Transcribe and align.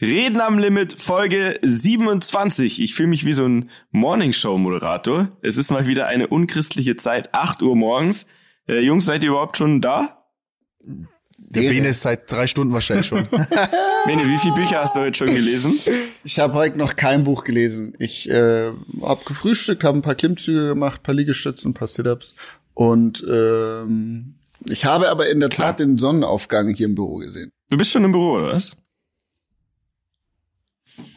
Reden 0.00 0.40
am 0.40 0.58
Limit, 0.58 1.00
Folge 1.00 1.58
27. 1.62 2.82
Ich 2.82 2.94
fühle 2.94 3.08
mich 3.08 3.24
wie 3.24 3.32
so 3.32 3.46
ein 3.46 3.70
Morningshow-Moderator. 3.92 5.28
Es 5.40 5.56
ist 5.56 5.70
mal 5.70 5.86
wieder 5.86 6.06
eine 6.06 6.26
unchristliche 6.26 6.96
Zeit, 6.96 7.32
8 7.32 7.62
Uhr 7.62 7.74
morgens. 7.76 8.26
Äh, 8.68 8.80
Jungs, 8.80 9.06
seid 9.06 9.22
ihr 9.24 9.30
überhaupt 9.30 9.56
schon 9.56 9.80
da? 9.80 10.26
Der 11.38 11.62
Bene 11.62 11.88
ist 11.88 12.02
seit 12.02 12.30
drei 12.30 12.46
Stunden 12.46 12.74
wahrscheinlich 12.74 13.06
schon. 13.06 13.26
Bene, 14.06 14.28
wie 14.28 14.38
viele 14.38 14.54
Bücher 14.54 14.80
hast 14.80 14.96
du 14.96 15.00
heute 15.00 15.16
schon 15.16 15.34
gelesen? 15.34 15.78
Ich 16.24 16.38
habe 16.40 16.52
heute 16.52 16.76
noch 16.76 16.96
kein 16.96 17.24
Buch 17.24 17.44
gelesen. 17.44 17.94
Ich 17.98 18.28
äh, 18.28 18.72
habe 19.00 19.24
gefrühstückt, 19.24 19.82
habe 19.82 19.98
ein 19.98 20.02
paar 20.02 20.14
Klimmzüge 20.14 20.68
gemacht, 20.68 21.04
paar 21.04 21.14
Liegestützen, 21.14 21.70
ein 21.70 21.74
paar 21.74 21.88
Sit-ups 21.88 22.34
und 22.74 23.24
ähm, 23.30 24.34
ich 24.68 24.84
habe 24.84 25.08
aber 25.08 25.30
in 25.30 25.40
der 25.40 25.48
Klar. 25.48 25.68
Tat 25.68 25.80
den 25.80 25.96
Sonnenaufgang 25.96 26.68
hier 26.74 26.86
im 26.86 26.94
Büro 26.94 27.16
gesehen. 27.16 27.50
Du 27.70 27.78
bist 27.78 27.90
schon 27.90 28.04
im 28.04 28.12
Büro, 28.12 28.32
oder 28.34 28.48
was? 28.48 28.72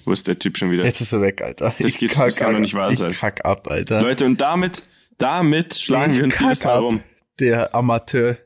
Wo 0.05 0.11
ist 0.11 0.27
der 0.27 0.39
Typ 0.39 0.57
schon 0.57 0.71
wieder? 0.71 0.85
Jetzt 0.85 1.01
ist 1.01 1.13
er 1.13 1.21
weg, 1.21 1.41
Alter. 1.41 1.73
Das, 1.79 2.01
ich 2.01 2.11
kack, 2.11 2.25
das 2.27 2.35
kann 2.35 2.53
doch 2.53 2.59
nicht 2.59 2.73
wahr 2.73 2.95
sein. 2.95 3.11
Ich 3.11 3.19
kack 3.19 3.45
ab, 3.45 3.67
Alter. 3.69 4.01
Leute, 4.01 4.25
und 4.25 4.41
damit, 4.41 4.83
damit 5.17 5.75
schlagen 5.75 6.11
ich 6.13 6.17
wir 6.17 6.25
uns 6.25 6.39
jedes 6.39 6.63
Mal 6.63 6.79
rum. 6.79 7.03
Der 7.39 7.73
Amateur 7.73 8.37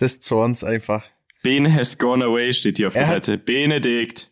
des 0.00 0.20
Zorns 0.20 0.64
einfach. 0.64 1.04
Bene 1.42 1.72
has 1.72 1.96
gone 1.98 2.24
away 2.24 2.52
steht 2.52 2.78
hier 2.78 2.88
auf 2.88 2.94
der 2.94 3.06
Seite. 3.06 3.38
Benedikt. 3.38 4.30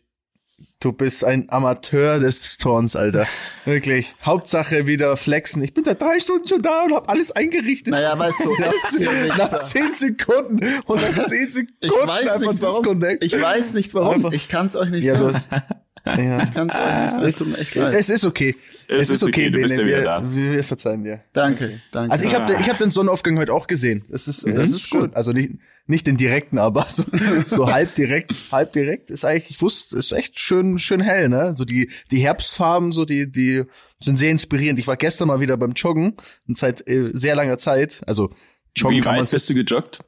Du 0.81 0.91
bist 0.93 1.23
ein 1.23 1.49
Amateur 1.49 2.19
des 2.19 2.57
Zorns, 2.57 2.95
Alter. 2.95 3.27
Wirklich. 3.65 4.15
Hauptsache 4.23 4.87
wieder 4.87 5.15
flexen. 5.17 5.63
Ich 5.63 5.73
bin 5.73 5.83
seit 5.83 6.01
drei 6.01 6.19
Stunden 6.19 6.47
schon 6.47 6.61
da 6.61 6.83
und 6.83 6.93
hab 6.93 7.09
alles 7.09 7.31
eingerichtet. 7.31 7.91
Naja, 7.91 8.17
weißt 8.17 8.39
du, 8.41 8.55
das, 8.57 9.37
nach 9.37 9.59
zehn 9.59 9.95
Sekunden 9.95 10.59
und 10.85 11.01
nach 11.01 11.25
zehn 11.25 11.49
Sekunden 11.49 11.69
ich 11.81 11.91
weiß 11.91 12.39
nicht, 12.39 12.61
warum. 12.61 13.03
Ich 13.21 13.41
weiß 13.41 13.73
nicht 13.73 13.93
warum. 13.93 14.15
Einfach. 14.15 14.31
Ich 14.33 14.47
kann 14.47 14.67
es 14.67 14.75
euch 14.75 14.89
nicht 14.89 15.03
ja, 15.05 15.17
sagen. 15.17 15.63
Ja. 16.05 16.43
Ich 16.43 16.51
kann 16.51 16.69
es 16.69 16.75
euch 16.75 17.03
nicht 17.03 17.11
sagen. 17.11 17.27
Es, 17.27 17.37
tut 17.37 17.57
echt 17.57 17.75
leid. 17.75 17.95
es 17.95 18.09
ist 18.09 18.25
okay. 18.25 18.55
Es, 18.87 19.01
es 19.03 19.09
ist, 19.09 19.23
okay, 19.23 19.49
okay 19.49 19.49
Bene. 19.49 19.85
Wir, 19.85 20.53
wir, 20.53 20.63
verzeihen 20.63 21.03
dir. 21.03 21.21
Danke, 21.33 21.65
okay. 21.65 21.79
danke. 21.91 22.11
Also 22.11 22.25
ich 22.25 22.33
habe 22.33 22.53
ich 22.53 22.69
hab 22.69 22.77
den 22.77 22.89
Sonnenaufgang 22.89 23.37
heute 23.37 23.53
auch 23.53 23.67
gesehen. 23.67 24.05
Das 24.09 24.27
ist, 24.27 24.45
mhm. 24.45 24.55
das 24.55 24.69
ist 24.69 24.87
schön. 24.87 25.13
Also 25.13 25.31
nicht, 25.31 25.51
nicht 25.85 26.07
den 26.07 26.17
direkten, 26.17 26.57
aber 26.57 26.85
so, 26.89 27.03
so 27.47 27.71
halb 27.71 27.95
direkt, 27.95 28.33
halb 28.51 28.73
direkt 28.73 29.09
ist 29.09 29.25
eigentlich, 29.25 29.51
ich 29.51 29.61
wusste, 29.61 29.97
ist 29.97 30.11
echt 30.11 30.39
schön, 30.39 30.79
schön 30.79 31.01
hell, 31.01 31.29
ne? 31.29 31.53
So 31.53 31.65
die, 31.65 31.89
die 32.11 32.19
Herbstfarben, 32.19 32.91
so 32.91 33.05
die, 33.05 33.31
die 33.31 33.63
sind 33.99 34.17
sehr 34.17 34.31
inspirierend. 34.31 34.79
Ich 34.79 34.87
war 34.87 34.97
gestern 34.97 35.27
mal 35.27 35.39
wieder 35.39 35.57
beim 35.57 35.73
Joggen, 35.73 36.15
seit 36.47 36.87
äh, 36.87 37.11
sehr 37.13 37.35
langer 37.35 37.57
Zeit. 37.57 38.01
Also 38.07 38.29
Joggen 38.75 38.97
Wie 38.97 39.05
weit 39.05 39.29
bist 39.29 39.49
du 39.49 39.53
gejoggt? 39.53 39.99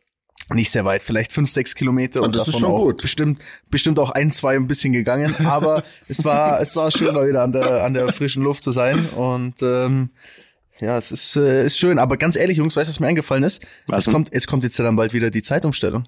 Nicht 0.53 0.71
sehr 0.71 0.85
weit, 0.85 1.01
vielleicht 1.03 1.31
fünf, 1.31 1.49
sechs 1.49 1.75
Kilometer 1.75 2.19
und, 2.19 2.27
und 2.27 2.35
das 2.35 2.47
ist 2.47 2.59
schon 2.59 2.71
gut. 2.71 3.01
Bestimmt, 3.01 3.41
bestimmt 3.69 3.99
auch 3.99 4.11
ein, 4.11 4.31
zwei 4.31 4.55
ein 4.55 4.67
bisschen 4.67 4.93
gegangen, 4.93 5.33
aber 5.45 5.83
es 6.07 6.23
war, 6.23 6.61
es 6.61 6.75
war 6.75 6.91
schön, 6.91 7.13
mal 7.13 7.27
wieder 7.27 7.43
an 7.43 7.51
der, 7.51 7.83
an 7.83 7.93
der 7.93 8.07
frischen 8.09 8.43
Luft 8.43 8.63
zu 8.63 8.71
sein 8.71 9.05
und 9.09 9.61
ähm, 9.61 10.09
ja, 10.79 10.97
es 10.97 11.11
ist, 11.11 11.35
äh, 11.35 11.65
ist 11.65 11.77
schön. 11.77 11.99
Aber 11.99 12.17
ganz 12.17 12.35
ehrlich, 12.35 12.57
Jungs, 12.57 12.75
weißt 12.75 12.89
du, 12.89 12.91
was 12.91 12.99
mir 12.99 13.07
eingefallen 13.07 13.43
ist? 13.43 13.63
Was 13.87 14.07
es 14.07 14.11
kommt, 14.11 14.29
es 14.31 14.47
kommt 14.47 14.63
jetzt 14.63 14.77
ja 14.79 14.83
dann 14.83 14.95
bald 14.95 15.13
wieder 15.13 15.29
die 15.29 15.43
Zeitumstellung. 15.43 16.05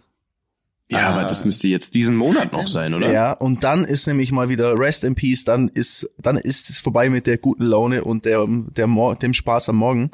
Ja, 0.89 1.09
ah. 1.09 1.13
aber 1.13 1.23
das 1.23 1.45
müsste 1.45 1.67
jetzt 1.67 1.93
diesen 1.93 2.15
Monat 2.15 2.51
noch 2.51 2.67
sein, 2.67 2.93
oder? 2.93 3.11
Ja, 3.11 3.31
und 3.31 3.63
dann 3.63 3.85
ist 3.85 4.07
nämlich 4.07 4.31
mal 4.31 4.49
wieder 4.49 4.77
Rest 4.77 5.03
in 5.03 5.15
Peace, 5.15 5.43
dann 5.43 5.69
ist, 5.69 6.09
dann 6.17 6.37
ist 6.37 6.69
es 6.69 6.79
vorbei 6.79 7.09
mit 7.09 7.27
der 7.27 7.37
guten 7.37 7.63
Laune 7.63 8.03
und 8.03 8.25
der, 8.25 8.45
der, 8.47 8.87
dem 9.21 9.33
Spaß 9.33 9.69
am 9.69 9.77
Morgen. 9.77 10.11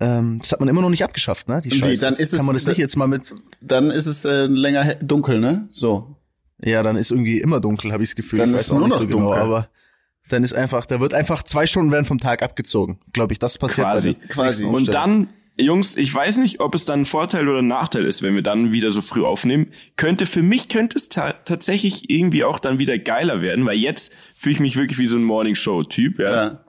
Ähm, 0.00 0.38
das 0.40 0.52
hat 0.52 0.60
man 0.60 0.68
immer 0.68 0.82
noch 0.82 0.90
nicht 0.90 1.04
abgeschafft, 1.04 1.48
ne? 1.48 1.60
Die 1.62 1.70
Scheiße. 1.70 1.92
Wie, 1.92 1.96
dann 1.96 2.16
ist 2.16 2.36
Kann 2.36 2.46
man 2.46 2.54
das 2.54 2.66
nicht 2.66 2.78
jetzt 2.78 2.96
mal 2.96 3.08
mit. 3.08 3.34
Dann 3.60 3.90
ist 3.90 4.06
es 4.06 4.24
äh, 4.24 4.46
länger 4.46 4.94
dunkel, 4.96 5.40
ne? 5.40 5.66
So. 5.70 6.16
Ja, 6.64 6.82
dann 6.82 6.96
ist 6.96 7.10
irgendwie 7.10 7.40
immer 7.40 7.60
dunkel, 7.60 7.92
habe 7.92 8.02
ich 8.02 8.10
das 8.10 8.16
Gefühl. 8.16 8.40
Dann 8.40 8.54
ich 8.54 8.60
ist 8.60 8.72
nur 8.72 8.86
noch 8.86 9.00
so 9.00 9.06
genau, 9.06 9.18
dunkel. 9.18 9.40
Genau, 9.40 9.54
aber 9.54 9.68
dann 10.28 10.44
ist 10.44 10.54
einfach, 10.54 10.86
da 10.86 11.00
wird 11.00 11.14
einfach 11.14 11.42
zwei 11.42 11.66
Stunden 11.66 11.90
werden 11.90 12.04
vom 12.04 12.18
Tag 12.18 12.42
abgezogen. 12.42 12.98
Glaube 13.12 13.32
ich, 13.32 13.38
das 13.38 13.58
passiert 13.58 13.86
quasi. 13.86 14.14
quasi. 14.28 14.64
Und 14.64 14.92
dann, 14.92 15.28
Jungs, 15.58 15.96
ich 15.96 16.12
weiß 16.12 16.38
nicht, 16.38 16.60
ob 16.60 16.74
es 16.74 16.84
dann 16.84 17.00
ein 17.00 17.06
Vorteil 17.06 17.48
oder 17.48 17.60
ein 17.60 17.66
Nachteil 17.66 18.04
ist, 18.04 18.22
wenn 18.22 18.34
wir 18.34 18.42
dann 18.42 18.72
wieder 18.72 18.90
so 18.90 19.00
früh 19.00 19.24
aufnehmen. 19.24 19.68
Könnte 19.96 20.26
für 20.26 20.42
mich 20.42 20.68
könnte 20.68 20.98
es 20.98 21.08
ta 21.08 21.32
tatsächlich 21.32 22.10
irgendwie 22.10 22.44
auch 22.44 22.58
dann 22.58 22.78
wieder 22.78 22.98
geiler 22.98 23.40
werden, 23.40 23.64
weil 23.64 23.78
jetzt 23.78 24.12
fühle 24.34 24.52
ich 24.52 24.60
mich 24.60 24.76
wirklich 24.76 24.98
wie 24.98 25.08
so 25.08 25.16
ein 25.16 25.24
Morning 25.24 25.54
Show 25.54 25.82
Typ. 25.82 26.18
Ja. 26.18 26.30
ja 26.30 26.60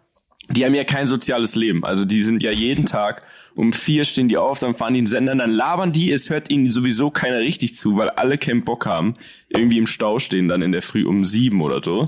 die 0.49 0.65
haben 0.65 0.75
ja 0.75 0.83
kein 0.83 1.07
soziales 1.07 1.55
Leben. 1.55 1.83
Also 1.85 2.05
die 2.05 2.23
sind 2.23 2.43
ja 2.43 2.51
jeden 2.51 2.85
Tag 2.85 3.25
um 3.55 3.73
vier 3.73 4.05
stehen 4.05 4.29
die 4.29 4.37
auf, 4.37 4.59
dann 4.59 4.73
fahren 4.73 4.93
die 4.93 4.99
in 4.99 5.05
den 5.05 5.09
Sender, 5.09 5.35
dann 5.35 5.51
labern 5.51 5.91
die, 5.91 6.13
es 6.13 6.29
hört 6.29 6.49
ihnen 6.49 6.71
sowieso 6.71 7.09
keiner 7.09 7.39
richtig 7.39 7.75
zu, 7.75 7.97
weil 7.97 8.09
alle 8.09 8.37
keinen 8.37 8.63
Bock 8.63 8.85
haben, 8.85 9.15
irgendwie 9.49 9.77
im 9.77 9.85
Stau 9.85 10.19
stehen 10.19 10.47
dann 10.47 10.61
in 10.61 10.71
der 10.71 10.81
Früh 10.81 11.05
um 11.05 11.25
sieben 11.25 11.61
oder 11.61 11.81
so. 11.83 12.07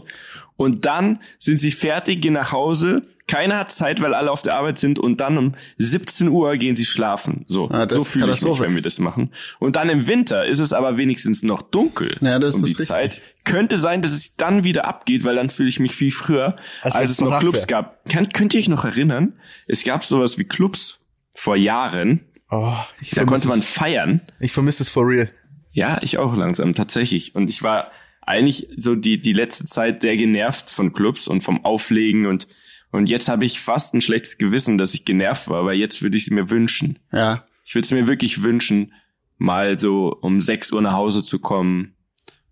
Und 0.56 0.86
dann 0.86 1.20
sind 1.40 1.60
sie 1.60 1.72
fertig, 1.72 2.22
gehen 2.22 2.34
nach 2.34 2.52
Hause, 2.52 3.04
keiner 3.32 3.60
hat 3.60 3.72
Zeit, 3.72 4.02
weil 4.02 4.14
alle 4.14 4.30
auf 4.30 4.42
der 4.42 4.56
Arbeit 4.56 4.78
sind 4.78 5.00
und 5.00 5.22
dann 5.22 5.38
um 5.38 5.56
17 5.78 6.28
Uhr 6.28 6.58
gehen 6.58 6.76
sie 6.76 6.84
schlafen. 6.84 7.46
So, 7.48 7.70
ah, 7.70 7.88
so 7.90 8.04
fühle 8.04 8.34
ich 8.34 8.42
mich, 8.42 8.60
wenn 8.60 8.76
wir 8.76 8.82
das 8.82 9.00
machen. 9.00 9.32
Und 9.58 9.78
dann 9.78 9.88
im 9.88 10.06
Winter 10.06 10.46
ist 10.46 10.60
es 10.60 10.74
aber 10.74 10.98
wenigstens 10.98 11.42
noch 11.42 11.62
dunkel 11.62 12.18
ja, 12.20 12.40
das 12.40 12.56
um 12.56 12.66
ist 12.66 12.78
die 12.78 12.84
Zeit. 12.84 13.22
Könnte 13.46 13.78
sein, 13.78 14.02
dass 14.02 14.12
es 14.12 14.36
dann 14.36 14.66
wieder 14.66 14.84
abgeht, 14.86 15.24
weil 15.24 15.38
dann 15.38 15.50
fühle 15.50 15.70
ich 15.70 15.80
mich 15.80 15.96
viel 15.96 16.12
früher, 16.12 16.58
also 16.82 16.98
als 16.98 17.12
es 17.12 17.22
noch 17.22 17.40
Clubs 17.40 17.68
gab. 17.68 18.04
Könnt, 18.10 18.34
könnt 18.34 18.54
ihr 18.54 18.60
euch 18.60 18.68
noch 18.68 18.84
erinnern? 18.84 19.40
Es 19.66 19.86
gab 19.86 20.04
sowas 20.04 20.38
wie 20.38 20.44
Clubs 20.44 21.00
vor 21.34 21.56
Jahren. 21.56 22.24
Oh, 22.50 22.74
ich 23.00 23.12
da 23.12 23.24
konnte 23.24 23.48
man 23.48 23.62
feiern. 23.62 24.20
Ich 24.42 24.52
vermisse 24.52 24.84
es 24.84 24.90
for 24.90 25.08
real. 25.08 25.32
Ja, 25.72 26.00
ich 26.02 26.18
auch 26.18 26.36
langsam, 26.36 26.74
tatsächlich. 26.74 27.34
Und 27.34 27.50
ich 27.50 27.64
war 27.64 27.92
eigentlich 28.22 28.68
so 28.76 28.96
die, 28.96 29.22
die 29.22 29.32
letzte 29.32 29.66
Zeit 29.66 30.02
sehr 30.02 30.18
genervt 30.18 30.70
von 30.70 30.92
Clubs 30.92 31.30
und 31.30 31.42
vom 31.42 31.64
Auflegen 31.64 32.26
und, 32.26 32.50
und 32.92 33.10
jetzt 33.10 33.28
habe 33.28 33.46
ich 33.46 33.60
fast 33.60 33.94
ein 33.94 34.02
schlechtes 34.02 34.38
Gewissen, 34.38 34.78
dass 34.78 34.94
ich 34.94 35.06
genervt 35.06 35.48
war, 35.48 35.66
weil 35.66 35.78
jetzt 35.78 36.02
würde 36.02 36.18
ich 36.18 36.24
es 36.24 36.30
mir 36.30 36.50
wünschen. 36.50 37.00
Ja. 37.12 37.46
Ich 37.64 37.76
würde 37.76 37.86
es 37.86 37.92
mir 37.92 38.08
wirklich 38.08 38.44
wünschen, 38.44 38.94
mal 39.38 39.80
so 39.80 40.18
um 40.22 40.42
6 40.42 40.72
Uhr 40.72 40.82
nach 40.82 40.94
Hause 40.94 41.24
zu 41.24 41.40
kommen, 41.40 41.96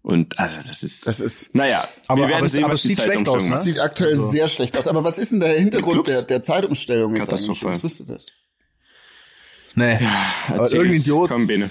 und 0.01 0.39
also 0.39 0.57
das 0.65 0.81
ist, 0.81 1.05
das 1.05 1.19
ist, 1.19 1.53
naja, 1.53 1.87
aber, 2.07 2.21
wir 2.21 2.29
werden 2.29 2.39
aber 2.39 2.47
sehen, 2.47 2.63
aber 2.63 2.73
was 2.73 2.81
die 2.83 2.93
Zeitumstellung 2.93 3.53
aus, 3.53 3.59
ne? 3.59 3.63
Sieht 3.63 3.79
aktuell 3.79 4.13
also. 4.13 4.29
sehr 4.29 4.47
schlecht 4.47 4.75
aus. 4.77 4.87
Aber 4.87 5.03
was 5.03 5.17
ist 5.17 5.33
denn 5.33 5.41
der 5.41 5.59
Hintergrund 5.59 6.07
der, 6.07 6.21
der 6.21 6.41
Zeitumstellung 6.41 7.15
jetzt 7.15 7.29
eigentlich? 7.29 7.63
Was 7.63 7.83
wisst 7.83 7.99
ihr 7.99 8.05
das? 8.07 8.27
Nee, 9.75 9.99
ja, 10.01 10.65
irgendein 10.71 10.93
Idiot. 10.93 11.29
Komm, 11.29 11.47
Bene, 11.47 11.69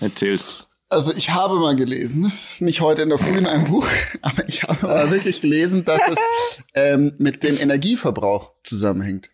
erzähl's. 0.00 0.67
Also 0.90 1.12
ich 1.12 1.30
habe 1.30 1.56
mal 1.56 1.76
gelesen, 1.76 2.32
nicht 2.60 2.80
heute 2.80 3.02
in 3.02 3.10
der 3.10 3.18
Früh 3.18 3.36
in 3.36 3.46
einem 3.46 3.66
Buch, 3.66 3.86
aber 4.22 4.48
ich 4.48 4.62
habe 4.62 4.86
mal 4.86 5.10
wirklich 5.10 5.42
gelesen, 5.42 5.84
dass 5.84 6.00
es 6.08 6.16
ähm, 6.74 7.12
mit 7.18 7.42
dem 7.42 7.58
Energieverbrauch 7.58 8.54
zusammenhängt. 8.64 9.30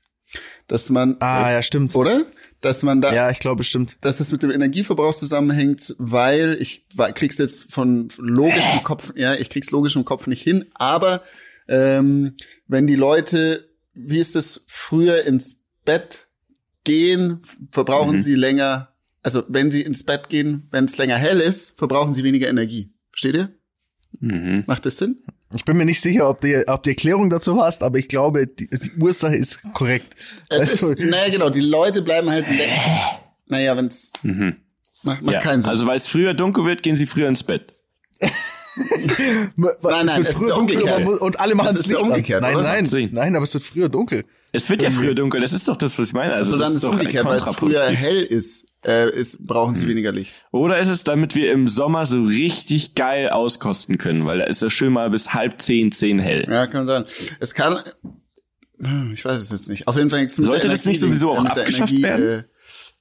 Dass 0.66 0.90
man, 0.90 1.16
ah 1.20 1.52
ja, 1.52 1.62
stimmt, 1.62 1.94
oder? 1.94 2.24
dass 2.64 2.82
man 2.82 3.00
da, 3.00 3.14
ja, 3.14 3.30
ich 3.30 3.40
glaube 3.40 3.62
stimmt, 3.62 3.96
dass 4.00 4.20
es 4.20 4.32
mit 4.32 4.42
dem 4.42 4.50
Energieverbrauch 4.50 5.14
zusammenhängt, 5.14 5.94
weil 5.98 6.56
ich 6.60 6.86
krieg's 7.14 7.38
jetzt 7.38 7.72
von 7.72 8.08
logischem 8.18 8.82
Kopf, 8.82 9.12
ja, 9.16 9.34
ich 9.34 9.50
krieg's 9.50 9.70
logisch 9.70 9.96
im 9.96 10.04
Kopf 10.04 10.26
nicht 10.26 10.42
hin, 10.42 10.64
aber 10.74 11.22
ähm, 11.68 12.36
wenn 12.66 12.86
die 12.86 12.96
Leute, 12.96 13.68
wie 13.92 14.18
ist 14.18 14.34
es, 14.34 14.64
früher 14.66 15.24
ins 15.24 15.62
Bett 15.84 16.26
gehen, 16.84 17.42
verbrauchen 17.70 18.16
mhm. 18.16 18.22
sie 18.22 18.34
länger, 18.34 18.93
also 19.24 19.42
wenn 19.48 19.70
sie 19.70 19.82
ins 19.82 20.04
Bett 20.04 20.28
gehen, 20.28 20.68
wenn 20.70 20.84
es 20.84 20.96
länger 20.98 21.16
hell 21.16 21.40
ist, 21.40 21.76
verbrauchen 21.76 22.14
sie 22.14 22.22
weniger 22.22 22.48
Energie. 22.48 22.92
Versteht 23.10 23.34
ihr? 23.34 23.54
Mhm. 24.20 24.64
Macht 24.66 24.86
das 24.86 24.98
Sinn? 24.98 25.24
Ich 25.54 25.64
bin 25.64 25.76
mir 25.76 25.84
nicht 25.84 26.00
sicher, 26.00 26.28
ob 26.28 26.40
die, 26.40 26.62
ob 26.66 26.82
die 26.82 26.90
Erklärung 26.90 27.30
dazu 27.30 27.60
hast, 27.60 27.82
aber 27.82 27.98
ich 27.98 28.08
glaube, 28.08 28.46
die, 28.46 28.68
die 28.68 28.92
Ursache 29.00 29.34
ist 29.34 29.60
korrekt. 29.72 30.14
Es 30.50 30.60
also, 30.60 30.92
ist, 30.92 31.00
naja, 31.00 31.30
genau, 31.30 31.48
die 31.48 31.60
Leute 31.60 32.02
bleiben 32.02 32.30
halt 32.30 32.46
Naja, 33.46 33.76
wenn's 33.76 34.12
mhm. 34.22 34.56
macht, 35.02 35.22
macht 35.22 35.34
ja, 35.34 35.40
keinen 35.40 35.62
Sinn. 35.62 35.70
Also 35.70 35.86
weil 35.86 35.96
es 35.96 36.06
früher 36.06 36.34
dunkel 36.34 36.64
wird, 36.64 36.82
gehen 36.82 36.96
sie 36.96 37.06
früher 37.06 37.28
ins 37.28 37.42
Bett. 37.42 37.72
nein, 38.20 39.62
nein, 39.82 40.22
es, 40.22 40.30
es 40.30 40.42
ist 40.42 40.50
umgekehrt. 40.52 41.04
Muss, 41.04 41.20
und 41.20 41.40
alle 41.40 41.54
machen 41.54 41.76
es 41.76 41.86
ja 41.86 41.98
umgekehrt. 41.98 42.42
Nein, 42.42 42.56
nein, 42.56 43.08
nein, 43.12 43.36
aber 43.36 43.44
es 43.44 43.54
wird 43.54 43.64
früher 43.64 43.88
dunkel. 43.88 44.24
Es 44.54 44.70
wird 44.70 44.82
ja 44.82 44.90
früher 44.90 45.14
dunkel, 45.14 45.40
das 45.40 45.52
ist 45.52 45.68
doch 45.68 45.76
das, 45.76 45.98
was 45.98 46.08
ich 46.08 46.14
meine. 46.14 46.32
Also, 46.32 46.52
also 46.52 46.64
dann 46.64 46.72
ist 46.72 46.78
es 46.78 46.84
umgekehrt, 46.84 47.24
weil 47.24 47.36
es 47.36 47.44
früher 47.44 47.84
hell 47.84 48.22
ist, 48.22 48.66
äh, 48.86 49.10
ist, 49.10 49.46
brauchen 49.46 49.74
sie 49.74 49.82
hm. 49.82 49.90
weniger 49.90 50.12
Licht. 50.12 50.34
Oder 50.52 50.78
ist 50.78 50.88
es, 50.88 51.02
damit 51.02 51.34
wir 51.34 51.50
im 51.52 51.66
Sommer 51.66 52.06
so 52.06 52.22
richtig 52.22 52.94
geil 52.94 53.30
auskosten 53.30 53.98
können, 53.98 54.26
weil 54.26 54.38
da 54.38 54.44
ist 54.44 54.62
das 54.62 54.72
schön 54.72 54.92
mal 54.92 55.10
bis 55.10 55.34
halb 55.34 55.60
zehn, 55.60 55.90
zehn 55.90 56.20
hell. 56.20 56.46
Ja, 56.48 56.68
kann 56.68 56.86
sein. 56.86 57.04
Es 57.40 57.54
kann, 57.54 57.80
ich 59.12 59.24
weiß 59.24 59.42
es 59.42 59.50
jetzt 59.50 59.68
nicht. 59.68 59.88
Auf 59.88 59.96
jeden 59.96 60.10
Fall 60.10 60.28
Sollte 60.28 60.68
das 60.68 60.84
nicht 60.84 61.00
sowieso 61.00 61.32
auch 61.32 61.44
abgeschafft 61.44 61.92
Energie, 61.92 62.02
werden? 62.02 62.44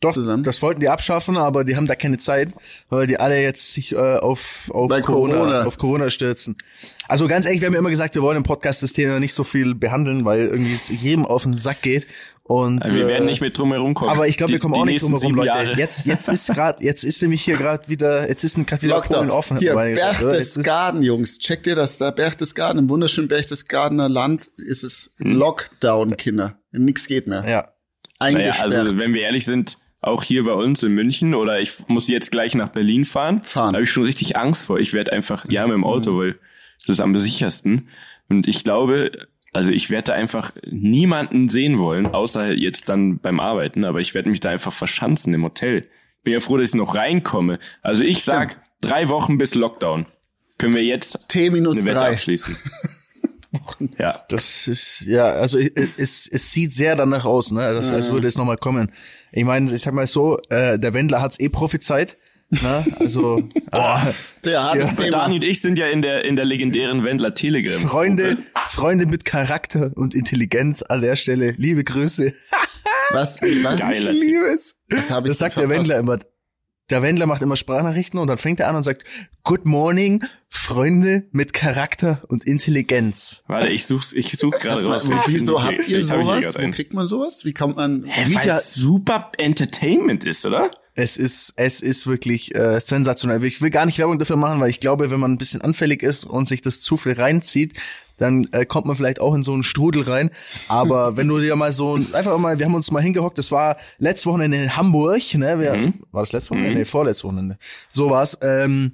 Äh, 0.04 0.08
Doch, 0.08 0.14
zusammen? 0.14 0.44
das 0.44 0.62
wollten 0.62 0.80
die 0.80 0.90
abschaffen, 0.90 1.38
aber 1.38 1.64
die 1.64 1.76
haben 1.76 1.88
da 1.88 1.96
keine 1.96 2.18
Zeit, 2.18 2.50
weil 2.90 3.08
die 3.08 3.20
alle 3.20 3.42
jetzt 3.42 3.74
sich 3.74 3.92
äh, 3.94 3.96
auf, 3.98 4.70
auf 4.74 4.90
Corona, 4.90 5.02
Corona. 5.36 5.64
auf 5.64 5.78
Corona 5.78 6.10
stürzen. 6.10 6.58
Also 7.08 7.28
ganz 7.28 7.46
ehrlich, 7.46 7.62
wir 7.62 7.68
haben 7.68 7.74
ja 7.74 7.80
immer 7.80 7.90
gesagt, 7.90 8.16
wir 8.16 8.22
wollen 8.22 8.38
im 8.38 8.44
Podcast 8.44 8.84
das 8.84 8.94
Thema 8.94 9.20
nicht 9.20 9.34
so 9.34 9.44
viel 9.44 9.76
behandeln, 9.76 10.26
weil 10.26 10.42
irgendwie 10.48 10.76
es 10.76 10.90
jedem 10.90 11.26
auf 11.26 11.44
den 11.44 11.54
Sack 11.56 11.82
geht. 11.82 12.06
Und 12.46 12.82
Also 12.84 12.98
wir 12.98 13.06
äh, 13.06 13.08
werden 13.08 13.26
nicht 13.26 13.40
mit 13.40 13.58
drum 13.58 13.72
herum 13.72 13.94
kommen. 13.94 14.12
aber 14.12 14.28
ich 14.28 14.36
glaube, 14.36 14.52
wir 14.52 14.60
kommen 14.60 14.74
die 14.74 14.80
auch 14.82 14.86
nicht 14.86 15.02
drum 15.02 15.12
nächsten 15.14 15.30
herum, 15.32 15.36
sieben 15.46 15.48
Leute. 15.48 15.66
Jahre. 15.70 15.80
Jetzt, 15.80 16.06
jetzt 16.06 16.28
ist 16.28 16.48
gerade, 16.54 16.84
jetzt 16.84 17.04
ist 17.06 17.22
nämlich 17.22 17.42
hier 17.42 17.56
gerade 17.56 17.88
wieder, 17.88 18.28
jetzt 18.28 18.44
ist 18.44 18.56
gerade 18.68 18.82
wieder 18.82 18.96
Polen 19.00 19.28
Lockdown. 19.28 19.32
offen. 19.32 19.58
Hier, 19.60 19.74
Berchtesgaden, 19.76 21.04
Jungs. 21.04 21.40
Checkt 21.40 21.68
ihr 21.68 21.76
das 21.76 21.98
da? 21.98 22.12
Berchtesgaden, 22.12 22.80
im 22.80 22.90
wunderschönen 22.90 23.30
Berchtesgadener 23.30 24.10
Land 24.10 24.48
ist 24.58 24.84
es 24.84 25.14
Hm. 25.20 25.32
Lockdown, 25.34 26.18
Kinder. 26.18 26.60
Nix 26.72 27.08
geht 27.08 27.28
mehr. 27.28 27.44
Ja. 27.48 27.70
Naja, 28.20 28.38
Eingesperrt. 28.38 28.76
also 28.76 29.00
wenn 29.00 29.14
wir 29.14 29.22
ehrlich 29.22 29.46
sind, 29.46 29.78
auch 30.04 30.24
hier 30.24 30.44
bei 30.44 30.54
uns 30.54 30.84
in 30.84 30.94
München 30.94 31.34
oder 31.34 31.60
ich 31.60 31.88
muss 31.88 32.08
jetzt 32.08 32.32
gleich 32.32 32.56
nach 32.56 32.70
Berlin 32.70 33.06
fahren, 33.06 33.42
Fahren. 33.44 33.74
da 33.74 33.78
habe 33.78 33.84
ich 33.84 33.92
schon 33.92 34.04
richtig 34.04 34.38
Angst 34.38 34.66
vor. 34.66 34.80
Ich 34.80 34.94
werde 34.94 35.14
einfach, 35.14 35.46
ja, 35.50 35.66
mit 35.66 35.76
dem 35.76 35.84
Auto, 35.84 36.18
weil 36.18 36.36
das 36.80 36.90
ist 36.90 37.00
am 37.00 37.18
sichersten. 37.18 37.90
Und 38.30 38.48
ich 38.48 38.64
glaube, 38.64 39.12
also 39.54 39.72
ich 39.72 39.90
werde 39.90 40.08
da 40.08 40.14
einfach 40.14 40.52
niemanden 40.70 41.48
sehen 41.48 41.80
wollen, 41.80 42.08
außer 42.08 42.54
jetzt 42.54 42.90
dann 42.90 43.20
beim 43.20 43.40
Arbeiten, 43.40 43.86
aber 43.86 44.02
ich 44.02 44.14
werde 44.14 44.30
mich 44.30 44.40
da 44.40 44.50
einfach 44.50 44.74
verschanzen 44.74 45.34
im 45.34 45.44
Hotel. 45.44 45.88
Bin 46.24 46.34
ja 46.34 46.40
froh, 46.40 46.58
dass 46.58 46.70
ich 46.70 46.76
noch 46.76 46.96
reinkomme. 46.96 47.60
Also 47.82 48.04
ich 48.04 48.24
sag, 48.24 48.62
drei 48.82 49.10
Wochen 49.10 49.38
bis 49.38 49.56
Lockdown. 49.56 50.06
Können 50.58 50.76
wir 50.76 50.84
jetzt 50.84 51.20
T 51.28 51.50
minus 51.50 51.78
eine 51.78 51.86
Wette 51.86 52.00
drei. 52.00 52.16
abschließen. 53.54 53.96
ja. 54.00 54.24
Das 54.30 54.68
ist, 54.68 55.02
ja, 55.02 55.26
also 55.34 55.58
es, 55.58 55.72
es, 55.98 56.30
es 56.32 56.52
sieht 56.52 56.74
sehr 56.74 56.96
danach 56.96 57.26
aus, 57.26 57.52
ne? 57.52 57.74
Das, 57.74 57.92
als 57.92 58.12
würde 58.12 58.28
es 58.28 58.38
nochmal 58.38 58.58
kommen. 58.58 58.92
Ich 59.32 59.46
meine, 59.46 59.72
ich 59.72 59.82
sag 59.82 59.94
mal 59.94 60.08
so, 60.08 60.40
äh, 60.50 60.78
der 60.80 60.94
Wendler 60.94 61.22
hat's 61.22 61.40
eh 61.40 61.50
prophezeit. 61.50 62.18
Ne? 62.50 62.86
Also 63.00 63.38
äh, 63.72 63.98
Der 64.46 64.64
hat 64.64 64.76
das 64.80 64.98
Ja, 64.98 65.06
Thema. 65.06 65.10
Dani 65.10 65.36
und 65.36 65.44
ich 65.44 65.60
sind 65.62 65.80
ja 65.80 65.88
in 65.88 66.02
der, 66.02 66.24
in 66.26 66.36
der 66.36 66.46
legendären 66.46 67.04
Wendler 67.04 67.34
Telegram. 67.34 67.80
Freunde, 67.82 68.38
Freunde 68.68 69.06
mit 69.08 69.26
Charakter 69.26 69.92
und 69.96 70.14
Intelligenz 70.14 70.84
an 70.84 71.02
der 71.02 71.16
Stelle. 71.16 71.56
Liebe 71.58 71.84
Grüße. 71.84 72.34
Was? 73.12 73.42
was? 73.42 73.80
Geiler 73.80 74.12
Ich 74.12 74.22
liebe 74.22 74.46
es. 74.54 74.76
Das 74.90 75.10
habe 75.10 75.28
ich 75.28 75.32
Das 75.32 75.40
sagt 75.40 75.58
der. 75.58 75.70
Wendler 75.70 75.98
immer. 76.00 76.20
Der 76.90 77.02
Wendler 77.02 77.26
macht 77.26 77.42
immer 77.42 77.56
Sprachnachrichten 77.56 78.20
und 78.20 78.28
dann 78.28 78.38
fängt 78.38 78.60
er 78.60 78.68
an 78.68 78.76
und 78.76 78.84
sagt, 78.84 79.06
Good 79.44 79.66
morning, 79.66 80.24
Freunde 80.50 81.24
mit 81.32 81.54
Charakter 81.54 82.22
und 82.28 82.44
Intelligenz. 82.46 83.42
Warte, 83.48 83.70
ich 83.70 83.86
such's, 83.86 84.12
ich 84.12 84.38
such 84.38 84.52
gerade 84.60 84.86
Was, 84.86 85.10
raus. 85.10 85.24
wieso 85.28 85.64
habt 85.64 85.88
ihr 85.88 86.04
sowas? 86.04 86.56
Wo 86.56 86.72
kriegt 86.72 86.94
man 86.94 87.08
sowas? 87.08 87.46
Wie 87.46 87.54
kommt 87.54 87.78
man? 87.78 88.04
Hä, 88.06 88.26
Wie 88.28 88.50
es 88.50 88.74
super 88.74 89.32
Entertainment 89.38 90.26
ist, 90.26 90.46
oder? 90.46 90.72
Es 90.96 91.18
ist, 91.18 91.54
es 91.56 91.80
ist 91.82 92.06
wirklich 92.06 92.54
äh, 92.54 92.80
sensationell. 92.80 93.44
Ich 93.46 93.62
will 93.62 93.72
gar 93.72 93.86
nicht 93.86 93.98
Werbung 93.98 94.20
dafür 94.20 94.36
machen, 94.36 94.60
weil 94.60 94.70
ich 94.70 94.80
glaube, 94.80 95.10
wenn 95.10 95.20
man 95.20 95.32
ein 95.32 95.38
bisschen 95.38 95.62
anfällig 95.62 96.04
ist 96.04 96.26
und 96.26 96.48
sich 96.48 96.62
das 96.62 96.82
zu 96.82 96.98
viel 96.98 97.14
reinzieht, 97.14 97.74
dann 98.18 98.48
äh, 98.52 98.66
kommt 98.66 98.86
man 98.86 98.96
vielleicht 98.96 99.20
auch 99.20 99.34
in 99.36 99.44
so 99.44 99.54
einen 99.54 99.64
Strudel 99.64 100.04
rein. 100.04 100.30
Aber 100.68 101.18
wenn 101.18 101.28
du 101.28 101.40
dir 101.40 101.56
mal 101.56 101.72
so 101.72 101.96
ein, 101.96 102.14
einfach 102.14 102.38
mal, 102.38 102.60
wir 102.60 102.66
haben 102.66 102.76
uns 102.76 102.92
mal 102.92 103.02
hingehockt, 103.02 103.38
das 103.38 103.52
war 103.52 103.78
letztes 103.98 104.26
Wochenende 104.26 104.58
in 104.58 104.76
Hamburg, 104.76 105.22
ne? 105.36 105.60
Wir, 105.60 105.74
Mhm. 105.74 105.94
War 106.12 106.22
das 106.22 106.32
letztes 106.32 106.52
Wochenende? 106.52 106.80
Nee, 106.80 106.86
vorletztes 106.86 107.24
Wochenende. 107.24 107.58
So 107.90 108.10
war's. 108.10 108.38
Ähm, 108.42 108.92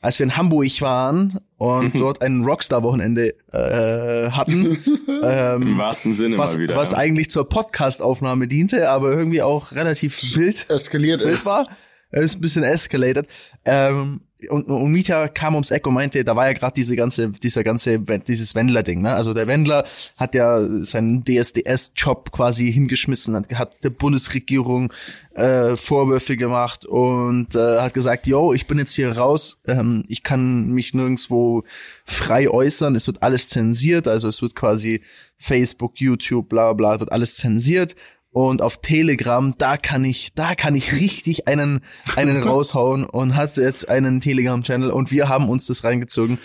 als 0.00 0.18
wir 0.18 0.24
in 0.24 0.36
Hamburg 0.36 0.80
waren 0.80 1.38
und 1.58 1.98
dort 2.00 2.22
ein 2.22 2.44
Rockstar-Wochenende 2.44 3.34
äh, 3.52 4.30
hatten, 4.32 4.78
ähm, 5.22 5.62
Im 5.62 5.78
wahrsten 5.78 6.12
Sinne 6.12 6.36
was, 6.38 6.54
mal 6.54 6.60
wieder. 6.60 6.76
was 6.76 6.90
ja. 6.90 6.98
eigentlich 6.98 7.30
zur 7.30 7.48
Podcast-Aufnahme 7.48 8.48
diente, 8.48 8.90
aber 8.90 9.12
irgendwie 9.12 9.42
auch 9.42 9.70
relativ 9.72 10.34
wild 10.34 10.68
Eskaliert 10.68 11.20
wild 11.20 11.34
ist. 11.34 11.46
war. 11.46 11.68
Er 12.10 12.22
ist 12.22 12.34
ein 12.36 12.40
bisschen 12.40 12.64
escalated. 12.64 13.26
Ähm, 13.64 14.22
und, 14.48 14.66
und 14.66 14.92
Mieter 14.92 15.28
kam 15.28 15.54
ums 15.54 15.70
Eck 15.70 15.86
und 15.86 15.94
meinte, 15.94 16.24
da 16.24 16.36
war 16.36 16.46
ja 16.46 16.52
gerade 16.52 16.74
diese 16.74 16.96
ganze, 16.96 17.30
dieser 17.30 17.64
ganze, 17.64 17.98
dieses 17.98 18.54
Wendler-Ding. 18.54 19.02
Ne? 19.02 19.14
Also 19.14 19.34
der 19.34 19.46
Wendler 19.46 19.84
hat 20.16 20.34
ja 20.34 20.66
seinen 20.84 21.24
DSDS-Job 21.24 22.32
quasi 22.32 22.72
hingeschmissen, 22.72 23.34
hat, 23.36 23.52
hat 23.54 23.84
der 23.84 23.90
Bundesregierung 23.90 24.92
äh, 25.34 25.76
Vorwürfe 25.76 26.36
gemacht 26.36 26.84
und 26.84 27.54
äh, 27.54 27.80
hat 27.80 27.94
gesagt, 27.94 28.26
yo, 28.26 28.52
ich 28.52 28.66
bin 28.66 28.78
jetzt 28.78 28.94
hier 28.94 29.16
raus, 29.16 29.58
ähm, 29.66 30.04
ich 30.08 30.22
kann 30.22 30.68
mich 30.68 30.94
nirgendwo 30.94 31.64
frei 32.04 32.48
äußern, 32.48 32.94
es 32.96 33.06
wird 33.06 33.22
alles 33.22 33.48
zensiert, 33.48 34.08
also 34.08 34.28
es 34.28 34.42
wird 34.42 34.54
quasi 34.54 35.02
Facebook, 35.38 36.00
YouTube, 36.00 36.48
bla 36.48 36.72
bla, 36.72 37.00
wird 37.00 37.12
alles 37.12 37.36
zensiert 37.36 37.94
und 38.32 38.62
auf 38.62 38.80
Telegram, 38.80 39.54
da 39.58 39.76
kann 39.76 40.04
ich, 40.04 40.32
da 40.34 40.54
kann 40.54 40.74
ich 40.74 40.98
richtig 41.00 41.48
einen, 41.48 41.80
einen 42.16 42.42
raushauen 42.48 43.04
und 43.04 43.36
hat 43.36 43.56
jetzt 43.58 43.88
einen 43.88 44.20
Telegram-Channel 44.20 44.90
und 44.90 45.10
wir 45.10 45.28
haben 45.28 45.48
uns 45.50 45.66
das 45.66 45.84
reingezogen 45.84 46.38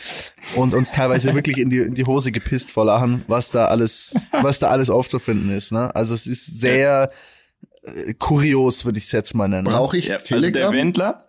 und 0.56 0.74
uns 0.74 0.92
teilweise 0.92 1.34
wirklich 1.34 1.58
in 1.58 1.70
die, 1.70 1.80
in 1.80 1.96
die 1.96 2.06
Hose 2.06 2.32
gepisst 2.32 2.72
vor 2.72 2.86
Lachen, 2.86 3.24
was 3.28 3.52
da 3.52 3.66
alles, 3.66 4.16
was 4.32 4.60
da 4.60 4.68
alles 4.68 4.90
aufzufinden 4.90 5.50
ist, 5.50 5.72
ne? 5.72 5.96
Also 5.96 6.14
es 6.14 6.28
ist 6.28 6.60
sehr 6.60 7.12
äh, 7.84 8.14
kurios, 8.14 8.84
würde 8.84 8.98
ich 8.98 9.06
es 9.06 9.14
jetzt 9.14 9.34
mal 9.34 9.48
nennen. 9.48 9.64
ne? 9.64 9.70
Brauche 9.70 9.98
ich 9.98 10.10
ja, 10.10 10.16
also 10.16 10.36
der 10.36 10.52
Telegram? 10.52 10.74
Wendler, 10.74 11.27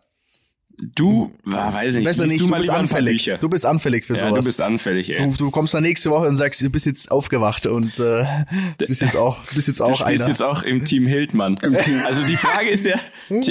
du, 0.95 1.33
ah, 1.51 1.73
weiß 1.73 1.95
ich 1.95 1.99
nicht, 2.01 2.05
Besser 2.07 2.27
nicht, 2.27 2.41
du 2.41 2.47
du 2.47 2.55
bist 2.57 2.71
anfällig. 2.71 3.31
Du 3.41 3.49
bist 3.49 3.67
anfällig 3.67 4.05
für 4.07 4.15
ja, 4.15 4.29
sowas. 4.29 4.45
du 4.45 4.49
bist 4.49 4.61
anfällig, 4.63 5.11
ey. 5.11 5.17
Du, 5.17 5.37
du 5.37 5.51
kommst 5.51 5.75
dann 5.75 5.83
nächste 5.83 6.11
Woche 6.11 6.29
und 6.29 6.37
sagst, 6.37 6.61
du 6.61 6.71
bist 6.71 6.87
jetzt 6.87 7.11
aufgewacht 7.11 7.67
und 7.67 7.99
äh, 7.99 8.25
bist 8.79 9.03
jetzt 9.03 9.17
auch, 9.17 9.39
bist 9.55 9.69
jetzt 9.69 9.81
Du 9.81 9.85
auch 9.85 9.97
spielst 10.01 10.23
einer. 10.23 10.29
jetzt 10.31 10.43
auch 10.43 10.63
im 10.63 10.85
Team 10.85 11.07
Hildmann. 11.07 11.57
Team. 11.57 12.01
Also 12.07 12.23
die 12.25 12.37
Frage 12.37 12.69
ist 12.71 12.87
ja, 12.87 12.97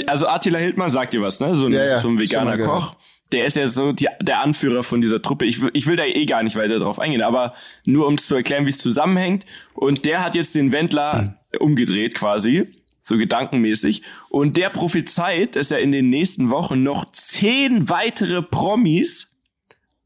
also 0.06 0.26
Attila 0.26 0.58
Hildmann 0.58 0.90
sagt 0.90 1.12
dir 1.12 1.22
was, 1.22 1.40
ne? 1.40 1.54
So 1.54 1.66
ein, 1.66 1.72
Ja, 1.72 1.84
ja, 1.84 1.98
so 1.98 2.08
ein 2.08 2.18
veganer. 2.18 2.58
Koch. 2.58 2.94
Der 3.30 3.44
ist 3.44 3.56
ja 3.56 3.66
so 3.66 3.92
die, 3.92 4.08
der 4.22 4.40
Anführer 4.40 4.82
von 4.82 5.02
dieser 5.02 5.20
Truppe. 5.20 5.44
Ich 5.44 5.60
will, 5.60 5.70
ich 5.74 5.86
will 5.86 5.96
da 5.96 6.04
eh 6.04 6.24
gar 6.24 6.42
nicht 6.42 6.56
weiter 6.56 6.78
drauf 6.78 6.98
eingehen, 6.98 7.20
aber 7.20 7.52
nur 7.84 8.06
um 8.06 8.16
zu 8.16 8.34
erklären, 8.34 8.64
wie 8.64 8.70
es 8.70 8.78
zusammenhängt. 8.78 9.44
Und 9.74 10.06
der 10.06 10.24
hat 10.24 10.34
jetzt 10.34 10.54
den 10.54 10.72
Wendler 10.72 11.38
umgedreht 11.60 12.14
quasi, 12.14 12.66
so 13.08 13.16
gedankenmäßig. 13.16 14.02
Und 14.28 14.56
der 14.56 14.68
prophezeit, 14.68 15.56
dass 15.56 15.70
er 15.70 15.80
in 15.80 15.92
den 15.92 16.10
nächsten 16.10 16.50
Wochen 16.50 16.82
noch 16.82 17.10
zehn 17.10 17.88
weitere 17.88 18.42
Promis 18.42 19.28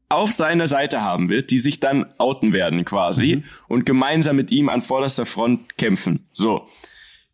auf 0.09 0.31
seiner 0.31 0.67
Seite 0.67 1.01
haben 1.01 1.29
wird, 1.29 1.51
die 1.51 1.57
sich 1.57 1.79
dann 1.79 2.05
outen 2.17 2.53
werden 2.53 2.85
quasi 2.85 3.43
und 3.67 3.85
gemeinsam 3.85 4.35
mit 4.35 4.51
ihm 4.51 4.69
an 4.69 4.81
vorderster 4.81 5.25
Front 5.25 5.77
kämpfen. 5.77 6.25
So. 6.31 6.67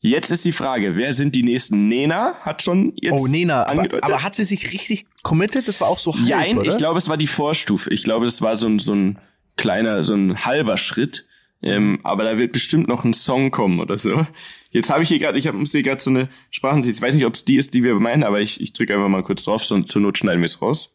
Jetzt 0.01 0.31
ist 0.31 0.45
die 0.45 0.53
Frage, 0.53 0.95
wer 0.95 1.13
sind 1.13 1.35
die 1.35 1.43
nächsten? 1.43 1.89
Nena 1.89 2.35
hat 2.41 2.61
schon 2.61 2.93
jetzt 2.95 3.19
Oh, 3.19 3.27
Nena, 3.27 3.67
aber, 3.67 3.85
aber 4.01 4.23
hat 4.23 4.33
sie 4.33 4.45
sich 4.45 4.71
richtig 4.71 5.05
committed? 5.23 5.67
Das 5.67 5.81
war 5.81 5.89
auch 5.89 5.99
so 5.99 6.15
halb, 6.15 6.57
oder? 6.57 6.71
ich 6.71 6.77
glaube, 6.77 6.97
es 6.97 7.09
war 7.09 7.17
die 7.17 7.27
Vorstufe. 7.27 7.93
Ich 7.93 8.05
glaube, 8.05 8.25
es 8.25 8.41
war 8.41 8.55
so 8.55 8.67
ein, 8.67 8.79
so 8.79 8.93
ein 8.93 9.19
kleiner, 9.57 10.01
so 10.03 10.13
ein 10.13 10.45
halber 10.45 10.77
Schritt. 10.77 11.25
Ähm, 11.61 11.99
aber 12.03 12.23
da 12.23 12.37
wird 12.37 12.53
bestimmt 12.53 12.87
noch 12.87 13.03
ein 13.03 13.13
Song 13.13 13.51
kommen 13.51 13.81
oder 13.81 13.97
so. 13.97 14.25
Jetzt 14.71 14.89
habe 14.89 15.01
ich 15.01 15.09
hier 15.09 15.19
gerade, 15.19 15.37
ich 15.37 15.47
hab, 15.47 15.55
muss 15.55 15.71
hier 15.71 15.81
gerade 15.81 16.01
so 16.01 16.11
eine 16.11 16.29
Sprachnotiz. 16.51 16.97
Ich 16.97 17.01
weiß 17.01 17.15
nicht, 17.15 17.25
ob 17.25 17.33
es 17.33 17.43
die 17.43 17.55
ist, 17.55 17.73
die 17.73 17.83
wir 17.83 17.95
meinen, 17.95 18.23
aber 18.23 18.39
ich, 18.39 18.61
ich 18.61 18.73
drücke 18.73 18.93
einfach 18.93 19.07
mal 19.07 19.23
kurz 19.23 19.43
drauf, 19.43 19.63
so 19.63 19.79
zur 19.81 20.01
Not 20.01 20.19
schneiden 20.19 20.41
wir 20.41 20.45
es 20.45 20.61
raus. 20.61 20.89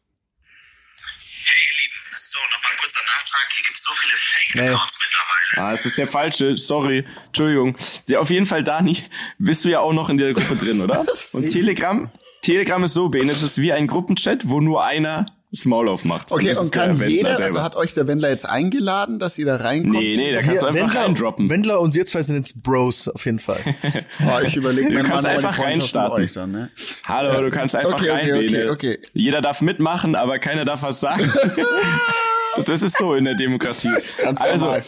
Hey 0.47 1.61
ihr 1.69 1.83
Lieben, 1.83 1.95
so 2.13 2.39
nochmal 2.53 2.73
kurzer 2.81 3.01
Nachtrag, 3.01 3.53
hier 3.53 3.65
gibt 3.65 3.77
es 3.77 3.85
so 3.85 3.93
viele 3.95 4.17
Fake-Accounts 4.17 4.99
mittlerweile. 5.01 5.69
Ah, 5.69 5.73
es 5.73 5.85
ist 5.87 5.99
der 5.99 6.07
falsche, 6.07 6.57
sorry, 6.57 7.05
Entschuldigung. 7.27 7.77
Ja, 8.07 8.21
auf 8.21 8.31
jeden 8.31 8.47
Fall, 8.47 8.63
Dani, 8.63 8.97
bist 9.39 9.65
du 9.65 9.71
ja 9.71 9.81
auch 9.81 9.93
noch 9.93 10.09
in 10.09 10.19
der 10.19 10.35
Gruppe 10.35 10.55
drin, 10.57 10.81
oder? 10.81 11.05
Und 11.33 11.51
Telegram, 11.51 12.11
Telegram 12.43 12.85
ist 12.85 12.95
so, 12.95 13.09
Bene, 13.09 13.33
es 13.33 13.43
ist 13.43 13.59
wie 13.59 13.73
ein 13.73 13.89
Gruppenchat, 13.89 14.49
wo 14.49 14.61
nur 14.61 14.85
einer 14.85 15.27
das 15.55 15.65
Maul 15.67 15.89
aufmacht. 15.89 16.33
Okay, 16.33 16.57
und 16.57 16.75
der 16.75 16.81
kann 16.83 16.91
Wendler 16.99 17.07
jeder, 17.09 17.29
selber. 17.37 17.45
also 17.45 17.63
hat 17.63 17.77
euch 17.77 17.95
der 17.95 18.09
Wendler 18.09 18.29
jetzt 18.31 18.49
eingeladen, 18.49 19.19
dass 19.19 19.39
ihr 19.39 19.47
da 19.47 19.57
reinkommt? 19.57 19.95
Nee, 20.03 20.17
nee, 20.17 20.33
da 20.33 20.43
kannst 20.43 20.63
du 20.63 20.67
einfach 20.67 20.95
reindroppen. 20.95 21.49
Wendler 21.49 21.81
und 21.81 21.95
wir 21.95 22.07
zwei 22.07 22.23
sind 22.23 22.37
jetzt 22.37 22.63
Bros, 22.63 23.09
auf 23.09 23.25
jeden 23.25 23.39
Fall. 23.39 23.61
Oh, 24.27 24.41
ich 24.45 24.57
überlege 24.57 24.91
mir 24.91 25.03
Du 25.03 25.09
mal 25.09 25.25
einfach 25.27 25.59
reinstarten. 25.59 26.25
euch 26.25 26.33
dann, 26.33 26.51
ne? 26.51 26.71
Hallo, 27.05 27.41
du 27.43 27.51
kannst 27.51 27.77
einfach 27.77 27.95
Okay, 27.95 28.11
okay, 28.11 28.31
rein, 28.33 28.45
okay, 28.45 28.47
Bene. 28.47 28.71
okay. 28.71 28.99
Jeder 29.13 29.41
darf 29.41 29.61
mitmachen, 29.61 30.15
aber 30.15 30.39
keiner 30.39 30.65
darf 30.65 30.83
was 30.83 31.01
sagen. 31.01 31.31
Und 32.57 32.69
das 32.69 32.83
ist 32.83 32.97
so 32.99 33.15
in 33.15 33.25
der 33.25 33.35
Demokratie. 33.35 33.91
Ganz 34.23 34.41
also, 34.41 34.67
normal. 34.67 34.85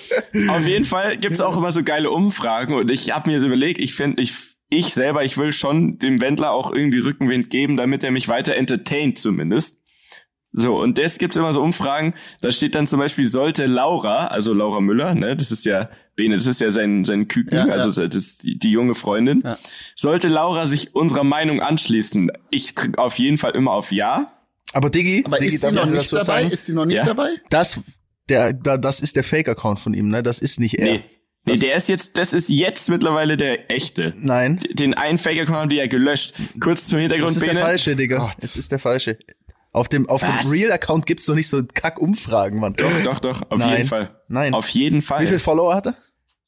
auf 0.49 0.67
jeden 0.67 0.85
Fall 0.85 1.17
gibt's 1.19 1.41
auch 1.41 1.57
immer 1.57 1.71
so 1.71 1.83
geile 1.83 2.11
Umfragen 2.11 2.75
und 2.75 2.91
ich 2.91 3.11
habe 3.15 3.31
mir 3.31 3.39
überlegt, 3.39 3.81
ich 3.81 3.95
finde, 3.95 4.23
ich, 4.23 4.33
ich 4.71 4.95
selber, 4.95 5.25
ich 5.25 5.37
will 5.39 5.53
schon 5.53 5.99
dem 5.99 6.21
Wendler 6.21 6.51
auch 6.53 6.73
irgendwie 6.73 6.99
Rückenwind 7.01 7.51
geben, 7.51 7.77
damit 7.77 8.03
er 8.03 8.11
mich 8.11 8.29
weiter 8.29 8.55
entertaint 8.55 9.19
zumindest. 9.19 9.81
So, 10.59 10.75
und 10.81 10.97
das 10.97 11.19
gibt's 11.19 11.37
immer 11.37 11.53
so 11.53 11.61
Umfragen, 11.61 12.15
da 12.41 12.51
steht 12.51 12.75
dann 12.75 12.87
zum 12.87 12.99
Beispiel, 12.99 13.27
sollte 13.27 13.67
Laura, 13.67 14.29
also 14.29 14.55
Laura 14.55 14.81
Müller, 14.81 15.15
ne, 15.15 15.37
das 15.37 15.51
ist 15.51 15.67
ja, 15.67 15.91
Bene, 16.15 16.35
das 16.35 16.47
ist 16.47 16.63
ja 16.63 16.71
sein, 16.71 17.05
sein 17.05 17.29
Küken, 17.29 17.55
Ja, 17.55 17.67
ja. 17.67 17.73
also 17.75 17.91
das 18.03 18.15
ist 18.15 18.43
die, 18.43 18.59
die 18.59 18.71
junge 18.71 18.95
Freundin. 18.95 19.43
Ja. 19.45 19.59
Sollte 19.95 20.29
Laura 20.29 20.65
sich 20.67 20.95
unserer 20.95 21.25
Meinung 21.25 21.61
anschließen, 21.61 22.31
ich 22.51 22.75
drücke 22.75 22.99
auf 22.99 23.19
jeden 23.19 23.37
Fall 23.37 23.51
immer 23.53 23.73
auf 23.73 23.93
Ja. 23.93 24.33
Aber 24.73 24.89
Diggi, 24.89 25.25
Aber 25.27 25.37
Diggi, 25.39 25.55
ist 25.57 25.61
sie 25.63 25.73
noch 25.73 25.85
nicht 25.85 26.11
dabei? 26.11 26.25
sagen? 26.25 26.51
Ist 26.51 26.65
sie 26.65 26.73
noch 26.73 26.87
nicht 26.87 26.97
Ja. 26.99 27.05
dabei? 27.05 27.35
Das, 27.51 27.79
der, 28.31 28.55
da, 28.55 28.79
das 28.79 29.01
ist 29.01 29.15
der 29.17 29.25
Fake-Account 29.25 29.79
von 29.79 29.93
ihm, 29.93 30.09
ne? 30.09 30.23
Das 30.23 30.39
ist 30.39 30.59
nicht 30.59 30.79
er. 30.79 30.87
Nee, 30.93 31.05
Nee, 31.49 31.55
der 31.59 31.77
ist 31.77 31.89
jetzt, 31.89 32.17
das 32.19 32.33
ist 32.33 32.49
jetzt 32.49 32.89
mittlerweile 32.89 33.37
der 33.37 33.71
echte. 33.71 34.13
Nein. 34.17 34.59
Den 34.73 34.95
einen 34.95 35.17
Fake-Account 35.17 35.57
haben 35.57 35.69
die 35.71 35.77
ja 35.77 35.87
gelöscht. 35.87 36.35
Kurz 36.59 36.89
zum 36.89 36.99
Hintergrund, 36.99 37.29
Das 37.29 37.37
ist 37.37 37.43
der 37.47 37.53
Bene. 37.53 37.61
falsche, 37.61 37.95
Digga. 37.95 38.33
Es 38.41 38.57
ist 38.57 38.73
der 38.73 38.81
falsche. 38.81 39.17
Auf 39.77 39.89
dem, 39.91 40.09
auf 40.09 40.23
Was? 40.23 40.41
dem 40.45 40.51
Real-Account 40.51 41.05
gibt's 41.05 41.27
doch 41.27 41.35
nicht 41.35 41.49
so 41.49 41.63
Kack-Umfragen, 41.63 42.61
Mann. 42.61 42.75
Doch, 42.77 42.91
doch, 43.05 43.21
doch, 43.21 43.43
auf 43.51 43.59
Nein. 43.59 43.73
jeden 43.73 43.85
Fall. 43.89 44.11
Nein. 44.29 44.55
Auf 44.55 44.69
jeden 44.71 45.03
Fall. 45.03 45.23
Wie 45.23 45.27
viele 45.27 45.39
Follower 45.39 45.75
hat 45.75 45.87
er? 45.89 45.95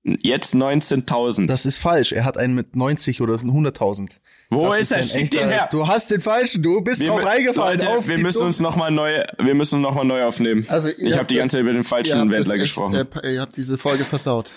Jetzt 0.03 0.55
19.000. 0.55 1.47
Das 1.47 1.67
ist 1.67 1.77
falsch. 1.79 2.13
Er 2.13 2.25
hat 2.25 2.39
einen 2.39 2.55
mit 2.55 2.75
90 2.75 3.21
oder 3.21 3.35
100.000. 3.35 4.09
Wo 4.51 4.65
Das 4.69 4.81
ist 4.81 4.93
er? 4.93 5.03
Schick 5.03 5.31
den 5.31 5.51
her. 5.51 5.69
Du 5.71 5.87
hast 5.87 6.11
den 6.11 6.23
falschen. 6.23 6.63
Du 6.63 6.81
bist 6.81 7.05
drauf 7.07 7.21
mü- 7.21 7.27
reingefallen. 7.27 7.81
Leute, 7.81 7.91
auf 7.99 8.09
wir 8.09 8.17
müssen 8.17 8.43
uns 8.47 8.61
noch 8.61 8.77
mal 8.77 8.91
neu, 8.91 9.23
wir 9.39 9.55
müssen 9.55 9.83
noch 9.83 9.95
mal 9.95 10.05
neu 10.05 10.25
aufnehmen. 10.25 10.65
Also, 10.71 10.89
ich 10.89 11.19
habe 11.19 11.27
die 11.27 11.35
ganze 11.37 11.57
Zeit 11.57 11.61
über 11.61 11.75
den 11.75 11.85
falschen 11.85 12.31
Wendler 12.31 12.55
echt, 12.55 12.63
gesprochen. 12.63 12.95
Äh, 13.23 13.35
ihr 13.35 13.41
habt 13.43 13.59
diese 13.59 13.77
Folge 13.77 14.07
versaut. 14.07 14.53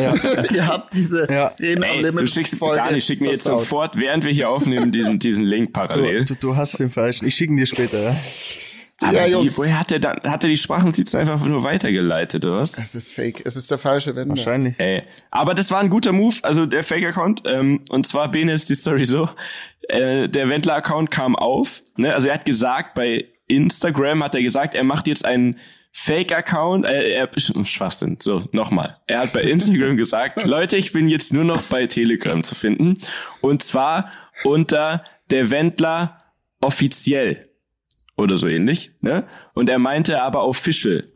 Ja. 0.00 0.14
ihr 0.52 0.66
habt 0.66 0.94
diese 0.94 1.26
Ja. 1.30 1.48
Reden 1.58 1.84
am 1.84 1.90
Ey, 1.90 2.02
Limit 2.02 2.22
du 2.22 2.26
schickst, 2.26 2.54
Folge 2.56 2.76
Dani, 2.76 3.00
schick 3.00 3.20
mir 3.20 3.30
jetzt 3.32 3.44
sofort, 3.44 3.98
während 3.98 4.24
wir 4.24 4.32
hier 4.32 4.48
aufnehmen, 4.50 4.92
diesen, 4.92 5.18
diesen 5.18 5.44
Link 5.44 5.72
parallel. 5.72 6.24
Du, 6.24 6.34
du, 6.34 6.40
du 6.40 6.56
hast 6.56 6.78
den 6.78 6.90
falschen. 6.90 7.26
Ich 7.26 7.34
schicke 7.34 7.52
ihn 7.52 7.56
dir 7.58 7.66
später. 7.66 7.98
Ja? 8.00 8.16
Aber 9.00 9.12
Ja, 9.12 9.26
wie, 9.26 9.30
Jungs. 9.32 9.56
woher 9.58 9.78
hat 9.78 9.92
er 9.92 10.00
dann, 10.00 10.18
hat 10.24 10.42
er 10.44 10.48
die 10.48 10.56
Sprachnotizen 10.56 11.20
einfach 11.20 11.44
nur 11.44 11.62
weitergeleitet, 11.62 12.44
oder 12.44 12.56
was? 12.56 12.76
Es 12.78 12.94
ist 12.96 13.12
fake. 13.12 13.42
Es 13.44 13.54
ist 13.56 13.70
der 13.70 13.78
falsche 13.78 14.16
Wender. 14.16 14.30
Wahrscheinlich. 14.36 14.74
Ey, 14.78 15.04
aber 15.30 15.54
das 15.54 15.70
war 15.70 15.78
ein 15.80 15.88
guter 15.90 16.12
Move, 16.12 16.34
also 16.42 16.66
der 16.66 16.82
Fake-Account. 16.82 17.42
Ähm, 17.46 17.80
und 17.90 18.06
zwar, 18.06 18.30
Bene, 18.30 18.52
ist 18.52 18.68
die 18.70 18.74
Story 18.74 19.04
so, 19.04 19.28
äh, 19.88 20.28
der 20.28 20.48
Wendler-Account 20.48 21.10
kam 21.12 21.36
auf. 21.36 21.82
Ne? 21.96 22.12
Also 22.12 22.28
er 22.28 22.34
hat 22.34 22.44
gesagt, 22.44 22.94
bei 22.94 23.24
Instagram 23.46 24.22
hat 24.24 24.34
er 24.34 24.42
gesagt, 24.42 24.74
er 24.74 24.84
macht 24.84 25.06
jetzt 25.06 25.24
einen 25.24 25.58
Fake-Account. 26.00 26.86
Äh, 26.86 27.10
er, 27.10 27.28
Schwachsinn, 27.64 28.18
so, 28.20 28.48
nochmal. 28.52 28.98
Er 29.08 29.20
hat 29.20 29.32
bei 29.32 29.42
Instagram 29.42 29.96
gesagt, 29.96 30.46
Leute, 30.46 30.76
ich 30.76 30.92
bin 30.92 31.08
jetzt 31.08 31.32
nur 31.32 31.42
noch 31.42 31.62
bei 31.62 31.86
Telegram 31.86 32.42
zu 32.44 32.54
finden. 32.54 32.94
Und 33.40 33.64
zwar 33.64 34.12
unter 34.44 35.02
der 35.30 35.50
Wendler 35.50 36.16
offiziell 36.60 37.48
oder 38.16 38.36
so 38.36 38.46
ähnlich. 38.46 38.92
Ne? 39.00 39.26
Und 39.54 39.68
er 39.68 39.80
meinte 39.80 40.22
aber 40.22 40.46
official. 40.46 41.08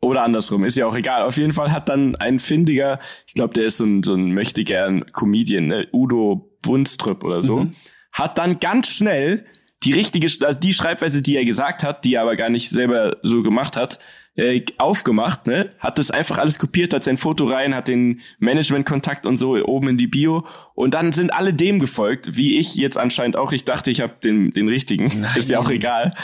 Oder 0.00 0.24
andersrum, 0.24 0.64
ist 0.64 0.76
ja 0.76 0.86
auch 0.86 0.96
egal. 0.96 1.22
Auf 1.22 1.36
jeden 1.36 1.52
Fall 1.52 1.70
hat 1.70 1.88
dann 1.88 2.16
ein 2.16 2.40
findiger, 2.40 2.98
ich 3.26 3.34
glaube, 3.34 3.54
der 3.54 3.66
ist 3.66 3.76
so 3.76 3.84
ein, 3.84 4.02
so 4.02 4.14
ein 4.14 4.32
möchte 4.32 4.64
gern 4.64 5.04
Comedian, 5.12 5.66
ne? 5.66 5.88
Udo 5.92 6.56
Bunströp 6.62 7.24
oder 7.24 7.42
so, 7.42 7.66
hat 8.12 8.38
dann 8.38 8.60
ganz 8.60 8.88
schnell 8.88 9.44
die 9.84 9.92
richtige, 9.92 10.26
also 10.44 10.58
die 10.58 10.72
Schreibweise, 10.72 11.22
die 11.22 11.36
er 11.36 11.44
gesagt 11.44 11.82
hat, 11.82 12.04
die 12.04 12.14
er 12.14 12.22
aber 12.22 12.36
gar 12.36 12.48
nicht 12.48 12.70
selber 12.70 13.16
so 13.22 13.42
gemacht 13.42 13.76
hat, 13.76 13.98
äh, 14.34 14.64
aufgemacht, 14.78 15.46
ne? 15.46 15.72
Hat 15.78 15.98
das 15.98 16.10
einfach 16.10 16.38
alles 16.38 16.58
kopiert, 16.58 16.94
hat 16.94 17.04
sein 17.04 17.16
Foto 17.16 17.44
rein, 17.44 17.74
hat 17.74 17.88
den 17.88 18.20
Management-Kontakt 18.38 19.26
und 19.26 19.36
so 19.36 19.56
oben 19.56 19.88
in 19.88 19.98
die 19.98 20.06
Bio 20.06 20.44
und 20.74 20.94
dann 20.94 21.12
sind 21.12 21.32
alle 21.32 21.52
dem 21.52 21.80
gefolgt, 21.80 22.36
wie 22.36 22.58
ich 22.58 22.76
jetzt 22.76 22.96
anscheinend 22.96 23.36
auch. 23.36 23.52
Ich 23.52 23.64
dachte, 23.64 23.90
ich 23.90 24.00
habe 24.00 24.14
den, 24.22 24.52
den 24.52 24.68
richtigen. 24.68 25.26
Ist 25.36 25.50
ja 25.50 25.58
auch 25.58 25.70
egal. 25.70 26.14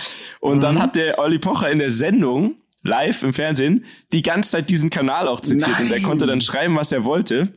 Und 0.41 0.61
dann 0.61 0.81
hat 0.81 0.95
der 0.95 1.19
Olli 1.19 1.39
Pocher 1.39 1.71
in 1.71 1.81
der 1.81 1.91
Sendung 1.91 2.57
live 2.85 3.23
im 3.23 3.33
Fernsehen 3.33 3.85
die 4.13 4.23
ganze 4.23 4.51
Zeit 4.51 4.71
diesen 4.71 4.91
Kanal 4.91 5.27
auch 5.27 5.41
zitiert 5.41 5.81
und 5.81 5.91
der 5.91 5.99
Nein. 5.99 6.07
konnte 6.07 6.27
dann 6.27 6.41
schreiben, 6.41 6.77
was 6.77 6.93
er 6.93 7.05
wollte 7.05 7.55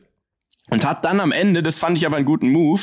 und 0.70 0.86
hat 0.86 1.04
dann 1.04 1.20
am 1.20 1.32
Ende, 1.32 1.62
das 1.62 1.78
fand 1.78 1.96
ich 1.98 2.06
aber 2.06 2.16
einen 2.16 2.26
guten 2.26 2.50
Move, 2.50 2.82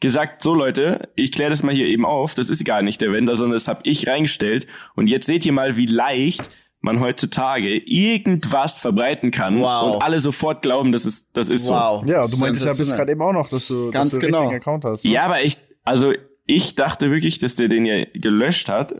gesagt, 0.00 0.42
so 0.42 0.54
Leute, 0.54 1.08
ich 1.14 1.32
kläre 1.32 1.50
das 1.50 1.62
mal 1.62 1.74
hier 1.74 1.86
eben 1.86 2.04
auf, 2.04 2.34
das 2.34 2.48
ist 2.48 2.64
gar 2.64 2.82
nicht 2.82 3.00
der 3.00 3.12
Wender, 3.12 3.34
sondern 3.34 3.56
das 3.56 3.68
habe 3.68 3.80
ich 3.84 4.06
reingestellt 4.08 4.66
und 4.94 5.08
jetzt 5.08 5.26
seht 5.26 5.46
ihr 5.46 5.52
mal, 5.52 5.76
wie 5.76 5.86
leicht 5.86 6.50
man 6.80 7.00
heutzutage 7.00 7.78
irgendwas 7.78 8.78
verbreiten 8.78 9.30
kann 9.30 9.58
Wow. 9.60 9.94
und 9.96 10.02
alle 10.02 10.20
sofort 10.20 10.62
glauben, 10.62 10.92
das 10.92 11.06
ist 11.06 11.28
das 11.32 11.48
ist 11.48 11.68
Wow. 11.68 12.04
Ja, 12.06 12.26
du 12.28 12.36
meintest 12.36 12.66
ja 12.66 12.74
bis 12.74 12.90
gerade 12.92 13.12
eben 13.12 13.22
auch 13.22 13.32
noch, 13.32 13.48
dass 13.48 13.66
du, 13.68 13.90
Ganz 13.90 14.10
dass 14.10 14.20
du 14.20 14.26
genau. 14.26 14.38
den 14.40 14.48
richtigen 14.48 14.62
Account 14.62 14.84
hast. 14.84 15.02
so. 15.02 15.08
Ne? 15.08 15.14
Ja, 15.14 15.24
aber 15.24 15.42
ich 15.42 15.56
also 15.84 16.12
ich 16.44 16.74
dachte 16.76 17.10
wirklich, 17.10 17.38
dass 17.38 17.56
der 17.56 17.68
den 17.68 17.86
ja 17.86 18.04
gelöscht 18.14 18.68
hat. 18.68 18.94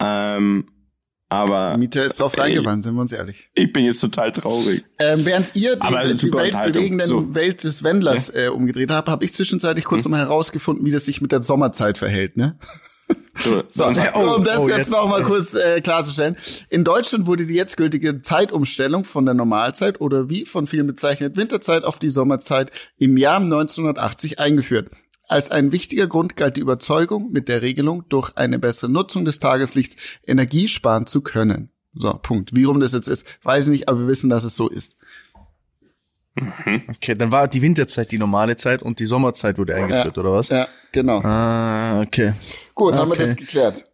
Ähm, 0.00 0.68
aber 1.28 1.76
Mieter 1.76 2.04
ist 2.04 2.20
drauf 2.20 2.34
Ey. 2.34 2.40
reingefallen, 2.40 2.82
sind 2.82 2.94
wir 2.94 3.00
uns 3.00 3.12
ehrlich. 3.12 3.48
ich 3.54 3.72
bin 3.72 3.84
jetzt 3.84 4.00
total 4.00 4.32
traurig. 4.32 4.84
Ähm, 4.98 5.24
während 5.24 5.54
ihr 5.54 5.76
die, 5.76 6.14
die 6.14 6.32
weltbewegenden. 6.32 7.06
So. 7.06 7.34
Welt 7.34 7.64
des 7.64 7.82
Wendlers 7.82 8.30
äh, 8.30 8.48
umgedreht 8.48 8.90
habt, 8.90 9.08
habe 9.08 9.24
ich 9.24 9.32
zwischenzeitlich 9.34 9.84
kurz 9.84 10.04
Hm. 10.04 10.12
noch 10.12 10.18
mal 10.18 10.24
herausgefunden, 10.24 10.84
wie 10.84 10.90
das 10.90 11.04
sich 11.04 11.20
mit 11.20 11.32
der 11.32 11.42
Sommerzeit 11.42 11.98
verhält. 11.98 12.36
Ne? 12.36 12.58
So, 13.08 13.14
So, 13.38 13.62
sonst- 13.68 14.00
um 14.14 14.44
das 14.44 14.58
oh, 14.58 14.68
jetzt, 14.68 14.78
jetzt. 14.78 14.90
noch 14.90 15.08
mal 15.08 15.22
kurz 15.22 15.54
äh, 15.54 15.80
klarzustellen. 15.80 16.36
In 16.70 16.82
Deutschland 16.84 17.26
wurde 17.26 17.46
die 17.46 17.54
jetzt 17.54 17.76
gültige 17.76 18.20
Zeitumstellung 18.22 19.04
von 19.04 19.24
der 19.26 19.34
Normalzeit 19.34 20.00
oder 20.00 20.28
wie 20.28 20.44
von 20.46 20.66
vielen 20.66 20.86
bezeichnet 20.86 21.36
Winterzeit 21.36 21.84
auf 21.84 21.98
die 21.98 22.10
Sommerzeit 22.10 22.70
im 22.98 23.16
Jahr 23.16 23.40
1980 23.40 24.38
eingeführt. 24.38 24.90
Als 25.28 25.50
ein 25.50 25.72
wichtiger 25.72 26.06
Grund 26.06 26.36
galt 26.36 26.56
die 26.56 26.60
Überzeugung, 26.60 27.32
mit 27.32 27.48
der 27.48 27.62
Regelung 27.62 28.04
durch 28.08 28.36
eine 28.36 28.58
bessere 28.58 28.90
Nutzung 28.90 29.24
des 29.24 29.40
Tageslichts 29.40 29.96
Energie 30.24 30.68
sparen 30.68 31.06
zu 31.06 31.20
können. 31.20 31.70
So, 31.94 32.12
Punkt. 32.22 32.50
Wie 32.54 32.64
rum 32.64 32.78
das 32.78 32.92
jetzt 32.92 33.08
ist, 33.08 33.26
weiß 33.42 33.66
ich 33.66 33.70
nicht, 33.70 33.88
aber 33.88 34.00
wir 34.00 34.06
wissen, 34.06 34.30
dass 34.30 34.44
es 34.44 34.54
so 34.54 34.68
ist. 34.68 34.96
Okay, 36.88 37.14
dann 37.14 37.32
war 37.32 37.48
die 37.48 37.62
Winterzeit 37.62 38.12
die 38.12 38.18
normale 38.18 38.56
Zeit 38.56 38.82
und 38.82 39.00
die 39.00 39.06
Sommerzeit 39.06 39.56
wurde 39.56 39.74
eingeführt, 39.74 40.18
oder 40.18 40.32
was? 40.32 40.50
Ja, 40.50 40.68
genau. 40.92 41.20
Ah, 41.22 42.02
okay. 42.02 42.34
Gut, 42.74 42.94
haben 42.94 43.08
wir 43.08 43.14
okay. 43.14 43.22
das 43.22 43.36
geklärt. 43.36 43.84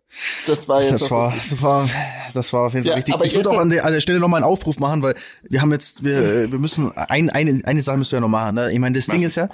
Das 0.47 0.69
war 0.69 0.83
jetzt 0.83 1.03
Das 1.03 1.11
war, 1.11 1.33
das 1.33 1.63
war, 1.63 1.89
das 2.35 2.53
war 2.53 2.67
auf 2.67 2.75
jeden 2.75 2.85
Fall 2.85 2.91
Ja, 2.91 2.97
richtig. 2.97 3.15
aber 3.15 3.25
Ich 3.25 3.35
würde 3.35 3.49
auch 3.49 3.59
an 3.59 3.71
der, 3.71 3.85
an 3.85 3.93
der 3.93 4.01
Stelle 4.01 4.21
nochmal 4.21 4.43
einen 4.43 4.51
Aufruf 4.51 4.79
machen, 4.79 5.03
weil 5.03 5.15
wir 5.49 5.63
haben 5.63 5.73
jetzt, 5.73 6.05
wir, 6.05 6.51
wir 6.51 6.59
müssen, 6.59 6.93
ein, 6.97 7.31
eine, 7.31 7.63
eine 7.65 7.81
Sache 7.81 7.97
müssen 7.97 8.13
wir 8.13 8.21
noch 8.21 8.29
machen. 8.29 8.57
Ne? 8.57 8.73
Ich 8.73 8.79
meine, 8.79 8.97
das 8.97 9.07
Ding 9.07 9.23
ist 9.23 9.37
ja, 9.37 9.49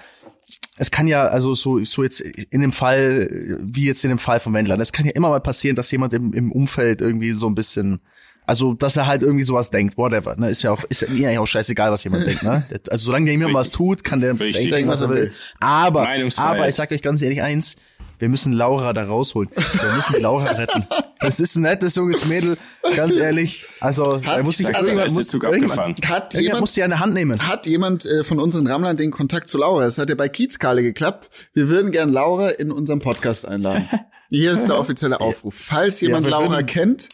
es 0.78 0.90
kann 0.90 1.06
ja, 1.06 1.26
also 1.26 1.54
so, 1.54 1.82
so 1.84 2.02
jetzt 2.02 2.20
in 2.20 2.60
dem 2.60 2.72
Fall, 2.72 3.28
wie 3.60 3.84
jetzt 3.84 4.04
in 4.04 4.10
dem 4.10 4.18
Fall 4.18 4.40
von 4.40 4.52
Wendler, 4.54 4.78
es 4.78 4.92
kann 4.92 5.06
ja 5.06 5.12
immer 5.12 5.28
mal 5.28 5.40
passieren, 5.40 5.76
dass 5.76 5.90
jemand 5.90 6.12
im, 6.12 6.32
im 6.32 6.52
Umfeld 6.52 7.00
irgendwie 7.00 7.32
so 7.32 7.48
ein 7.48 7.54
bisschen, 7.54 8.00
also 8.46 8.74
dass 8.74 8.96
er 8.96 9.06
halt 9.06 9.22
irgendwie 9.22 9.44
sowas 9.44 9.70
denkt, 9.70 9.98
whatever. 9.98 10.36
Ne? 10.36 10.48
Ist 10.48 10.62
ja 10.62 10.70
auch, 10.70 10.84
ist 10.84 11.02
ja 11.02 11.08
mir 11.08 11.28
eigentlich 11.28 11.38
auch 11.38 11.46
scheißegal, 11.46 11.90
was 11.90 12.04
jemand 12.04 12.26
denkt. 12.26 12.42
Ne? 12.44 12.64
Also 12.90 13.06
solange 13.06 13.26
der 13.26 13.34
jemand 13.34 13.54
was 13.54 13.70
tut, 13.70 14.04
kann 14.04 14.20
der 14.20 14.38
Richtig. 14.38 14.70
denken, 14.70 14.88
was 14.88 15.00
er 15.00 15.10
will. 15.10 15.32
Aber, 15.60 16.08
aber 16.36 16.68
ich 16.68 16.74
sag 16.74 16.92
euch 16.92 17.02
ganz 17.02 17.22
ehrlich 17.22 17.42
eins, 17.42 17.76
wir 18.18 18.28
müssen 18.28 18.52
Laura 18.52 18.92
da 18.92 19.04
rausholen. 19.04 19.50
Wir 19.54 19.92
müssen 19.92 20.20
Laura 20.22 20.44
retten. 20.52 20.86
Das 21.20 21.40
ist 21.40 21.56
ein 21.56 21.62
nettes 21.62 21.94
junges 21.94 22.24
Mädel, 22.26 22.56
ganz 22.96 23.16
ehrlich. 23.16 23.64
Also, 23.80 24.22
Hat- 24.24 24.44
muss 24.44 24.56
sich 24.58 24.66
also, 24.66 24.86
der 24.86 25.10
muss, 25.10 25.28
Zug 25.28 25.44
abgefahren. 25.44 25.94
Hat 26.06 26.34
jemand 26.34 26.60
muss 26.60 26.74
sie 26.74 26.82
an 26.82 26.90
der 26.90 27.00
Hand 27.00 27.14
nehmen. 27.14 27.46
Hat 27.46 27.66
jemand 27.66 28.06
äh, 28.06 28.24
von 28.24 28.38
unseren 28.38 28.66
Rammlern 28.66 28.96
den 28.96 29.10
Kontakt 29.10 29.48
zu 29.48 29.58
Laura? 29.58 29.84
Es 29.84 29.98
hat 29.98 30.08
ja 30.08 30.14
bei 30.14 30.28
Kiezkale 30.28 30.82
geklappt. 30.82 31.30
Wir 31.54 31.68
würden 31.68 31.90
gern 31.90 32.10
Laura 32.12 32.50
in 32.50 32.70
unseren 32.72 32.98
Podcast 33.00 33.46
einladen. 33.46 33.88
Hier 34.30 34.52
ist 34.52 34.66
der 34.66 34.78
offizielle 34.80 35.20
Aufruf. 35.20 35.54
Falls 35.54 36.00
jemand 36.00 36.24
wir 36.24 36.30
Laura 36.30 36.62
kennt, 36.62 37.08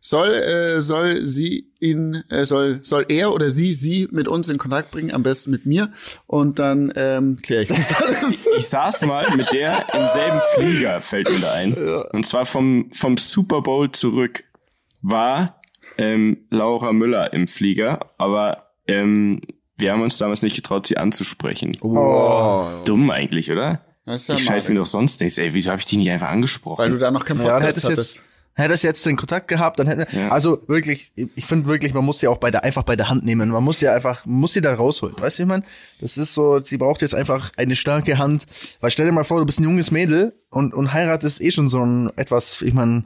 soll 0.00 0.28
äh, 0.28 0.80
soll 0.82 1.26
sie 1.26 1.70
ihn 1.78 2.22
äh, 2.30 2.44
soll 2.46 2.80
soll 2.82 3.04
er 3.08 3.32
oder 3.34 3.50
sie 3.50 3.72
sie 3.72 4.08
mit 4.10 4.28
uns 4.28 4.48
in 4.48 4.58
Kontakt 4.58 4.90
bringen, 4.90 5.12
am 5.12 5.22
besten 5.22 5.50
mit 5.50 5.66
mir 5.66 5.92
und 6.26 6.58
dann 6.58 6.92
ähm, 6.96 7.38
kläre 7.42 7.62
ich 7.64 7.68
das 7.68 7.92
alles. 7.94 8.48
Ich 8.58 8.66
saß 8.68 9.02
mal 9.02 9.26
mit 9.36 9.52
der 9.52 9.84
im 9.94 10.08
selben 10.08 10.40
Flieger, 10.54 11.00
fällt 11.00 11.30
mir 11.30 11.38
da 11.40 11.52
ein. 11.52 11.74
Und 12.12 12.24
zwar 12.26 12.46
vom, 12.46 12.90
vom 12.92 13.16
Super 13.18 13.60
Bowl 13.62 13.90
zurück 13.92 14.44
war 15.02 15.60
ähm, 15.98 16.46
Laura 16.50 16.92
Müller 16.92 17.32
im 17.32 17.46
Flieger, 17.48 18.10
aber 18.18 18.70
ähm, 18.86 19.40
wir 19.76 19.92
haben 19.92 20.02
uns 20.02 20.18
damals 20.18 20.42
nicht 20.42 20.56
getraut, 20.56 20.86
sie 20.86 20.96
anzusprechen. 20.98 21.76
Oh, 21.80 22.68
Dumm 22.84 23.10
eigentlich, 23.10 23.50
oder? 23.50 23.84
ja 24.06 24.14
Ich 24.14 24.44
scheiß 24.44 24.68
mir 24.68 24.74
doch 24.76 24.86
sonst 24.86 25.20
nichts. 25.20 25.38
Ey, 25.38 25.54
wieso 25.54 25.70
habe 25.70 25.80
ich 25.80 25.86
die 25.86 25.96
nicht 25.96 26.10
einfach 26.10 26.28
angesprochen? 26.28 26.78
weil 26.82 26.90
du 26.90 26.98
da 26.98 27.10
noch 27.10 27.24
keinen 27.24 27.38
Ja, 27.40 27.58
dann 27.58 27.62
Podcast 27.62 27.68
hättest 27.76 27.84
du 27.86 27.90
hattest. 27.92 28.16
jetzt, 28.16 28.24
hättest 28.54 28.84
jetzt 28.84 29.06
den 29.06 29.16
Kontakt 29.16 29.48
gehabt, 29.48 29.78
dann 29.78 29.86
hätte, 29.86 30.06
Ja. 30.16 30.28
also 30.28 30.62
wirklich, 30.66 31.12
ich 31.16 31.46
finde 31.46 31.66
wirklich, 31.66 31.94
man 31.94 32.04
muss 32.04 32.18
sie 32.18 32.28
auch 32.28 32.38
bei 32.38 32.50
der, 32.50 32.62
einfach 32.64 32.82
bei 32.82 32.96
der 32.96 33.08
Hand 33.08 33.24
nehmen. 33.24 33.48
Man 33.50 33.64
muss 33.64 33.78
sie 33.78 33.88
einfach, 33.88 34.26
muss 34.26 34.52
sie 34.52 34.60
da 34.60 34.74
rausholen. 34.74 35.14
Weißt 35.18 35.38
du, 35.38 35.42
ich 35.44 35.48
meine, 35.48 35.62
das 36.00 36.18
ist 36.18 36.34
so, 36.34 36.60
sie 36.62 36.76
braucht 36.76 37.00
jetzt 37.02 37.14
einfach 37.14 37.52
eine 37.56 37.76
starke 37.76 38.18
Hand. 38.18 38.46
Weil 38.80 38.90
stell 38.90 39.06
dir 39.06 39.12
mal 39.12 39.24
vor, 39.24 39.38
du 39.40 39.46
bist 39.46 39.60
ein 39.60 39.64
junges 39.64 39.90
Mädel 39.90 40.34
und, 40.50 40.74
und 40.74 40.92
heiratest 40.92 41.40
eh 41.40 41.50
schon 41.50 41.68
so 41.68 41.82
ein 41.84 42.10
etwas, 42.16 42.60
ich 42.62 42.74
meine, 42.74 43.04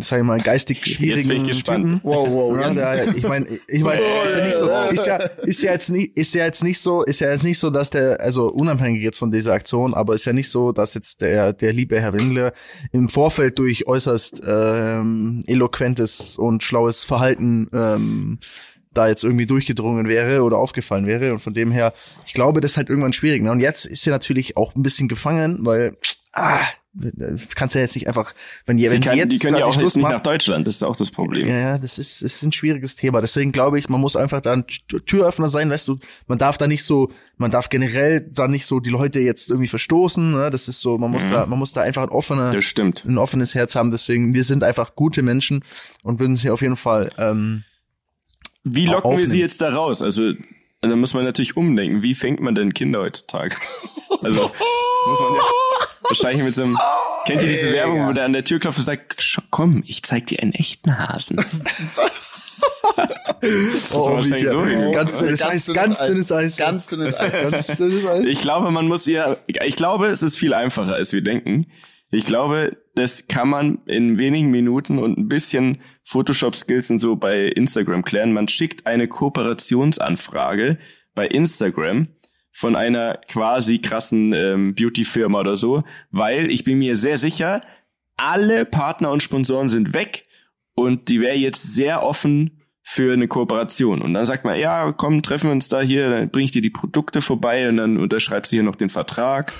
sag 0.00 0.20
ich 0.20 0.24
mal, 0.24 0.40
geistig 0.40 0.84
schwierigen 0.86 1.28
bin 1.28 1.36
ich 1.38 1.44
gespannt. 1.44 1.84
Typen. 1.84 2.00
Wow, 2.02 2.28
wow, 2.30 2.54
Ja, 2.60 2.66
jetzt- 2.68 2.76
der, 2.78 3.16
ich 3.16 3.22
meine, 3.28 3.46
ich 3.66 3.82
meine, 3.82 4.02
ist 4.24 4.36
ja 4.36 4.44
nicht 4.44 4.56
so, 4.56 4.68
ist 4.90 5.06
ja, 5.06 5.16
ist 5.16 5.62
ja 5.62 5.72
jetzt 5.72 5.88
nicht, 5.88 6.16
ist 6.16 6.34
ja 6.34 6.44
jetzt 6.44 6.62
nicht 6.62 6.80
so, 6.80 7.02
ist 7.02 7.20
ja 7.20 7.30
jetzt 7.30 7.44
nicht 7.44 7.58
so, 7.58 7.70
dass 7.70 7.90
der, 7.90 8.20
also 8.20 8.48
unabhängig 8.52 9.02
jetzt 9.02 9.18
von 9.18 9.30
dieser 9.30 9.52
Aktion, 9.54 9.94
aber 9.94 10.14
ist 10.14 10.24
ja 10.24 10.32
nicht 10.32 10.50
so, 10.50 10.72
dass 10.72 10.94
jetzt 10.94 11.20
der, 11.20 11.52
der 11.52 11.72
liebe 11.72 12.00
Herr 12.00 12.12
Windler 12.12 12.52
im 12.92 13.08
Vorfeld 13.08 13.58
durch 13.58 13.86
äußerst 13.86 14.42
ähm, 14.46 15.42
eloquentes 15.46 16.36
und 16.36 16.62
schlaues 16.62 17.04
Verhalten 17.04 17.68
ähm, 17.72 18.38
da 18.94 19.08
jetzt 19.08 19.24
irgendwie 19.24 19.46
durchgedrungen 19.46 20.06
wäre 20.08 20.42
oder 20.42 20.58
aufgefallen 20.58 21.06
wäre 21.06 21.32
und 21.32 21.38
von 21.40 21.54
dem 21.54 21.70
her, 21.72 21.94
ich 22.26 22.34
glaube, 22.34 22.60
das 22.60 22.72
ist 22.72 22.76
halt 22.76 22.90
irgendwann 22.90 23.14
schwierig. 23.14 23.42
Ne? 23.42 23.50
Und 23.50 23.60
jetzt 23.60 23.86
ist 23.86 24.06
er 24.06 24.10
natürlich 24.10 24.56
auch 24.58 24.74
ein 24.74 24.82
bisschen 24.82 25.08
gefangen, 25.08 25.58
weil 25.60 25.96
ah, 26.34 26.60
das 26.94 27.54
kannst 27.54 27.74
du 27.74 27.78
ja 27.78 27.84
jetzt 27.84 27.94
nicht 27.94 28.06
einfach, 28.06 28.34
wenn, 28.66 28.76
Sie 28.78 28.90
wenn 28.90 29.00
kann, 29.00 29.14
sie 29.14 29.18
jetzt 29.20 29.32
die 29.32 29.38
können 29.38 29.56
ja 29.56 29.64
auch 29.64 29.72
Schluss 29.72 29.94
nicht 29.96 30.02
macht- 30.02 30.12
nach 30.12 30.22
Deutschland, 30.22 30.66
das 30.66 30.76
ist 30.76 30.82
auch 30.82 30.94
das 30.94 31.10
Problem. 31.10 31.48
ja, 31.48 31.56
ja, 31.58 31.78
das 31.78 31.98
ist, 31.98 32.22
das 32.22 32.34
ist 32.34 32.42
ein 32.42 32.52
schwieriges 32.52 32.96
Thema. 32.96 33.20
Deswegen 33.22 33.50
glaube 33.50 33.78
ich, 33.78 33.88
man 33.88 34.00
muss 34.00 34.14
einfach 34.14 34.42
da 34.42 34.52
ein 34.52 34.66
Tür- 34.66 35.02
Türöffner 35.04 35.48
sein, 35.48 35.70
weißt 35.70 35.88
du, 35.88 35.98
man 36.26 36.36
darf 36.38 36.58
da 36.58 36.66
nicht 36.66 36.84
so, 36.84 37.10
man 37.38 37.50
darf 37.50 37.70
generell 37.70 38.28
da 38.30 38.46
nicht 38.46 38.66
so 38.66 38.78
die 38.78 38.90
Leute 38.90 39.20
jetzt 39.20 39.48
irgendwie 39.48 39.68
verstoßen, 39.68 40.32
ne? 40.32 40.50
Das 40.50 40.68
ist 40.68 40.80
so, 40.80 40.98
man 40.98 41.10
muss 41.10 41.28
da, 41.30 41.46
man 41.46 41.58
muss 41.58 41.72
da 41.72 41.80
einfach 41.80 42.02
ein 42.02 42.08
offener, 42.10 42.52
Das 42.52 42.64
stimmt. 42.64 43.04
ein 43.06 43.16
offenes 43.16 43.54
Herz 43.54 43.74
haben. 43.74 43.90
Deswegen, 43.90 44.34
wir 44.34 44.44
sind 44.44 44.62
einfach 44.62 44.94
gute 44.94 45.22
Menschen 45.22 45.64
und 46.02 46.20
würden 46.20 46.36
sie 46.36 46.50
auf 46.50 46.60
jeden 46.60 46.76
Fall, 46.76 47.10
ähm, 47.16 47.64
Wie 48.64 48.86
locken 48.86 49.16
wir 49.16 49.26
sie 49.26 49.40
jetzt 49.40 49.62
da 49.62 49.70
raus? 49.74 50.02
Also, 50.02 50.32
da 50.90 50.96
muss 50.96 51.14
man 51.14 51.24
natürlich 51.24 51.56
umdenken. 51.56 52.02
Wie 52.02 52.14
fängt 52.14 52.40
man 52.40 52.54
denn 52.54 52.74
Kinder 52.74 53.00
heutzutage? 53.00 53.56
Also, 54.22 54.42
muss 55.08 55.20
man 55.20 55.34
ja 55.34 55.40
wahrscheinlich 56.02 56.44
mit 56.44 56.54
so 56.54 56.62
einem, 56.62 56.78
kennt 57.26 57.42
ihr 57.42 57.48
diese 57.48 57.72
Werbung, 57.72 58.06
wo 58.06 58.12
der 58.12 58.26
an 58.26 58.32
der 58.34 58.44
Tür 58.44 58.60
klopft 58.60 58.78
und 58.78 58.84
sagt, 58.84 59.20
"Sch- 59.20 59.42
komm, 59.50 59.82
ich 59.86 60.04
zeig 60.04 60.26
dir 60.28 60.38
einen 60.40 60.52
echten 60.52 60.96
Hasen. 60.96 61.44
oh, 63.92 64.04
man 64.04 64.16
wahrscheinlich 64.16 64.48
so 64.48 64.64
hingehen. 64.64 64.92
ganz 64.92 65.18
dünnes 65.18 65.42
Eis, 65.42 65.66
ganz 65.72 65.98
dünnes 66.06 66.30
Eis. 66.30 66.56
Ganz 66.56 66.86
dünnes 66.88 67.14
Eis. 67.18 67.32
Ganz 67.32 67.66
dünnes 67.78 68.06
Eis. 68.06 68.24
Ich 68.26 68.40
glaube, 68.40 68.70
man 68.70 68.86
muss 68.86 69.06
ihr, 69.06 69.38
ich 69.46 69.76
glaube, 69.76 70.06
es 70.08 70.22
ist 70.22 70.36
viel 70.38 70.54
einfacher, 70.54 70.94
als 70.94 71.12
wir 71.12 71.22
denken. 71.22 71.66
Ich 72.14 72.26
glaube, 72.26 72.76
das 72.94 73.26
kann 73.26 73.48
man 73.48 73.78
in 73.86 74.18
wenigen 74.18 74.50
Minuten 74.50 74.98
und 74.98 75.16
ein 75.16 75.28
bisschen 75.28 75.78
Photoshop-Skills 76.04 76.90
und 76.90 76.98
so 76.98 77.16
bei 77.16 77.46
Instagram 77.46 78.04
klären. 78.04 78.34
Man 78.34 78.48
schickt 78.48 78.86
eine 78.86 79.08
Kooperationsanfrage 79.08 80.78
bei 81.14 81.26
Instagram 81.26 82.08
von 82.50 82.76
einer 82.76 83.18
quasi 83.28 83.78
krassen 83.78 84.34
ähm, 84.34 84.74
Beauty-Firma 84.74 85.40
oder 85.40 85.56
so, 85.56 85.84
weil 86.10 86.50
ich 86.50 86.64
bin 86.64 86.78
mir 86.78 86.96
sehr 86.96 87.16
sicher, 87.16 87.62
alle 88.18 88.66
Partner 88.66 89.10
und 89.10 89.22
Sponsoren 89.22 89.70
sind 89.70 89.94
weg 89.94 90.26
und 90.74 91.08
die 91.08 91.22
wäre 91.22 91.36
jetzt 91.36 91.62
sehr 91.62 92.02
offen 92.02 92.60
für 92.82 93.14
eine 93.14 93.26
Kooperation. 93.26 94.02
Und 94.02 94.12
dann 94.12 94.26
sagt 94.26 94.44
man, 94.44 94.58
ja, 94.58 94.92
komm, 94.92 95.22
treffen 95.22 95.48
wir 95.48 95.52
uns 95.52 95.68
da 95.68 95.80
hier, 95.80 96.10
dann 96.10 96.30
bring 96.30 96.44
ich 96.44 96.50
dir 96.50 96.60
die 96.60 96.68
Produkte 96.68 97.22
vorbei 97.22 97.70
und 97.70 97.78
dann 97.78 97.96
unterschreibst 97.96 98.52
du 98.52 98.56
hier 98.56 98.64
noch 98.64 98.76
den 98.76 98.90
Vertrag. 98.90 99.54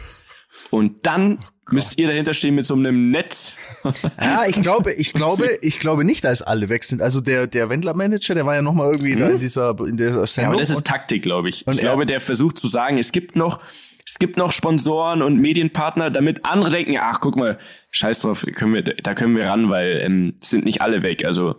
Und 0.70 1.06
dann 1.06 1.38
müsst 1.70 1.98
ihr 1.98 2.08
dahinter 2.08 2.34
stehen 2.34 2.54
mit 2.54 2.66
so 2.66 2.74
einem 2.74 3.10
Netz. 3.10 3.52
Ja, 4.20 4.44
ich 4.46 4.60
glaube, 4.60 4.92
ich 4.92 5.12
glaube, 5.12 5.58
ich 5.60 5.80
glaube 5.80 6.04
nicht, 6.04 6.22
dass 6.22 6.40
alle 6.40 6.68
weg 6.68 6.84
sind. 6.84 7.02
Also 7.02 7.20
der, 7.20 7.48
der 7.48 7.68
Wendler-Manager, 7.68 8.34
der 8.34 8.46
war 8.46 8.54
ja 8.54 8.62
noch 8.62 8.74
mal 8.74 8.86
irgendwie 8.92 9.16
da 9.16 9.28
in 9.30 9.40
dieser, 9.40 9.76
in 9.80 9.96
der 9.96 10.10
Hm? 10.12 10.20
Ja, 10.20 10.26
Sendung. 10.26 10.52
aber 10.52 10.60
das 10.60 10.70
ist 10.70 10.86
Taktik, 10.86 11.22
glaube 11.22 11.48
ich. 11.48 11.66
und 11.66 11.74
Ich 11.74 11.80
glaube, 11.80 12.06
der 12.06 12.20
versucht 12.20 12.58
zu 12.58 12.68
sagen, 12.68 12.96
es 12.98 13.10
gibt 13.10 13.34
noch, 13.34 13.60
es 14.06 14.20
gibt 14.20 14.36
noch 14.36 14.52
Sponsoren 14.52 15.20
und 15.22 15.40
Medienpartner, 15.40 16.10
damit 16.10 16.44
andere 16.44 16.70
denken, 16.70 16.96
ach, 17.00 17.18
guck 17.20 17.34
mal, 17.36 17.58
scheiß 17.90 18.20
drauf, 18.20 18.46
können 18.54 18.74
wir, 18.74 18.82
da 18.82 19.14
können 19.14 19.34
wir 19.36 19.46
ran, 19.46 19.68
weil 19.68 20.00
ähm, 20.04 20.34
es 20.40 20.50
sind 20.50 20.64
nicht 20.64 20.80
alle 20.80 21.02
weg. 21.02 21.24
Also 21.24 21.56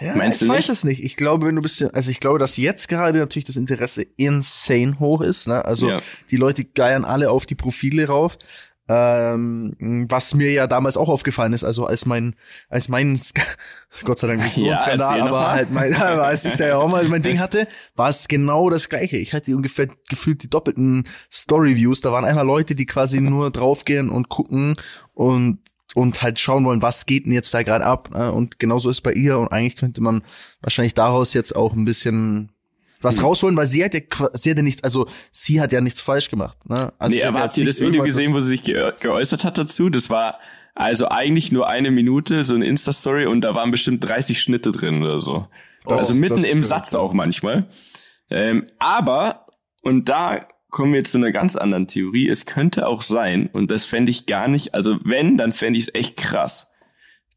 Ja, 0.00 0.16
Meinst 0.16 0.42
ich 0.42 0.48
du 0.48 0.52
weiß 0.52 0.68
nicht? 0.68 0.76
es 0.78 0.82
nicht. 0.84 1.04
Ich 1.04 1.14
glaube, 1.14 1.46
wenn 1.46 1.54
du 1.54 1.62
bist, 1.62 1.80
also 1.94 2.10
ich 2.10 2.18
glaube, 2.18 2.40
dass 2.40 2.56
jetzt 2.56 2.88
gerade 2.88 3.20
natürlich 3.20 3.44
das 3.44 3.54
Interesse 3.56 4.02
insane 4.16 4.98
hoch 4.98 5.20
ist. 5.20 5.46
Ne? 5.46 5.64
Also 5.64 5.88
Ja. 5.88 6.02
die 6.32 6.36
Leute 6.36 6.64
geiern 6.64 7.04
alle 7.04 7.30
auf 7.30 7.46
die 7.46 7.54
Profile 7.54 8.08
rauf. 8.08 8.38
Ähm, 8.86 10.06
was 10.10 10.34
mir 10.34 10.52
ja 10.52 10.66
damals 10.66 10.96
auch 10.98 11.08
aufgefallen 11.08 11.54
ist, 11.54 11.64
also 11.64 11.86
als 11.86 12.04
mein, 12.04 12.36
als 12.68 12.88
mein, 12.88 13.16
Sk- 13.16 13.40
Gott 14.04 14.18
sei 14.18 14.26
Dank 14.26 14.42
nicht 14.42 14.54
so 14.54 14.66
Ja, 14.66 14.72
ein 14.74 14.78
Skandal, 14.78 15.22
aber 15.22 15.50
halt 15.52 15.70
mein, 15.70 15.94
aber 16.00 16.24
als 16.24 16.44
ich 16.44 16.54
da 16.54 16.66
ja 16.66 16.76
auch 16.76 16.88
mal 16.88 17.08
mein 17.08 17.22
Ding 17.22 17.38
hatte, 17.38 17.66
war 17.96 18.10
es 18.10 18.28
genau 18.28 18.68
das 18.68 18.90
gleiche. 18.90 19.16
Ich 19.16 19.32
hatte 19.32 19.56
ungefähr 19.56 19.88
gefühlt 20.10 20.42
die 20.42 20.50
doppelten 20.50 21.04
Story-Views. 21.32 22.02
Da 22.02 22.12
waren 22.12 22.24
einmal 22.26 22.44
Leute, 22.46 22.74
die 22.74 22.84
quasi 22.86 23.20
nur 23.20 23.50
draufgehen 23.50 24.10
und 24.10 24.28
gucken 24.28 24.74
und 25.14 25.58
und 25.94 26.22
halt 26.22 26.40
schauen 26.40 26.64
wollen, 26.64 26.82
was 26.82 27.06
geht 27.06 27.24
denn 27.24 27.32
jetzt 27.32 27.54
da 27.54 27.62
gerade 27.62 27.84
ab. 27.86 28.10
Ne? 28.12 28.32
Und 28.32 28.58
genauso 28.58 28.90
ist 28.90 29.02
bei 29.02 29.12
ihr. 29.12 29.38
Und 29.38 29.48
eigentlich 29.52 29.76
könnte 29.76 30.00
man 30.02 30.24
wahrscheinlich 30.60 30.94
daraus 30.94 31.34
jetzt 31.34 31.54
auch 31.54 31.72
ein 31.72 31.84
bisschen 31.84 32.50
was 33.04 33.18
Hm. 33.18 33.24
rausholen, 33.24 33.56
weil 33.56 33.66
sie 33.66 33.84
hat 33.84 33.94
ja, 33.94 34.00
sie 34.32 34.50
hat 34.50 34.56
ja 34.56 34.62
nicht, 34.62 34.82
also 34.82 35.06
sie 35.30 35.60
hat 35.60 35.72
ja 35.72 35.80
nichts 35.80 36.00
falsch 36.00 36.30
gemacht. 36.30 36.58
Ne? 36.68 36.92
Also 36.98 37.14
nee, 37.14 37.20
sie 37.20 37.26
hat 37.26 37.34
aber 37.36 37.38
ihr 37.56 37.64
jetzt 37.64 37.80
das 37.80 37.86
Video 37.86 38.02
gesehen, 38.02 38.34
wo 38.34 38.40
sie 38.40 38.50
sich 38.50 38.62
ge 38.64 38.92
geäußert 38.98 39.44
hat 39.44 39.58
dazu? 39.58 39.90
Das 39.90 40.10
war 40.10 40.38
also 40.74 41.08
eigentlich 41.08 41.52
nur 41.52 41.68
eine 41.68 41.90
Minute, 41.92 42.42
so 42.42 42.54
eine 42.54 42.66
Insta-Story 42.66 43.26
und 43.26 43.42
da 43.42 43.54
waren 43.54 43.70
bestimmt 43.70 44.06
30 44.08 44.40
Schnitte 44.40 44.72
drin 44.72 45.02
oder 45.02 45.20
so. 45.20 45.46
Das- 45.86 46.00
also 46.00 46.14
mitten 46.14 46.36
das 46.36 46.40
ist 46.40 46.46
im 46.46 46.50
korrekt, 46.62 46.64
Satz 46.66 46.94
auch 46.94 47.12
manchmal. 47.12 47.68
Ähm, 48.30 48.64
aber, 48.78 49.46
und 49.82 50.08
da 50.08 50.46
kommen 50.70 50.92
wir 50.92 50.98
jetzt 51.00 51.12
zu 51.12 51.18
einer 51.18 51.30
ganz 51.30 51.54
anderen 51.56 51.86
Theorie, 51.86 52.28
es 52.28 52.46
könnte 52.46 52.88
auch 52.88 53.02
sein, 53.02 53.48
und 53.52 53.70
das 53.70 53.84
fände 53.86 54.10
ich 54.10 54.26
gar 54.26 54.48
nicht, 54.48 54.74
also 54.74 54.98
wenn, 55.04 55.36
dann 55.36 55.52
fände 55.52 55.78
ich 55.78 55.86
es 55.88 55.94
echt 55.94 56.16
krass, 56.16 56.68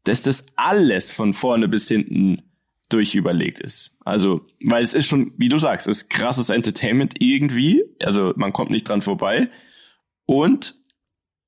dass 0.04 0.22
das 0.22 0.46
alles 0.56 1.12
von 1.12 1.32
vorne 1.34 1.68
bis 1.68 1.86
hinten 1.86 2.47
durchüberlegt 2.88 3.60
ist. 3.60 3.92
Also, 4.04 4.46
weil 4.64 4.82
es 4.82 4.94
ist 4.94 5.06
schon, 5.06 5.32
wie 5.36 5.48
du 5.48 5.58
sagst, 5.58 5.86
es 5.86 5.98
ist 5.98 6.10
krasses 6.10 6.48
Entertainment 6.48 7.14
irgendwie, 7.20 7.84
also 8.02 8.32
man 8.36 8.52
kommt 8.52 8.70
nicht 8.70 8.88
dran 8.88 9.02
vorbei 9.02 9.50
und 10.26 10.74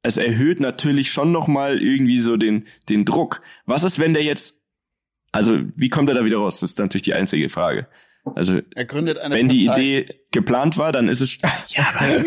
es 0.02 0.16
erhöht 0.16 0.60
natürlich 0.60 1.10
schon 1.10 1.32
noch 1.32 1.46
mal 1.46 1.82
irgendwie 1.82 2.20
so 2.20 2.36
den 2.36 2.66
den 2.88 3.04
Druck. 3.04 3.42
Was 3.66 3.84
ist, 3.84 3.98
wenn 3.98 4.14
der 4.14 4.22
jetzt 4.22 4.60
also, 5.32 5.60
wie 5.76 5.88
kommt 5.88 6.08
er 6.08 6.14
da 6.14 6.24
wieder 6.24 6.38
raus? 6.38 6.60
Das 6.60 6.70
ist 6.70 6.78
natürlich 6.78 7.02
die 7.02 7.14
einzige 7.14 7.48
Frage. 7.48 7.86
Also, 8.34 8.60
Er 8.74 8.84
gründet 8.84 9.18
eine 9.18 9.34
wenn 9.34 9.48
die. 9.48 9.66
Idee 9.66 10.06
geplant 10.30 10.78
war, 10.78 10.92
dann 10.92 11.08
ist 11.08 11.20
es 11.20 11.38
ja, 11.68 11.92
aber 11.94 12.24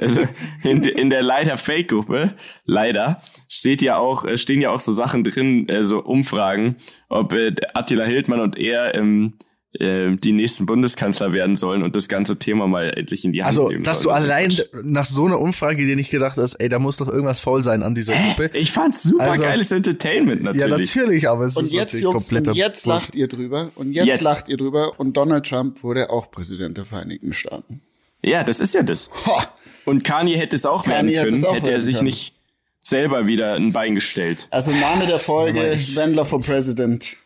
also 0.00 0.22
in, 0.64 0.82
in 0.84 1.10
der 1.10 1.22
leider 1.22 1.56
Fake 1.56 1.88
Gruppe 1.88 2.34
leider 2.64 3.20
steht 3.48 3.82
ja 3.82 3.96
auch 3.96 4.24
äh, 4.24 4.36
stehen 4.36 4.60
ja 4.60 4.70
auch 4.70 4.80
so 4.80 4.92
Sachen 4.92 5.22
drin, 5.24 5.68
äh, 5.68 5.84
so 5.84 6.02
Umfragen, 6.02 6.76
ob 7.08 7.32
äh, 7.32 7.54
Attila 7.74 8.04
Hildmann 8.04 8.40
und 8.40 8.58
er 8.58 8.94
ähm, 8.94 9.34
äh, 9.78 10.14
die 10.16 10.32
nächsten 10.32 10.66
Bundeskanzler 10.66 11.32
werden 11.32 11.56
sollen 11.56 11.82
und 11.82 11.96
das 11.96 12.08
ganze 12.08 12.38
Thema 12.38 12.66
mal 12.66 12.90
endlich 12.96 13.24
in 13.24 13.32
die 13.32 13.42
Hand 13.42 13.48
Also, 13.56 13.68
nehmen 13.68 13.82
dass 13.84 13.98
du 14.00 14.04
sollen. 14.10 14.16
allein 14.24 14.50
Quatsch. 14.50 14.66
nach 14.82 15.04
so 15.06 15.24
einer 15.26 15.40
Umfrage 15.40 15.84
dir 15.86 15.96
nicht 15.96 16.10
gedacht 16.10 16.36
hast, 16.36 16.54
ey, 16.56 16.68
da 16.68 16.78
muss 16.78 16.98
doch 16.98 17.08
irgendwas 17.08 17.40
faul 17.40 17.62
sein 17.62 17.82
an 17.82 17.94
dieser 17.94 18.14
Gruppe. 18.14 18.50
Ich 18.52 18.70
fand's 18.72 19.02
super 19.02 19.30
Also- 19.30 19.42
geiles 19.42 19.72
Entertainment 19.72 20.42
natürlich. 20.42 20.70
Ja, 20.70 20.76
natürlich, 21.00 21.28
aber 21.28 21.44
es 21.46 21.56
Und 21.56 21.64
ist 21.64 21.72
jetzt, 21.72 21.80
natürlich 21.94 22.02
Jungs, 22.02 22.24
kompletter 22.24 22.50
und 22.50 22.56
jetzt 22.56 22.84
Bullshit. 22.84 23.02
lacht 23.02 23.14
ihr 23.14 23.28
drüber. 23.28 23.70
Und 23.74 23.92
jetzt, 23.92 24.06
Jetzt. 24.06 24.22
lacht 24.22 24.48
ihr 24.48 24.56
drüber. 24.58 24.98
Und 25.00 25.16
Donald 25.16 25.46
Trump 25.46 25.82
wurde 25.82 26.10
auch 26.10 26.30
Präsident 26.30 26.76
der 26.76 26.84
Vereinigten 26.84 27.32
Staaten. 27.32 27.80
Ja, 28.22 28.44
das 28.44 28.60
ist 28.60 28.74
ja 28.74 28.82
das. 28.82 29.10
Ha! 29.26 29.48
Und 29.84 30.04
Kanye 30.04 30.36
hätte 30.36 30.54
es 30.54 30.64
auch 30.66 30.84
Kanye 30.84 30.92
werden 30.92 31.08
hätte 31.14 31.28
können, 31.30 31.44
auch 31.46 31.54
hätte 31.56 31.72
er 31.72 31.80
sich 31.80 31.96
können. 31.96 32.06
nicht 32.06 32.34
selber 32.82 33.26
wieder 33.26 33.54
ein 33.54 33.72
Bein 33.72 33.94
gestellt. 33.94 34.46
Also 34.50 34.70
Name 34.72 35.06
der 35.06 35.18
Folge, 35.18 35.78
Wendler 35.94 36.24
for 36.24 36.40
President. 36.40 37.16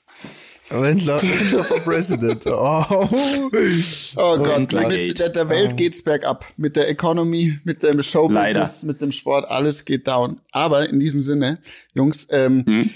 Wendler, 0.70 1.22
Wendler 1.22 1.64
for 1.64 1.80
President. 1.80 2.42
Oh. 2.46 3.08
Oh 4.16 4.38
Gott, 4.38 4.72
mit 4.88 5.18
der, 5.18 5.28
der 5.28 5.48
Welt 5.48 5.76
geht's 5.76 6.02
bergab. 6.02 6.44
Mit 6.56 6.76
der 6.76 6.88
Economy, 6.88 7.58
mit 7.64 7.82
dem 7.82 8.02
Showbusiness, 8.02 8.82
mit 8.82 9.00
dem 9.00 9.12
Sport, 9.12 9.48
alles 9.48 9.84
geht 9.84 10.06
down. 10.06 10.40
Aber 10.52 10.88
in 10.88 10.98
diesem 11.00 11.20
Sinne, 11.20 11.58
Jungs, 11.94 12.26
ähm, 12.30 12.64
Hm? 12.66 12.90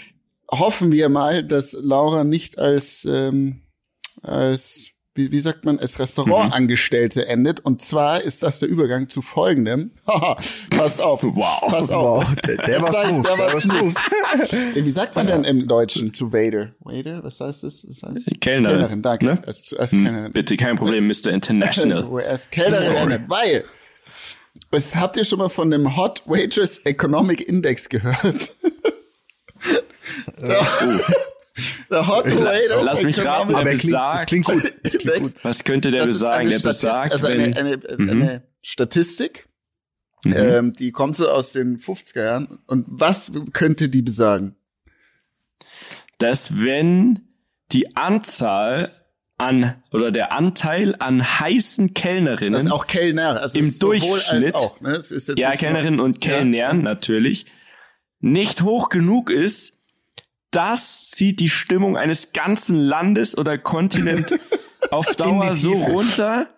hoffen 0.51 0.91
wir 0.93 1.09
mal, 1.09 1.45
dass 1.45 1.77
Laura 1.81 2.25
nicht 2.25 2.59
als, 2.59 3.07
ähm, 3.09 3.61
als 4.23 4.91
wie, 5.21 5.31
wie 5.33 5.39
sagt 5.39 5.65
man, 5.65 5.79
als 5.79 5.99
Restaurantangestellte 5.99 7.27
endet. 7.29 7.61
Und 7.61 7.83
zwar 7.83 8.23
ist 8.23 8.43
das 8.43 8.59
der 8.61 8.69
Übergang 8.69 9.09
zu 9.09 9.23
folgendem. 9.23 9.91
Haha, 10.07 10.39
pass 10.71 11.01
auf. 11.01 11.23
Wow. 11.23 11.61
Pass 11.69 11.91
auf. 11.91 12.27
Wow, 12.27 12.35
der, 12.47 12.57
der 12.57 12.83
war 12.83 12.93
smooth. 12.93 13.27
der 13.27 13.39
war 13.39 13.61
smooth. 13.61 13.95
Wie 14.75 14.91
sagt 14.91 15.15
man 15.17 15.27
denn 15.27 15.45
im 15.45 15.69
Deutschen 15.69 16.15
zu 16.15 16.33
Waiter? 16.33 16.73
Waiter, 16.81 17.23
was 17.23 17.41
heißt 17.41 17.65
das? 17.65 17.87
Was 17.89 18.03
heißt? 18.03 18.41
Kellnerin. 18.41 18.79
Kellnerin, 18.79 19.03
danke. 19.03 19.25
Ne? 19.27 19.43
Als, 19.47 19.75
als 19.75 19.93
Hm, 19.93 20.05
Kellnerin. 20.05 20.33
Bitte, 20.33 20.57
kein 20.57 20.77
Problem, 20.77 21.07
Mr. 21.07 21.29
International. 21.29 22.09
Er 22.23 22.31
als 22.31 22.49
Kellnerin 22.51 22.97
endet. 22.97 23.23
Weil, 23.29 23.65
was 24.71 24.97
habt 24.97 25.17
ihr 25.17 25.25
schon 25.25 25.39
mal 25.39 25.49
von 25.49 25.71
dem 25.71 25.97
Hot 25.97 26.23
Waitress 26.27 26.79
Economic 26.85 27.47
Index 27.47 27.89
gehört? 27.89 28.53
der, 30.41 30.61
der 31.91 32.07
Hot 32.07 32.27
Waiter 32.27 32.83
Lass 32.83 33.03
mich 33.03 33.19
raten, 33.25 33.53
er 33.53 33.59
Aber 33.61 33.71
er 33.71 33.77
klingt, 33.77 33.83
besagt- 33.93 34.19
es 34.21 34.27
klingt 34.27 34.47
gut. 34.47 34.73
Es 34.83 34.99
klingt 34.99 35.23
gut. 35.23 35.35
Was 35.45 35.65
könnte 35.65 35.91
der 35.91 36.01
Das 36.01 36.11
ist 36.11 36.15
besagen? 36.17 36.41
eine 36.41 36.51
Der 36.51 36.59
Statist- 36.59 36.81
besagt, 36.83 37.13
also 37.13 37.27
eine, 37.27 37.57
eine, 37.57 37.77
Mhm. 37.99 38.11
eine 38.11 38.43
Statistik, 38.63 39.49
Mhm. 40.25 40.33
ähm, 40.37 40.73
die 40.73 40.93
kommt 40.93 41.17
so 41.17 41.29
aus 41.31 41.53
den 41.53 41.79
50er 41.79 42.23
Jahren. 42.25 42.59
Und 42.67 42.85
was 42.89 43.33
könnte 43.53 43.89
die 43.89 44.03
besagen? 44.03 44.57
dass 46.19 46.61
wenn 46.61 47.21
die 47.73 47.97
Anzahl 47.97 48.93
an 49.39 49.83
oder 49.91 50.11
der 50.11 50.33
Anteil 50.33 50.95
an 50.99 51.23
heißen 51.41 51.95
Kellnerinnen, 51.95 52.53
Das 52.53 52.65
ist 52.67 52.71
auch 52.73 52.87
Kellner, 52.87 53.41
also 53.41 53.59
Im 53.59 53.71
Durchschnitt- 53.79 54.55
als 54.55 54.55
auch. 54.55 54.81
Ne? 54.83 54.91
Es 54.91 55.11
ist 55.11 55.29
jetzt 55.29 55.39
ja, 55.39 55.53
Kellnerinnen 55.57 55.99
und 55.99 56.23
Ja. 56.23 56.33
Kellnern 56.33 56.83
natürlich, 56.83 57.47
nicht 58.19 58.61
hoch 58.63 58.91
genug 58.91 59.31
ist, 59.31 59.80
das 60.51 61.11
zieht 61.11 61.41
die 61.41 61.49
Stimmung 61.49 61.97
eines 61.97 62.33
ganzen 62.33 62.77
Landes 62.77 63.37
oder 63.37 63.59
Kontinent 63.59 64.39
auf 64.91 65.15
Dauer 65.17 65.55
so 65.55 65.73
runter, 65.73 66.49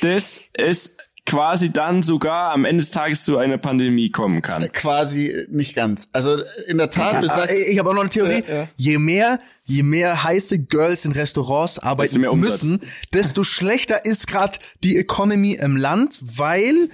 dass 0.00 0.40
es 0.52 0.96
quasi 1.26 1.72
dann 1.72 2.04
sogar 2.04 2.52
am 2.52 2.64
Ende 2.64 2.82
des 2.84 2.90
Tages 2.92 3.24
zu 3.24 3.36
einer 3.36 3.58
Pandemie 3.58 4.10
kommen 4.10 4.42
kann. 4.42 4.62
Quasi 4.72 5.46
nicht 5.48 5.74
ganz. 5.74 6.08
Also 6.12 6.38
in 6.68 6.78
der 6.78 6.90
Tat 6.90 7.20
besagt. 7.20 7.50
Äh, 7.50 7.64
Ich 7.64 7.78
habe 7.80 7.90
auch 7.90 7.94
noch 7.94 8.02
eine 8.02 8.10
Theorie. 8.10 8.44
Ja, 8.46 8.54
ja. 8.54 8.68
Je 8.76 8.98
mehr, 8.98 9.40
je 9.64 9.82
mehr 9.82 10.22
heiße 10.22 10.60
Girls 10.60 11.04
in 11.04 11.10
Restaurants 11.12 11.80
arbeiten 11.80 12.20
mehr 12.20 12.32
Umsatz. 12.32 12.62
müssen, 12.62 12.80
desto 13.12 13.42
schlechter 13.42 14.04
ist 14.04 14.28
gerade 14.28 14.58
die 14.84 14.96
Economy 14.96 15.54
im 15.54 15.76
Land, 15.76 16.20
weil 16.22 16.90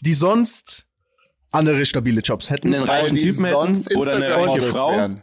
die 0.00 0.14
sonst 0.14 0.86
andere 1.52 1.84
stabile 1.84 2.22
Jobs 2.22 2.48
hätten. 2.48 2.74
Einen 2.74 2.84
reichen 2.84 3.18
Typen 3.18 3.44
sonst 3.44 3.90
hätten 3.90 3.98
oder 3.98 4.16
eine 4.16 4.34
reiche 4.34 4.62
Frau. 4.62 4.92
wären. 4.92 5.22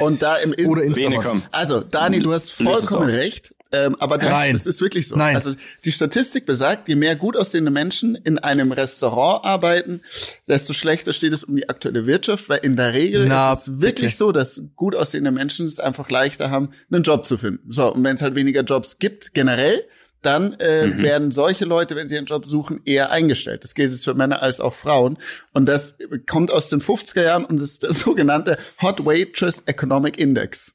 Und 0.00 0.22
da 0.22 0.36
im 0.36 0.52
Oder 0.68 0.82
Insta 0.82 1.00
Bene, 1.02 1.16
Instagram. 1.16 1.42
Also, 1.52 1.80
Dani, 1.80 2.20
du 2.20 2.32
hast 2.32 2.44
es 2.44 2.50
vollkommen 2.50 3.08
recht. 3.08 3.54
Ähm, 3.74 3.96
aber 3.98 4.18
der, 4.18 4.30
Nein. 4.30 4.54
es 4.54 4.66
ist 4.66 4.80
wirklich 4.80 5.08
so. 5.08 5.16
Nein. 5.16 5.34
Also 5.34 5.52
die 5.84 5.90
Statistik 5.90 6.46
besagt, 6.46 6.88
je 6.88 6.94
mehr 6.94 7.16
gut 7.16 7.36
aussehende 7.36 7.72
Menschen 7.72 8.14
in 8.14 8.38
einem 8.38 8.70
Restaurant 8.70 9.44
arbeiten, 9.44 10.00
desto 10.46 10.72
schlechter 10.74 11.12
steht 11.12 11.32
es 11.32 11.42
um 11.42 11.56
die 11.56 11.68
aktuelle 11.68 12.06
Wirtschaft, 12.06 12.48
weil 12.48 12.60
in 12.62 12.76
der 12.76 12.94
Regel 12.94 13.26
Na, 13.26 13.52
ist 13.52 13.66
es 13.66 13.80
wirklich 13.80 14.06
bitte. 14.06 14.16
so, 14.16 14.32
dass 14.32 14.62
gut 14.76 14.94
aussehende 14.94 15.32
Menschen 15.32 15.66
es 15.66 15.80
einfach 15.80 16.08
leichter 16.08 16.52
haben, 16.52 16.70
einen 16.92 17.02
Job 17.02 17.26
zu 17.26 17.36
finden. 17.36 17.72
So, 17.72 17.92
und 17.92 18.04
wenn 18.04 18.14
es 18.14 18.22
halt 18.22 18.36
weniger 18.36 18.62
Jobs 18.62 19.00
gibt, 19.00 19.34
generell, 19.34 19.82
dann 20.26 20.54
äh, 20.60 20.86
Mhm. 20.86 21.02
werden 21.02 21.30
solche 21.30 21.64
Leute, 21.64 21.96
wenn 21.96 22.08
sie 22.08 22.16
einen 22.16 22.26
Job 22.26 22.46
suchen, 22.46 22.80
eher 22.84 23.10
eingestellt. 23.10 23.62
Das 23.64 23.74
gilt 23.74 23.90
jetzt 23.92 24.04
für 24.04 24.14
Männer 24.14 24.42
als 24.42 24.60
auch 24.60 24.74
Frauen. 24.74 25.18
Und 25.52 25.66
das 25.66 25.96
kommt 26.28 26.50
aus 26.50 26.68
den 26.68 26.80
50er 26.80 27.22
Jahren 27.22 27.44
und 27.44 27.60
ist 27.62 27.82
der 27.82 27.92
sogenannte 27.92 28.58
Hot 28.82 29.04
Waitress 29.04 29.62
Economic 29.66 30.18
Index. 30.18 30.74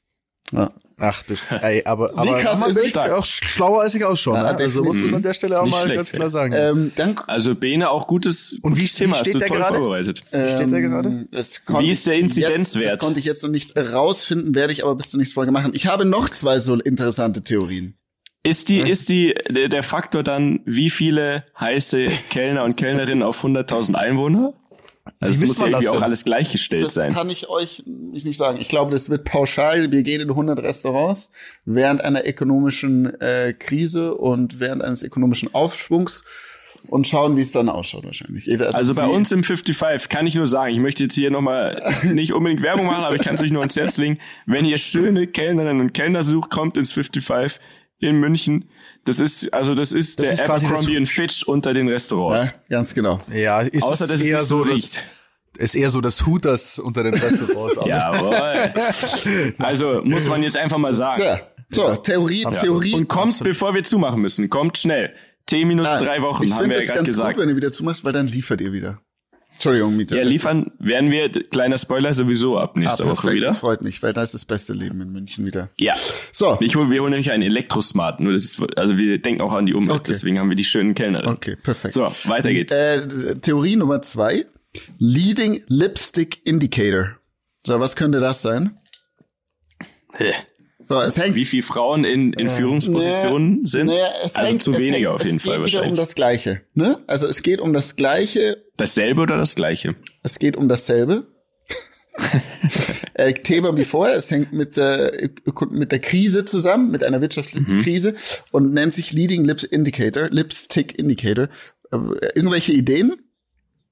Ja. 0.52 0.72
Ach 1.02 1.22
du, 1.22 1.34
ey, 1.62 1.82
aber, 1.86 2.10
aber 2.18 2.38
krass 2.40 2.58
man 2.60 2.68
ist 2.68 2.76
echt 2.76 2.98
auch 2.98 3.24
schlauer 3.24 3.80
als 3.82 3.94
ich 3.94 4.04
ausschaue. 4.04 4.34
Ja, 4.34 4.52
ne? 4.52 4.58
Also 4.58 4.84
musst 4.84 5.02
du 5.02 5.14
an 5.16 5.22
der 5.22 5.32
Stelle 5.32 5.58
auch 5.58 5.64
Nicht 5.64 5.72
mal 5.72 5.84
schlecht, 5.84 5.96
ganz 5.96 6.12
klar 6.12 6.28
sagen. 6.28 6.52
Ähm, 6.54 6.92
dann 6.96 7.16
Also 7.26 7.54
Bene 7.54 7.88
auch 7.88 8.06
gutes, 8.06 8.58
Und 8.60 8.76
wie- 8.76 8.80
gutes 8.82 8.96
Thema, 8.96 9.14
wie 9.14 9.18
hast 9.20 9.28
steht 9.30 9.34
du 9.36 9.46
toll 9.46 9.58
gerade? 9.60 9.78
vorbereitet. 9.78 10.22
Wie 10.30 10.48
steht 10.50 10.70
der 10.70 10.80
gerade? 10.82 11.08
Ähm, 11.08 11.28
Wie 11.32 11.90
ist 11.90 12.06
der 12.06 12.14
ich 12.16 12.20
Inzidenzwert? 12.20 12.82
Jetzt, 12.82 12.92
das 12.94 12.98
konnte 12.98 13.18
ich 13.18 13.24
jetzt 13.24 13.42
noch 13.42 13.48
nicht 13.50 13.74
rausfinden, 13.78 14.54
werde 14.54 14.74
ich 14.74 14.82
aber 14.84 14.94
bis 14.96 15.10
zur 15.10 15.18
nächsten 15.18 15.34
Folge 15.34 15.52
machen. 15.52 15.70
Ich 15.74 15.86
habe 15.86 16.04
noch 16.04 16.28
zwei 16.28 16.58
so 16.58 16.74
interessante 16.74 17.40
Theorien. 17.40 17.94
Ist 18.42 18.70
die, 18.70 18.80
ist 18.80 19.10
die, 19.10 19.34
der 19.50 19.82
Faktor 19.82 20.22
dann, 20.22 20.60
wie 20.64 20.88
viele 20.88 21.44
heiße 21.58 22.06
Kellner 22.30 22.64
und 22.64 22.76
Kellnerinnen 22.76 23.22
auf 23.22 23.44
100.000 23.44 23.94
Einwohner? 23.94 24.54
Also 25.18 25.42
es 25.44 25.48
muss 25.48 25.58
ja 25.58 25.66
irgendwie 25.66 25.84
das? 25.84 25.90
auch 25.90 25.94
Das- 25.96 26.04
alles 26.04 26.24
gleichgestellt 26.24 26.84
Das 26.84 26.94
sein. 26.94 27.12
kann 27.12 27.28
ich 27.28 27.48
euch 27.50 27.82
nicht 27.86 28.36
sagen. 28.38 28.58
Ich 28.60 28.68
glaube, 28.68 28.92
das 28.92 29.10
wird 29.10 29.24
pauschal. 29.24 29.92
Wir 29.92 30.02
gehen 30.02 30.20
in 30.22 30.30
100 30.30 30.58
Restaurants 30.62 31.32
während 31.66 32.02
einer 32.02 32.26
ökonomischen 32.26 33.20
äh, 33.20 33.52
Krise 33.58 34.14
und 34.14 34.58
während 34.60 34.82
eines 34.82 35.02
ökonomischen 35.02 35.52
Aufschwungs 35.54 36.24
und 36.88 37.06
schauen, 37.06 37.36
wie 37.36 37.40
es 37.42 37.52
dann 37.52 37.68
ausschaut 37.68 38.04
wahrscheinlich. 38.04 38.48
Also 38.74 38.94
bei 38.94 39.06
wie- 39.06 39.10
uns 39.10 39.32
im 39.32 39.42
55 39.44 40.08
kann 40.08 40.26
ich 40.26 40.34
nur 40.34 40.46
sagen, 40.46 40.72
ich 40.72 40.80
möchte 40.80 41.02
jetzt 41.02 41.14
hier 41.14 41.30
nochmal 41.30 41.82
nicht 42.14 42.32
unbedingt 42.32 42.62
Werbung 42.62 42.86
machen, 42.86 43.04
aber 43.04 43.16
ich 43.16 43.22
kann 43.22 43.34
es 43.34 43.42
euch 43.42 43.50
nur 43.50 43.60
ans 43.60 43.76
Herz 43.76 43.98
legen. 43.98 44.18
Wenn 44.46 44.64
ihr 44.64 44.78
schöne 44.78 45.26
Kellnerinnen 45.26 45.80
und 45.80 45.92
Kellner 45.92 46.24
sucht, 46.24 46.50
kommt 46.50 46.76
ins 46.78 46.92
55 46.92 47.58
in 48.00 48.16
München. 48.16 48.66
Das 49.04 49.18
ist, 49.18 49.52
also 49.54 49.74
das 49.74 49.92
ist 49.92 50.18
Das 50.18 50.24
der 50.26 50.32
ist 50.34 50.42
Abercrombie 50.42 50.92
das- 50.94 50.98
und 50.98 51.06
Fitch 51.06 51.42
unter 51.44 51.72
den 51.72 51.88
Restaurants. 51.88 52.46
Ja, 52.46 52.52
ganz 52.76 52.94
genau. 52.94 53.18
Ja, 53.32 53.60
ist 53.60 53.82
Außer, 53.82 54.06
dass 54.06 54.20
es 54.20 54.26
eher 54.26 54.38
nicht 54.38 54.46
so 54.48 54.64
das, 54.64 54.74
riecht. 54.74 55.04
ist 55.58 55.74
eher 55.74 55.90
so 55.90 56.00
das 56.00 56.26
Hooters 56.26 56.78
unter 56.78 57.02
den 57.02 57.14
Restaurants. 57.14 57.76
Jawohl. 57.86 59.54
Also 59.58 60.02
muss 60.04 60.26
man 60.26 60.42
jetzt 60.42 60.56
einfach 60.56 60.78
mal 60.78 60.92
sagen. 60.92 61.22
Ja. 61.22 61.40
So, 61.70 61.94
Theorie, 61.96 62.44
Theorie. 62.60 62.94
Und 62.94 63.08
kommt, 63.08 63.42
bevor 63.44 63.74
wir 63.74 63.82
zumachen 63.84 64.20
müssen, 64.20 64.48
kommt 64.48 64.76
schnell. 64.76 65.14
T 65.46 65.64
minus 65.64 65.86
Ah, 65.86 65.98
drei 65.98 66.20
Wochen, 66.20 66.44
ich 66.44 66.52
haben 66.52 66.60
finde 66.62 66.74
wir 66.74 66.80
das 66.80 66.88
ja 66.88 66.94
gerade 66.94 67.06
ganz 67.06 67.08
gesagt. 67.16 67.34
gut, 67.34 67.42
wenn 67.42 67.48
ihr 67.48 67.56
wieder 67.56 67.72
zumachst, 67.72 68.04
weil 68.04 68.12
dann 68.12 68.26
liefert 68.26 68.60
ihr 68.60 68.72
wieder. 68.72 69.00
Entschuldigung, 69.60 69.94
Mieter. 69.94 70.16
Ja, 70.16 70.22
liefern 70.22 70.72
werden 70.78 71.10
wir, 71.10 71.28
kleiner 71.28 71.76
Spoiler, 71.76 72.14
sowieso 72.14 72.56
ab 72.56 72.70
ist, 72.70 72.76
ah, 72.76 72.80
nächster 72.80 73.04
Woche 73.04 73.14
perfekt, 73.16 73.34
wieder. 73.34 73.46
das 73.48 73.58
freut 73.58 73.82
mich, 73.84 74.02
weil 74.02 74.14
da 74.14 74.22
ist 74.22 74.32
das 74.32 74.46
beste 74.46 74.72
Leben 74.72 75.02
in 75.02 75.12
München 75.12 75.44
wieder. 75.44 75.68
Ja. 75.76 75.94
So, 76.32 76.56
Ich 76.62 76.74
wir 76.74 76.82
holen 77.02 77.10
nämlich 77.10 77.30
einen 77.30 77.42
Elektrosmart. 77.42 78.20
Nur 78.20 78.32
das 78.32 78.44
ist, 78.46 78.62
also 78.78 78.96
wir 78.96 79.18
denken 79.20 79.42
auch 79.42 79.52
an 79.52 79.66
die 79.66 79.74
Umwelt, 79.74 80.00
Okay. 80.00 80.04
deswegen 80.08 80.38
haben 80.38 80.48
wir 80.48 80.56
die 80.56 80.64
schönen 80.64 80.94
Kellner. 80.94 81.26
okay, 81.28 81.56
perfekt. 81.62 81.92
So, 81.92 82.10
weiter 82.24 82.50
geht's. 82.50 82.72
Äh, 82.72 83.36
Theorie 83.36 83.76
Nummer 83.76 84.00
zwei. 84.00 84.46
Leading 84.98 85.62
Lipstick 85.66 86.40
Indicator. 86.46 87.18
So, 87.66 87.78
was 87.80 87.96
könnte 87.96 88.20
das 88.20 88.40
sein? 88.40 88.78
Hä? 90.14 90.32
So, 90.88 91.00
es 91.02 91.16
hängt 91.18 91.36
Wie 91.36 91.44
viele 91.44 91.62
Frauen 91.62 92.04
in, 92.04 92.32
in 92.32 92.50
Führungspositionen 92.50 93.64
sind? 93.64 93.86
Naja, 93.86 94.08
es 94.24 94.34
also 94.34 94.48
hängt, 94.48 94.62
zu 94.64 94.72
es 94.72 94.78
wenige 94.80 94.96
hängt, 94.96 95.06
auf 95.08 95.24
jeden 95.24 95.36
es 95.36 95.42
Fall 95.44 95.58
geht 95.58 95.66
wieder 95.74 95.84
um 95.86 95.94
das 95.94 96.16
Gleiche. 96.16 96.62
Ne? 96.74 96.98
Also 97.06 97.28
es 97.28 97.42
geht 97.42 97.60
um 97.60 97.72
das 97.72 97.94
Gleiche, 97.94 98.64
Dasselbe 98.80 99.22
oder 99.22 99.36
das 99.36 99.54
Gleiche? 99.54 99.94
es 100.22 100.38
geht 100.38 100.56
um 100.56 100.68
dasselbe. 100.68 101.26
äh, 103.14 103.32
Thema 103.32 103.76
wie 103.76 103.84
vorher, 103.84 104.16
es 104.16 104.30
hängt 104.30 104.52
mit, 104.52 104.76
äh, 104.76 105.30
mit 105.70 105.92
der 105.92 106.00
Krise 106.00 106.44
zusammen, 106.44 106.90
mit 106.90 107.04
einer 107.04 107.20
wirtschaftlichen 107.20 107.78
Mhm. 107.78 107.82
Krise 107.82 108.14
und 108.50 108.72
nennt 108.74 108.94
sich 108.94 109.12
Leading 109.12 109.44
Lips 109.44 109.64
Indicator, 109.64 110.28
Lipstick 110.28 110.98
Indicator. 110.98 111.48
Äh, 111.92 111.96
irgendwelche 112.34 112.72
Ideen? 112.72 113.16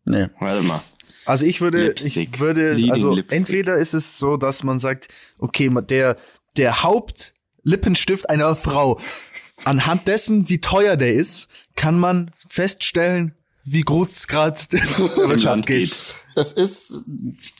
Nee. 0.04 0.26
Warte 0.40 0.62
mal. 0.62 0.82
Also 1.24 1.44
ich 1.44 1.60
würde, 1.60 1.86
Lipstick. 1.88 2.30
ich 2.34 2.40
würde, 2.40 2.72
Leading 2.72 2.92
also 2.92 3.14
Lipstick. 3.14 3.38
entweder 3.38 3.76
ist 3.76 3.94
es 3.94 4.18
so, 4.18 4.36
dass 4.36 4.62
man 4.64 4.78
sagt, 4.78 5.08
okay, 5.38 5.70
der 5.88 6.16
der 6.56 6.82
Hauptlippenstift 6.82 8.28
einer 8.28 8.54
Frau, 8.56 8.98
anhand 9.64 10.08
dessen, 10.08 10.48
wie 10.48 10.60
teuer 10.60 10.96
der 10.96 11.14
ist, 11.14 11.48
kann 11.76 11.98
man 11.98 12.32
feststellen, 12.48 13.34
wie 13.72 13.82
groß 13.82 14.26
gerade 14.28 14.60
der 14.72 14.80
Wirtschaft 14.88 15.66
geht. 15.66 15.96
Das 16.34 16.52
ist 16.52 16.92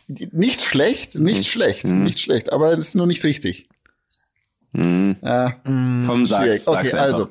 nicht 0.07 0.62
schlecht, 0.62 1.14
nicht 1.16 1.47
schlecht, 1.47 1.85
Mhm. 1.85 2.05
nicht 2.05 2.21
schlecht, 2.21 2.53
aber 2.53 2.73
es 2.73 2.88
ist 2.88 2.94
nur 2.94 3.07
nicht 3.07 3.25
richtig. 3.25 3.68
Hm, 4.75 5.16
Ja, 5.23 5.51
komm, 5.64 6.27
sag's, 6.27 6.64
sag's 6.64 6.68
Okay, 6.68 6.97
einfach. 6.99 6.99
also. 6.99 7.29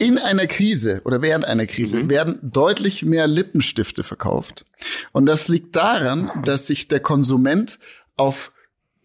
In 0.00 0.16
einer 0.18 0.46
Krise 0.46 1.00
oder 1.04 1.22
während 1.22 1.44
einer 1.44 1.66
Krise 1.66 2.04
Mhm. 2.04 2.10
werden 2.10 2.38
deutlich 2.42 3.04
mehr 3.04 3.26
Lippenstifte 3.26 4.04
verkauft. 4.04 4.64
Und 5.12 5.26
das 5.26 5.48
liegt 5.48 5.74
daran, 5.74 6.30
dass 6.44 6.68
sich 6.68 6.86
der 6.86 7.00
Konsument 7.00 7.80
auf 8.16 8.52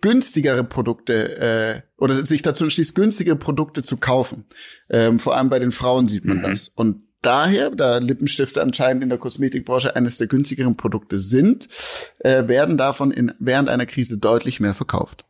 günstigere 0.02 0.64
Produkte 0.64 1.38
äh, 1.38 1.82
oder 1.98 2.22
sich 2.24 2.44
dazu 2.44 2.66
entschließt, 2.66 2.94
günstigere 2.94 3.38
Produkte 3.38 3.82
zu 3.82 3.98
kaufen. 3.98 4.46
Ähm, 4.90 5.18
vor 5.18 5.36
allem 5.36 5.50
bei 5.50 5.58
den 5.60 5.72
Frauen 5.72 6.08
sieht 6.08 6.26
man 6.26 6.44
das. 6.44 6.68
Und 6.68 7.02
daher, 7.26 7.72
da 7.72 7.98
Lippenstifte 7.98 8.62
anscheinend 8.62 9.04
in 9.04 9.10
der 9.10 9.18
Kosmetikbranche 9.18 9.96
eines 9.96 10.18
der 10.18 10.28
günstigeren 10.28 10.78
Produkte 10.78 11.18
sind, 11.20 11.68
äh, 12.20 12.48
werden 12.48 12.78
davon 12.78 13.12
in, 13.12 13.32
während 13.40 13.70
einer 13.70 13.86
Krise 13.86 14.18
deutlich 14.18 14.60
mehr 14.60 14.74
verkauft. 14.74 15.26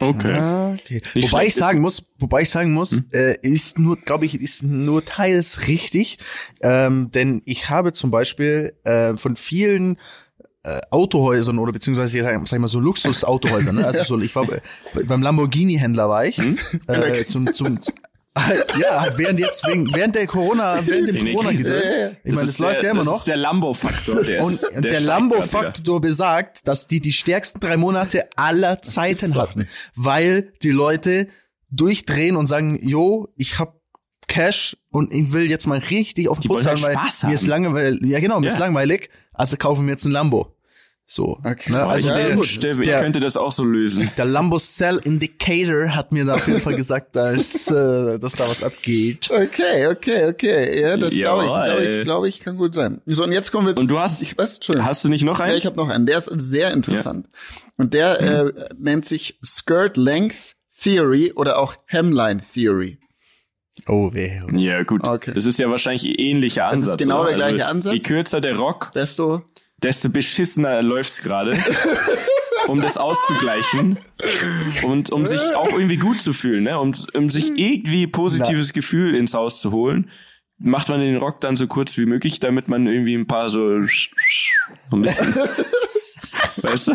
Okay. 0.00 0.32
Ah, 0.34 0.74
okay. 0.74 1.02
Wobei 1.16 1.46
ich 1.46 1.54
sagen 1.56 1.80
muss, 1.80 2.04
wobei 2.18 2.42
ich 2.42 2.50
sagen 2.50 2.72
muss, 2.72 2.92
Hm? 2.92 3.04
äh, 3.12 3.36
ist 3.42 3.78
nur, 3.80 3.96
glaube 3.96 4.26
ich, 4.26 4.40
ist 4.40 4.62
nur 4.62 5.04
teils 5.04 5.66
richtig, 5.66 6.18
ähm, 6.62 7.10
denn 7.10 7.42
ich 7.46 7.68
habe 7.68 7.92
zum 7.92 8.12
Beispiel 8.12 8.74
äh, 8.84 9.16
von 9.16 9.34
vielen 9.34 9.98
äh, 10.62 10.80
Autohäusern 10.90 11.58
oder 11.58 11.72
beziehungsweise 11.72 12.22
sag, 12.22 12.46
sag 12.46 12.56
ich 12.56 12.60
mal 12.60 12.68
so 12.68 12.78
Luxusautohäusern, 12.78 13.74
ne? 13.74 13.86
also 13.86 14.04
so, 14.16 14.18
ich 14.20 14.36
war 14.36 14.46
bei, 14.46 14.60
beim 15.04 15.20
Lamborghini-Händler 15.22 16.08
war 16.08 16.26
ich 16.26 16.36
Hm? 16.36 16.58
äh, 16.86 17.24
zum, 17.26 17.52
zum, 17.52 17.80
zum 17.80 17.94
ja, 18.80 19.06
während 19.16 19.40
jetzt 19.40 19.66
wegen, 19.66 19.92
während 19.94 20.14
der 20.14 20.26
Corona, 20.26 20.78
während 20.86 21.08
dem 21.08 21.24
der 21.24 21.34
Corona 21.34 21.50
Krise. 21.50 21.74
ja. 21.74 22.10
Ich 22.24 22.34
meine, 22.34 22.46
das, 22.46 22.58
läuft 22.58 22.76
der, 22.82 22.84
ja 22.84 22.90
immer 22.90 23.00
das 23.00 23.06
noch. 23.06 23.18
ist 23.18 23.26
der 23.28 23.36
Lambo-Faktor. 23.36 24.22
Der, 24.22 24.44
Und 24.44 24.60
der, 24.62 24.82
wieder. 24.84 25.00
Lambo-Faktor 25.00 26.00
besagt, 26.00 26.66
dass 26.68 26.86
die 26.86 27.00
die 27.00 27.12
stärksten 27.12 27.60
drei 27.60 27.76
Monate 27.76 28.28
aller 28.36 28.82
Zeiten 28.82 29.34
hatten, 29.34 29.68
weil 29.94 30.52
die 30.62 30.70
Leute 30.70 31.28
durchdrehen 31.70 32.36
und 32.36 32.46
sagen, 32.46 32.78
jo, 32.82 33.28
ich 33.36 33.58
hab 33.58 33.78
Cash 34.26 34.76
und 34.90 35.12
ich 35.14 35.32
will 35.32 35.48
jetzt 35.48 35.66
mal 35.66 35.78
richtig 35.78 36.28
auf 36.28 36.38
den 36.38 36.42
Die 36.42 36.48
Putz 36.48 36.66
hauen, 36.66 36.74
halt 36.76 36.82
weil 36.84 36.94
Spaß 36.96 37.22
mir 37.24 37.34
ist 37.34 37.42
haben. 37.42 37.48
langweilig. 37.48 38.00
Ja, 38.10 38.20
genau, 38.20 38.40
mir 38.40 38.46
Ja. 38.46 38.52
ist 38.52 38.58
langweilig, 38.58 39.08
also 39.32 39.56
kaufen 39.56 39.86
wir 39.86 39.92
jetzt 39.92 40.04
ein 40.04 40.12
Lambo. 40.12 40.54
So. 41.10 41.38
Okay. 41.42 41.72
Ne? 41.72 41.86
Also 41.86 42.08
ja, 42.08 42.16
der, 42.18 42.36
gut. 42.36 42.44
Ich 42.44 42.58
der, 42.58 43.00
könnte 43.00 43.18
das 43.18 43.38
auch 43.38 43.50
so 43.50 43.64
lösen. 43.64 44.10
der 44.18 44.26
Lambo 44.26 44.58
Cell 44.58 45.00
Indicator 45.02 45.94
hat 45.94 46.12
mir 46.12 46.26
da 46.26 46.34
auf 46.34 46.46
jeden 46.46 46.60
Fall 46.60 46.76
gesagt, 46.76 47.16
dass, 47.16 47.66
äh, 47.68 48.18
dass 48.18 48.34
da 48.34 48.46
was 48.46 48.62
abgeht. 48.62 49.30
Okay, 49.30 49.86
okay, 49.86 50.26
okay. 50.28 50.82
Ja, 50.82 50.98
das 50.98 51.14
glaube 51.14 51.44
ich, 51.44 51.50
glaube 51.50 51.84
ich, 51.84 52.04
glaube 52.04 52.28
ich, 52.28 52.40
kann 52.40 52.56
gut 52.58 52.74
sein. 52.74 53.00
So, 53.06 53.24
und 53.24 53.32
jetzt 53.32 53.50
kommen 53.52 53.68
wir. 53.68 53.76
Und 53.78 53.88
du 53.88 53.98
hast- 53.98 54.22
ich 54.22 54.36
weiß. 54.36 54.60
Hast 54.80 55.02
du 55.02 55.08
nicht 55.08 55.24
noch 55.24 55.38
Ja, 55.38 55.46
einen? 55.46 55.56
ich 55.56 55.64
habe 55.64 55.76
noch 55.76 55.88
einen. 55.88 56.04
Der 56.04 56.18
ist 56.18 56.26
sehr 56.26 56.72
interessant. 56.74 57.26
Und 57.78 57.94
der 57.94 58.20
Mhm. 58.52 58.58
äh, 58.58 58.68
nennt 58.78 59.04
sich 59.06 59.38
Skirt 59.42 59.96
Length 59.96 60.52
Theory 60.78 61.32
oder 61.34 61.58
auch 61.58 61.74
Hemline 61.86 62.42
Theory. 62.52 62.98
Oh, 63.86 64.12
weh. 64.12 64.40
ja, 64.56 64.82
gut. 64.82 65.06
Okay. 65.06 65.32
Das 65.34 65.46
ist 65.46 65.58
ja 65.58 65.70
wahrscheinlich 65.70 66.04
ein 66.04 66.14
ähnlicher 66.16 66.70
ist 66.70 66.80
Ansatz. 66.80 66.98
genau 66.98 67.20
oder? 67.22 67.28
der 67.28 67.36
gleiche 67.36 67.66
Ansatz. 67.66 67.94
Je 67.94 68.00
kürzer 68.00 68.40
der 68.42 68.56
Rock, 68.58 68.90
Desto 68.94 69.42
desto 69.82 70.08
beschissener 70.08 70.82
läuft's 70.82 71.22
gerade. 71.22 71.58
um 72.68 72.80
das 72.80 72.96
auszugleichen. 72.98 73.98
Und 74.82 75.10
um 75.10 75.26
sich 75.26 75.40
auch 75.54 75.70
irgendwie 75.70 75.96
gut 75.96 76.20
zu 76.20 76.32
fühlen, 76.32 76.64
ne? 76.64 76.78
Um, 76.78 76.92
um 77.14 77.30
sich 77.30 77.52
irgendwie 77.56 78.06
positives 78.06 78.72
Gefühl 78.72 79.14
ins 79.14 79.34
Haus 79.34 79.60
zu 79.60 79.72
holen, 79.72 80.10
macht 80.58 80.88
man 80.88 81.00
den 81.00 81.16
Rock 81.16 81.40
dann 81.40 81.56
so 81.56 81.66
kurz 81.66 81.96
wie 81.96 82.06
möglich, 82.06 82.40
damit 82.40 82.68
man 82.68 82.86
irgendwie 82.86 83.14
ein 83.14 83.26
paar 83.26 83.50
so, 83.50 83.80
so 83.80 83.86
ein 84.92 85.02
bisschen, 85.02 85.34
weißt 86.56 86.88
du? 86.88 86.92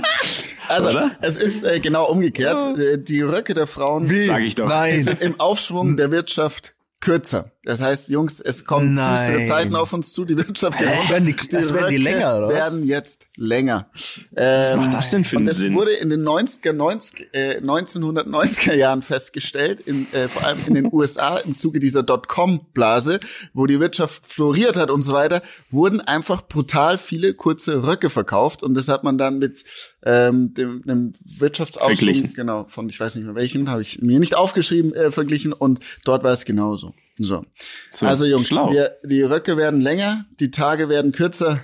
Also, 0.67 0.89
Oder? 0.89 1.11
es 1.21 1.37
ist 1.37 1.63
äh, 1.63 1.79
genau 1.79 2.09
umgekehrt. 2.09 2.77
Äh, 2.77 3.01
Die 3.01 3.21
Röcke 3.21 3.53
der 3.53 3.67
Frauen 3.67 4.07
Sag 4.07 4.41
ich 4.41 4.55
doch. 4.55 4.67
Nein. 4.67 5.03
sind 5.03 5.21
im 5.21 5.39
Aufschwung 5.39 5.97
der 5.97 6.11
Wirtschaft 6.11 6.73
kürzer. 7.03 7.51
Das 7.65 7.81
heißt, 7.81 8.09
Jungs, 8.09 8.41
es 8.41 8.65
kommen 8.65 8.93
Nein. 8.95 9.15
düstere 9.31 9.47
Zeiten 9.47 9.75
auf 9.75 9.93
uns 9.93 10.11
zu. 10.11 10.25
Die 10.25 10.35
Wirtschaft 10.35 10.79
Hä? 10.79 10.85
runter. 10.95 11.09
Werden 11.11 11.25
die- 11.27 11.47
das 11.47 11.73
werden 11.73 11.89
die 11.91 11.97
länger, 11.97 12.37
oder 12.37 12.47
was? 12.47 12.53
werden 12.55 12.85
jetzt 12.85 13.27
länger. 13.37 13.87
Ähm, 14.35 14.63
Was 14.71 14.75
macht 14.77 14.93
das 14.95 15.09
denn 15.11 15.23
für 15.23 15.35
und 15.37 15.41
einen 15.41 15.45
das 15.47 15.57
Sinn? 15.57 15.73
wurde 15.75 15.93
in 15.93 16.09
den 16.09 16.23
90er, 16.23 16.73
90, 16.73 17.29
äh, 17.33 17.61
1990er 17.61 18.73
Jahren 18.75 19.01
festgestellt, 19.01 19.79
in, 19.81 20.11
äh, 20.13 20.27
vor 20.27 20.43
allem 20.43 20.59
in 20.65 20.73
den 20.73 20.89
USA 20.91 21.37
im 21.37 21.55
Zuge 21.55 21.79
dieser 21.79 22.03
Dotcom-Blase, 22.03 23.19
wo 23.53 23.65
die 23.65 23.79
Wirtschaft 23.79 24.25
floriert 24.25 24.75
hat 24.75 24.89
und 24.89 25.01
so 25.01 25.13
weiter, 25.13 25.41
wurden 25.71 26.01
einfach 26.01 26.41
brutal 26.47 26.97
viele 26.97 27.33
kurze 27.33 27.83
Röcke 27.87 28.09
verkauft 28.09 28.63
und 28.63 28.73
das 28.73 28.87
hat 28.89 29.03
man 29.03 29.17
dann 29.17 29.39
mit 29.39 29.63
ähm, 30.05 30.53
dem, 30.53 30.81
dem 30.83 31.11
Wirtschaftsausschwung, 31.23 31.95
Verglichen. 31.95 32.33
genau, 32.33 32.65
von 32.67 32.89
ich 32.89 32.99
weiß 32.99 33.15
nicht 33.15 33.25
mehr 33.25 33.35
welchen, 33.35 33.69
habe 33.69 33.81
ich 33.81 34.01
mir 34.01 34.19
nicht 34.19 34.35
aufgeschrieben, 34.35 34.93
äh, 34.93 35.11
verglichen 35.11 35.53
und 35.53 35.79
dort 36.05 36.23
war 36.23 36.31
es 36.31 36.45
genauso. 36.45 36.93
So. 37.17 37.45
So, 37.93 38.05
also 38.05 38.25
Jungs, 38.25 38.49
wir, 38.51 38.97
die 39.05 39.21
Röcke 39.21 39.55
werden 39.57 39.79
länger, 39.81 40.25
die 40.39 40.51
Tage 40.51 40.89
werden 40.89 41.11
kürzer. 41.11 41.61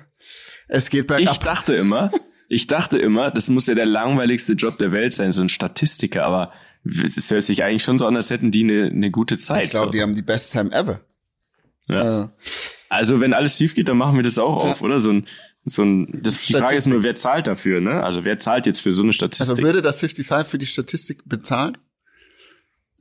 Es 0.67 0.89
geht 0.89 1.07
bergab. 1.07 1.33
Ich 1.33 1.39
dachte 1.39 1.73
immer, 1.75 2.11
ich 2.47 2.67
dachte 2.67 2.97
immer, 2.97 3.31
das 3.31 3.49
muss 3.49 3.67
ja 3.67 3.75
der 3.75 3.85
langweiligste 3.87 4.53
Job 4.53 4.77
der 4.77 4.91
Welt 4.91 5.13
sein, 5.13 5.31
so 5.31 5.41
ein 5.41 5.49
Statistiker, 5.49 6.23
aber 6.25 6.53
es 6.85 7.29
hört 7.29 7.43
sich 7.43 7.63
eigentlich 7.63 7.83
schon 7.83 7.99
so 7.99 8.05
an, 8.05 8.15
als 8.15 8.29
hätten 8.29 8.51
die 8.51 8.63
eine, 8.63 8.85
eine 8.87 9.11
gute 9.11 9.37
Zeit. 9.37 9.65
Ich 9.65 9.69
glaube, 9.71 9.87
so. 9.87 9.91
die 9.91 10.01
haben 10.01 10.15
die 10.15 10.21
best 10.21 10.53
time 10.53 10.71
ever. 10.71 11.01
ja. 11.87 12.25
Äh, 12.25 12.27
Also 12.87 13.19
wenn 13.19 13.33
alles 13.33 13.57
schief 13.57 13.75
geht, 13.75 13.87
dann 13.89 13.97
machen 13.97 14.15
wir 14.15 14.23
das 14.23 14.37
auch 14.39 14.63
Ja. 14.63 14.71
auf, 14.71 14.81
oder? 14.81 14.99
So 15.01 15.09
ein, 15.11 15.27
so 15.69 15.83
ein, 15.83 16.21
das, 16.23 16.45
die 16.45 16.53
Frage 16.53 16.75
ist 16.75 16.87
nur, 16.87 17.03
wer 17.03 17.15
zahlt 17.15 17.47
dafür, 17.47 17.79
ne? 17.81 18.03
Also 18.03 18.25
wer 18.25 18.39
zahlt 18.39 18.65
jetzt 18.65 18.81
für 18.81 18.91
so 18.91 19.03
eine 19.03 19.13
Statistik? 19.13 19.49
also 19.49 19.61
würde 19.63 19.81
das 19.81 19.99
55 19.99 20.49
für 20.49 20.57
die 20.57 20.65
Statistik 20.65 21.21
bezahlen? 21.25 21.77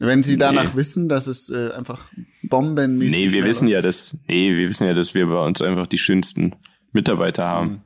Wenn 0.00 0.22
sie 0.22 0.36
danach 0.38 0.72
Nee. 0.74 0.76
wissen, 0.78 1.08
dass 1.08 1.26
es 1.26 1.50
äh, 1.50 1.72
einfach 1.72 2.04
bombenmäßig 2.44 3.12
nee, 3.18 3.26
wir 3.26 3.32
wäre? 3.40 3.46
wissen 3.48 3.66
ja, 3.66 3.80
dass, 3.82 4.16
nee, 4.28 4.54
wir 4.56 4.68
wissen 4.68 4.86
ja, 4.86 4.94
dass 4.94 5.14
wir 5.14 5.26
bei 5.26 5.44
uns 5.44 5.60
einfach 5.60 5.88
die 5.88 5.98
schönsten 5.98 6.54
Mitarbeiter 6.92 7.44
haben. 7.46 7.68
Mhm. 7.70 7.80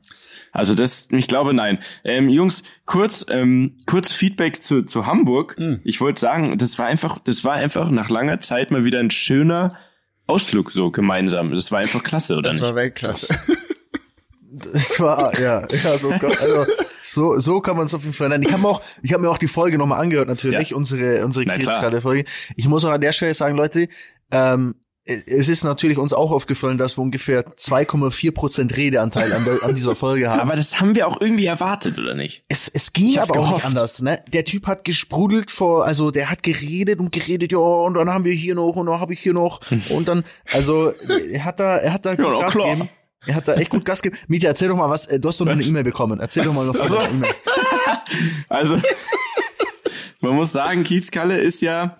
Also 0.51 0.75
das, 0.75 1.07
ich 1.11 1.27
glaube, 1.27 1.55
nein. 1.55 1.79
Ähm, 2.03 2.29
Jungs, 2.29 2.61
kurz, 2.85 3.25
ähm, 3.29 3.77
kurz 3.87 4.11
Feedback 4.11 4.61
zu, 4.61 4.83
zu 4.83 5.07
Hamburg. 5.07 5.55
Mhm. 5.57 5.79
Ich 5.83 5.99
wollte 6.01 6.19
sagen, 6.21 6.55
das 6.59 6.77
war 6.77 6.85
einfach, 6.85 7.17
das 7.17 7.43
war 7.43 7.53
einfach 7.53 7.89
nach 7.89 8.09
langer 8.11 8.39
Zeit 8.39 8.69
mal 8.69 8.85
wieder 8.85 8.99
ein 8.99 9.09
schöner 9.09 9.75
Ausflug 10.27 10.71
so 10.71 10.91
gemeinsam. 10.91 11.51
Das 11.55 11.71
war 11.71 11.79
einfach 11.79 12.03
klasse, 12.03 12.35
oder 12.35 12.43
Das 12.49 12.53
nicht? 12.57 12.63
war 12.63 12.75
Weltklasse. 12.75 13.35
Das 14.55 14.99
war, 14.99 15.39
ja, 15.39 15.65
ja, 15.67 15.97
so, 15.97 16.11
also, 16.11 16.65
so, 17.01 17.39
so 17.39 17.59
kann 17.59 17.75
man 17.75 17.87
es 17.87 17.93
auf 17.93 18.03
jeden 18.03 18.13
Fall 18.13 18.29
nennen. 18.29 18.43
Ich 18.43 18.51
habe 18.51 18.61
mir 18.61 18.69
auch, 18.69 18.81
ich 19.01 19.11
habe 19.13 19.23
mir 19.23 19.29
auch 19.29 19.39
die 19.39 19.47
Folge 19.47 19.77
nochmal 19.77 19.99
angehört, 19.99 20.27
natürlich, 20.27 20.69
Ja. 20.69 20.77
unsere, 20.77 21.25
unsere. 21.25 21.45
Kiezkalle-Folge. 21.45 22.25
Ich 22.55 22.67
muss 22.67 22.85
auch 22.85 22.91
an 22.91 23.01
der 23.01 23.13
Stelle 23.13 23.33
sagen, 23.33 23.55
Leute, 23.55 23.87
ähm, 24.31 24.75
es 25.05 25.49
ist 25.49 25.63
natürlich 25.65 25.97
uns 25.97 26.13
auch 26.13 26.31
aufgefallen, 26.31 26.77
dass 26.77 26.97
wir 26.97 27.01
ungefähr 27.01 27.45
2,4 27.57 28.31
Prozent 28.31 28.77
Redeanteil 28.77 29.33
an, 29.33 29.45
an 29.61 29.75
dieser 29.75 29.97
Folge 29.97 30.29
haben. 30.29 30.39
Aber 30.39 30.55
das 30.55 30.79
haben 30.79 30.95
wir 30.95 31.07
auch 31.07 31.19
irgendwie 31.19 31.45
erwartet, 31.45 31.97
oder 31.99 32.13
nicht? 32.13 32.45
Es, 32.47 32.69
es 32.73 32.93
ging 32.93 33.19
aber 33.19 33.37
auch 33.37 33.53
nicht 33.55 33.65
anders, 33.65 34.01
ne? 34.01 34.23
Der 34.31 34.45
Typ 34.45 34.65
hat 34.65 34.85
gesprudelt 34.85 35.51
vor, 35.51 35.83
also 35.85 36.09
der 36.09 36.29
hat 36.29 36.41
geredet 36.41 36.99
und 37.01 37.11
geredet, 37.11 37.51
ja, 37.51 37.57
und 37.57 37.95
dann 37.95 38.09
haben 38.09 38.23
wir 38.23 38.33
hier 38.33 38.55
noch 38.55 38.77
und 38.77 38.85
dann 38.85 39.01
habe 39.01 39.11
ich 39.11 39.19
hier 39.19 39.33
noch 39.33 39.59
und 39.89 40.07
dann, 40.07 40.23
also 40.53 40.93
er 41.29 41.43
hat 41.43 41.59
da, 41.59 41.77
er 41.77 41.91
hat 41.91 42.05
da 42.05 42.15
gut 42.15 42.25
na 42.31 42.39
Gas 42.39 42.53
klar. 42.53 42.69
gegeben. 42.69 42.89
Er 43.25 43.35
hat 43.35 43.47
da 43.47 43.53
echt 43.55 43.69
gut 43.69 43.85
Gas 43.85 44.01
gegeben. 44.01 44.21
Mietja, 44.27 44.49
erzähl 44.49 44.67
doch 44.67 44.75
mal 44.75 44.89
was, 44.89 45.05
äh, 45.05 45.19
du 45.19 45.29
hast 45.29 45.39
doch 45.39 45.45
noch 45.45 45.53
eine? 45.53 45.63
E-Mail 45.63 45.83
bekommen. 45.83 46.19
Erzähl 46.19 46.43
doch 46.43 46.53
mal 46.53 46.65
noch 46.65 46.75
von 46.75 46.87
so. 46.87 46.95
deiner 46.97 47.09
E-Mail. 47.09 47.33
Also, 48.49 48.77
man 50.19 50.35
muss 50.35 50.51
sagen, 50.51 50.83
Kiezkalle 50.83 51.39
ist 51.39 51.61
ja, 51.61 51.97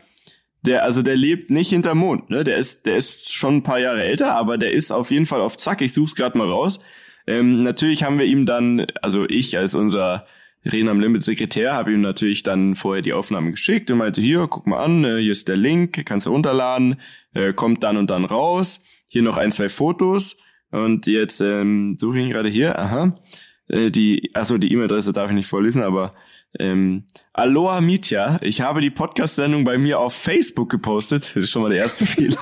der, 0.62 0.84
also 0.84 1.02
der 1.02 1.16
lebt 1.16 1.50
nicht 1.50 1.70
hinterm 1.70 1.98
Mond, 1.98 2.30
ne? 2.30 2.44
Der 2.44 2.58
ist, 2.58 2.86
der 2.86 2.96
ist 2.96 3.34
schon 3.34 3.58
ein 3.58 3.64
paar 3.64 3.80
Jahre 3.80 4.04
älter, 4.04 4.36
aber 4.36 4.58
der 4.58 4.72
ist 4.72 4.92
auf 4.92 5.12
jeden 5.12 5.26
Fall 5.26 5.42
auf 5.42 5.58
Zack. 5.58 5.82
Ich 5.82 5.94
such's 5.94 6.16
gerade 6.16 6.38
mal 6.38 6.50
raus. 6.50 6.80
Ähm, 7.26 7.64
natürlich 7.64 8.04
haben 8.04 8.20
wir 8.20 8.26
ihm 8.26 8.46
dann, 8.46 8.86
also 9.02 9.26
ich 9.28 9.58
als 9.58 9.76
unser 9.76 10.28
Reden 10.66 10.88
am 10.90 11.00
Limit 11.00 11.24
Sekretär, 11.24 11.74
habe 11.74 11.92
ihm 11.92 12.02
natürlich 12.02 12.44
dann 12.44 12.76
vorher 12.76 13.02
die 13.02 13.14
Aufnahmen 13.14 13.52
geschickt 13.52 13.92
und 13.92 13.98
meinte, 13.98 14.22
hier, 14.22 14.48
guck 14.48 14.68
mal 14.68 14.84
an, 14.84 15.04
äh, 15.04 15.20
hier 15.20 15.32
ist 15.32 15.48
der 15.48 15.58
Link, 15.58 16.06
kannst 16.06 16.26
du 16.26 16.32
runterladen, 16.32 17.02
äh, 17.34 17.54
kommt 17.54 17.84
dann 17.84 17.98
und 17.98 18.10
dann 18.10 18.26
raus. 18.26 18.82
Hier 19.08 19.22
noch 19.22 19.38
ein, 19.38 19.52
zwei 19.52 19.70
Fotos. 19.70 20.38
Und 20.74 21.06
jetzt 21.06 21.40
ähm, 21.40 21.98
suche 22.00 22.18
ich 22.18 22.26
ihn 22.26 22.32
gerade 22.32 22.50
hier, 22.50 22.78
aha. 22.80 23.14
Äh, 23.68 23.92
die, 23.92 24.32
also 24.34 24.58
die 24.58 24.72
E-Mail-Adresse 24.74 25.14
darf 25.14 25.30
ich 25.30 25.36
nicht 25.36 25.48
vorlesen, 25.48 25.84
aber 25.84 26.16
ähm, 26.60 27.04
Aloha 27.32 27.80
Mitya, 27.80 28.40
ich 28.42 28.62
habe 28.62 28.82
die 28.82 28.90
Podcast-Sendung 28.90 29.66
bei 29.66 29.78
mir 29.78 30.00
auf 30.00 30.14
Facebook 30.16 30.70
gepostet. 30.72 31.32
Das 31.36 31.44
ist 31.44 31.52
schon 31.52 31.62
mal 31.62 31.70
der 31.70 31.78
erste 31.78 32.06
Fehler. 32.08 32.38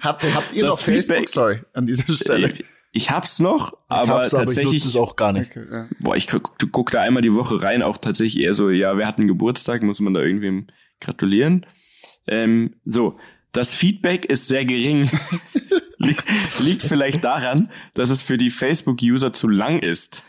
Habt, 0.00 0.24
habt 0.34 0.52
ihr 0.52 0.64
Das 0.64 0.74
noch 0.74 0.80
Facebook? 0.80 1.16
Feedback- 1.16 1.28
Sorry, 1.28 1.60
an 1.74 1.86
dieser 1.86 2.12
Stelle. 2.12 2.50
ich, 2.50 2.64
ich 2.90 3.10
hab's 3.12 3.38
noch, 3.38 3.72
Ich 3.72 3.78
aber 3.86 4.12
hab's, 4.14 4.34
aber 4.34 4.42
ich 4.42 4.48
tatsächlich, 4.48 4.82
nutze 4.84 4.88
es 4.88 4.96
auch 4.96 5.14
gar 5.14 5.32
nicht. 5.32 5.50
Okay, 5.52 5.64
ja. 5.72 5.86
boah, 6.00 6.16
ich 6.16 6.26
guck, 6.26 6.56
guck 6.72 6.90
da 6.90 7.02
einmal 7.02 7.22
die 7.22 7.34
Woche 7.34 7.62
rein, 7.62 7.82
auch 7.82 7.98
tatsächlich 7.98 8.42
eher 8.42 8.54
so, 8.54 8.70
ja, 8.70 8.96
wer 8.96 9.06
hat 9.06 9.18
einen 9.18 9.28
Geburtstag, 9.28 9.84
muss 9.84 10.00
man 10.00 10.12
da 10.14 10.20
irgendwem 10.22 10.66
gratulieren. 11.00 11.66
Ähm, 12.26 12.74
so, 12.84 13.16
das 13.52 13.74
Feedback 13.74 14.24
ist 14.24 14.48
sehr 14.48 14.64
gering. 14.64 15.08
Li 15.98 16.16
liegt 16.60 16.82
vielleicht 16.82 17.24
daran, 17.24 17.70
dass 17.94 18.10
es 18.10 18.22
für 18.22 18.38
die 18.38 18.50
Facebook-User 18.50 19.32
zu 19.32 19.48
lang 19.48 19.80
ist. 19.80 20.22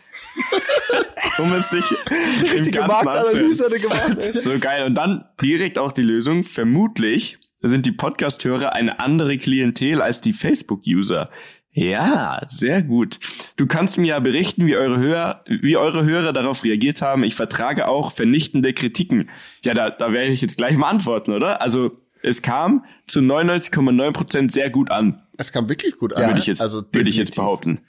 um 1.37 1.53
es 1.53 1.69
sich 1.69 1.85
im 1.91 2.49
Richtige. 2.49 2.79
Marktanalyse 2.85 3.67
gemacht. 3.69 4.21
So 4.33 4.57
geil. 4.59 4.85
Und 4.85 4.95
dann 4.95 5.25
direkt 5.41 5.77
auch 5.77 5.91
die 5.91 6.01
Lösung. 6.01 6.43
Vermutlich 6.43 7.37
sind 7.59 7.85
die 7.85 7.91
Podcast-Hörer 7.91 8.73
eine 8.73 8.99
andere 8.99 9.37
Klientel 9.37 10.01
als 10.01 10.21
die 10.21 10.33
Facebook-User. 10.33 11.29
Ja, 11.71 12.41
sehr 12.47 12.81
gut. 12.81 13.19
Du 13.55 13.67
kannst 13.67 13.97
mir 13.97 14.07
ja 14.07 14.19
berichten, 14.19 14.65
wie 14.65 14.75
eure 14.75 14.97
Hörer, 14.97 15.43
wie 15.47 15.77
eure 15.77 16.03
Hörer 16.03 16.33
darauf 16.33 16.63
reagiert 16.63 17.01
haben. 17.01 17.23
Ich 17.23 17.35
vertrage 17.35 17.87
auch 17.87 18.11
vernichtende 18.11 18.73
Kritiken. 18.73 19.29
Ja, 19.63 19.73
da, 19.73 19.89
da 19.89 20.11
werde 20.11 20.31
ich 20.31 20.41
jetzt 20.41 20.57
gleich 20.57 20.75
mal 20.75 20.89
antworten, 20.89 21.31
oder? 21.31 21.61
Also, 21.61 22.01
es 22.23 22.41
kam 22.41 22.85
zu 23.07 23.19
99,9 23.19 24.11
Prozent 24.13 24.51
sehr 24.51 24.69
gut 24.69 24.91
an, 24.91 25.21
Es 25.37 25.51
kam 25.51 25.69
wirklich 25.69 25.97
gut 25.97 26.15
an. 26.17 26.27
würde 26.27 26.39
ich 26.39 26.47
jetzt, 26.47 26.61
also 26.61 26.83
würde 26.91 27.09
ich 27.09 27.17
jetzt 27.17 27.35
behaupten. 27.35 27.79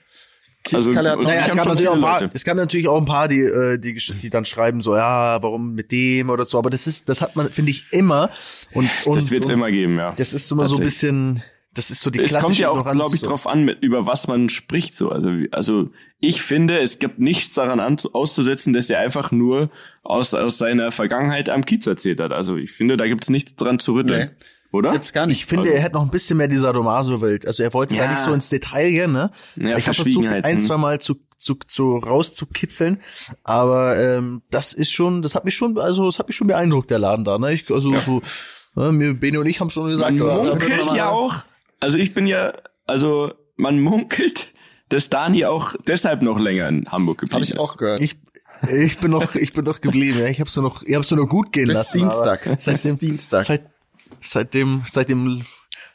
Noch- 0.73 0.79
Naja, 0.91 1.15
ich 1.41 1.47
es 1.49 1.55
gab, 1.55 1.65
schon 1.65 1.69
natürlich 1.69 1.89
auch 1.89 1.95
ein 1.95 2.01
paar, 2.03 2.21
Leute. 2.21 2.31
es 2.35 2.45
gab 2.45 2.57
natürlich 2.57 2.87
auch 2.89 2.99
ein 2.99 3.07
paar, 3.07 3.29
die, 3.29 3.41
äh, 3.41 3.79
die, 3.79 3.95
die 3.95 4.29
dann 4.31 4.45
schreiben 4.45 4.83
so, 4.83 4.95
ja, 4.95 5.43
warum 5.43 5.73
mit 5.75 5.91
dem 5.91 6.29
oder 6.29 6.45
so. 6.45 6.59
Aber 6.59 6.69
das 6.69 6.87
ist, 6.87 7.09
das 7.09 7.23
hat 7.23 7.35
man, 7.35 7.51
finde 7.51 7.71
ich, 7.71 7.87
immer. 7.93 8.29
Und, 8.75 8.91
und 9.07 9.17
Das 9.17 9.31
wird 9.31 9.45
es 9.45 9.49
immer 9.49 9.71
geben, 9.71 9.97
ja. 9.97 10.13
Das 10.13 10.35
ist 10.35 10.51
immer 10.53 10.67
so 10.67 10.77
ein 10.77 10.83
bisschen, 10.83 11.43
das 11.75 11.91
ist 11.91 12.03
so 12.03 12.11
die 12.11 12.19
Es 12.19 12.31
klassische 12.31 12.45
kommt 12.47 12.59
ja 12.59 12.71
auch, 12.71 12.85
glaube 12.91 13.15
ich, 13.15 13.21
so. 13.21 13.29
drauf 13.29 13.47
an, 13.47 13.65
mit, 13.65 13.81
über 13.83 14.07
was 14.07 14.27
man 14.27 14.49
spricht. 14.49 14.97
So, 14.97 15.11
also, 15.11 15.29
wie- 15.31 15.53
also 15.53 15.89
ich 16.19 16.43
finde, 16.43 16.81
es 16.81 16.99
gibt 16.99 17.19
nichts 17.19 17.55
daran 17.55 17.81
an, 17.81 17.97
auszusetzen, 18.13 18.73
dass 18.73 18.91
er 18.91 18.99
einfach 19.01 19.31
nur 19.31 19.71
aus, 20.03 20.35
aus 20.35 20.59
seiner 20.59 20.91
Vergangenheit 20.93 21.49
am 21.49 21.65
Kiez 21.65 21.87
erzählt 21.87 22.21
hat. 22.21 22.33
Also 22.33 22.57
ich 22.57 22.73
finde, 22.73 22.97
da 22.97 23.07
gibt's 23.07 23.31
nichts 23.31 23.55
dran 23.55 23.79
zu 23.79 23.93
rütteln, 23.95 24.31
Nee. 24.31 24.47
oder? 24.73 24.93
Jetzt 24.93 25.13
gar 25.15 25.27
nicht. 25.27 25.39
Ich 25.39 25.47
finde, 25.47 25.67
Also- 25.67 25.77
er 25.77 25.83
hätte 25.83 25.95
noch 25.95 26.03
ein 26.03 26.11
bisschen 26.11 26.37
mehr 26.39 26.49
dieser 26.49 26.73
Domaso-Welt. 26.73 27.47
Also 27.47 27.63
er 27.63 27.73
wollte 27.73 27.95
da 27.95 28.05
Ja. 28.05 28.11
nicht 28.11 28.21
so 28.21 28.33
ins 28.33 28.49
Detail 28.49 28.91
gehen, 28.91 29.13
ne? 29.13 29.31
Ja, 29.57 29.77
ich 29.79 29.87
habe 29.87 29.95
versucht, 29.95 30.27
ein, 30.29 30.45
hm. 30.45 30.61
zwei 30.61 30.77
Mal 30.77 31.01
zu, 31.01 31.17
zu, 31.39 31.55
zu 31.67 31.97
rauszukitzeln. 31.99 33.01
Aber 33.45 33.97
ähm, 33.97 34.43
das 34.51 34.73
ist 34.73 34.91
schon, 34.93 35.23
das 35.23 35.35
hat 35.35 35.45
mich 35.45 35.55
schon, 35.55 35.79
also 35.79 36.05
das 36.07 36.19
hat 36.19 36.27
mich 36.29 36.37
schon 36.37 36.49
beeindruckt, 36.49 36.91
der 36.91 36.99
Laden 36.99 37.25
da. 37.25 37.39
Ne? 37.39 37.53
Ich, 37.53 37.71
also 37.71 37.97
so, 37.99 38.23
ne, 38.75 38.93
mir, 38.93 39.15
Bene 39.15 39.41
und 39.41 39.47
ich 39.47 39.61
haben 39.61 39.71
schon 39.71 39.89
gesagt, 39.89 40.15
man 40.15 40.27
ja, 40.29 40.37
da 40.43 40.49
munkelt 40.51 40.93
ja 40.95 41.09
auch, 41.09 41.37
also 41.81 41.99
ich 41.99 42.15
bin 42.15 42.27
ja, 42.27 42.55
also 42.87 43.33
man 43.57 43.81
munkelt, 43.81 44.53
dass 44.89 45.09
Dani 45.09 45.45
auch 45.45 45.75
deshalb 45.87 46.23
noch 46.23 46.39
länger 46.39 46.69
in 46.69 46.91
Hamburg 46.91 47.19
geblieben 47.19 47.35
Habe 47.35 47.45
ich 47.45 47.53
ist. 47.53 47.59
auch 47.59 47.77
gehört. 47.77 48.01
Ich, 48.01 48.19
ich 48.69 48.99
bin 48.99 49.11
noch, 49.11 49.35
ich 49.35 49.53
bin 49.53 49.65
noch 49.65 49.81
geblieben. 49.81 50.25
Ich 50.27 50.41
habe 50.41 50.51
so 50.51 50.61
noch, 50.61 50.83
ich 50.83 50.95
habe 50.95 51.05
so 51.05 51.17
noch 51.17 51.27
gut 51.27 51.53
gehen 51.53 51.67
Bis 51.67 51.75
lassen. 51.77 51.99
Dienstag. 51.99 52.57
Seitdem, 52.59 52.99
Dienstag. 52.99 53.47
Seit, 53.47 53.63
seitdem, 54.21 54.83
seitdem 54.87 55.45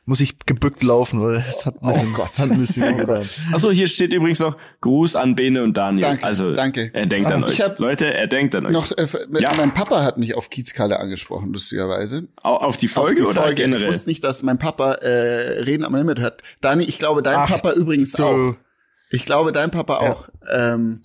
muss 0.08 0.20
ich 0.20 0.38
gebückt 0.46 0.84
laufen, 0.84 1.20
weil 1.22 1.44
es 1.50 1.66
hat 1.66 1.82
ein 1.82 1.88
bisschen, 1.88 2.10
Oh 2.10 2.16
Gott. 2.16 2.38
hat 2.40 2.52
ein 2.52 2.60
bisschen 2.60 2.84
wehgetan. 2.84 3.26
Achso, 3.52 3.72
hier 3.72 3.88
steht 3.88 4.14
übrigens 4.14 4.40
noch 4.40 4.56
Gruß 4.82 5.16
an 5.16 5.36
Bene 5.36 5.64
und 5.64 5.76
Daniel. 5.78 6.08
Danke, 6.08 6.24
also 6.26 6.54
danke. 6.54 6.92
er 6.94 7.08
denkt 7.08 7.32
an 7.32 7.44
Ich 7.48 7.54
euch. 7.54 7.62
hab 7.62 7.80
Leute, 7.80 8.14
er 8.14 8.28
denkt 8.28 8.54
an 8.54 8.68
euch. 8.68 8.72
Noch, 8.72 8.92
äh, 8.92 9.08
Ja. 9.40 9.54
mein 9.56 9.74
Papa 9.74 10.04
hat 10.04 10.18
mich 10.18 10.36
auf 10.36 10.50
Kiezkalle 10.52 11.00
angesprochen, 11.00 11.52
lustigerweise. 11.54 12.28
Au- 12.44 12.58
auf 12.58 12.78
die 12.78 12.88
Folge 12.88 13.24
auf 13.24 13.30
die 13.32 13.32
oder 13.32 13.42
Folge. 13.44 13.64
Ich 13.64 13.70
generell? 13.70 13.88
wusste 13.88 14.10
nicht, 14.10 14.24
dass 14.24 14.44
mein 14.44 14.60
Papa 14.60 14.94
äh, 14.94 15.62
Reden 15.64 15.84
am 15.84 15.96
Limit 15.96 16.20
hört. 16.20 16.42
Dani, 16.62 16.84
ich 16.84 17.00
glaube, 17.00 17.24
dein 17.24 17.38
Ach, 17.38 17.50
Papa 17.50 17.72
übrigens 17.74 18.12
du- 18.12 18.24
auch. 18.24 18.56
Ich 19.12 19.26
glaube, 19.26 19.52
dein 19.52 19.70
Papa 19.72 19.98
auch. 19.98 20.30
Ähm, 20.52 21.02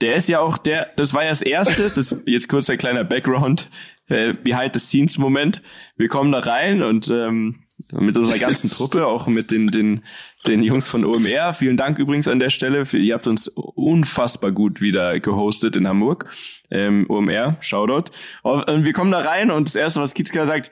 Der 0.00 0.14
ist 0.14 0.28
ja 0.28 0.38
auch 0.40 0.58
der, 0.58 0.88
das 0.96 1.12
war 1.12 1.22
ja 1.24 1.28
das 1.30 1.42
erste, 1.42 1.90
das 1.94 2.14
jetzt 2.24 2.48
kurz 2.48 2.70
ein 2.70 2.78
kleiner 2.78 3.04
Background, 3.04 3.68
äh, 4.08 4.32
Behind 4.32 4.72
the 4.74 4.80
Scenes 4.80 5.18
Moment. 5.18 5.60
Wir 5.96 6.08
kommen 6.08 6.32
da 6.32 6.38
rein 6.38 6.82
und 6.82 7.08
ähm, 7.08 7.61
mit 7.92 8.16
unserer 8.16 8.38
ganzen 8.40 8.70
Truppe, 8.70 9.06
auch 9.06 9.26
mit 9.26 9.50
den, 9.50 9.68
den, 9.68 10.02
den 10.46 10.62
Jungs 10.62 10.88
von 10.88 11.04
OMR. 11.04 11.52
Vielen 11.54 11.76
Dank 11.76 11.98
übrigens 11.98 12.28
an 12.28 12.38
der 12.38 12.50
Stelle. 12.50 12.86
Für, 12.86 12.98
ihr 12.98 13.14
habt 13.14 13.26
uns 13.26 13.48
unfassbar 13.48 14.52
gut 14.52 14.80
wieder 14.80 15.20
gehostet 15.20 15.76
in 15.76 15.86
Hamburg. 15.86 16.30
Ähm, 16.70 17.06
OMR, 17.08 17.56
Shoutout. 17.60 18.10
Und 18.42 18.84
wir 18.84 18.92
kommen 18.92 19.12
da 19.12 19.20
rein 19.20 19.50
und 19.50 19.68
das 19.68 19.76
erste, 19.76 20.00
was 20.00 20.14
Kitzka 20.14 20.46
sagt, 20.46 20.70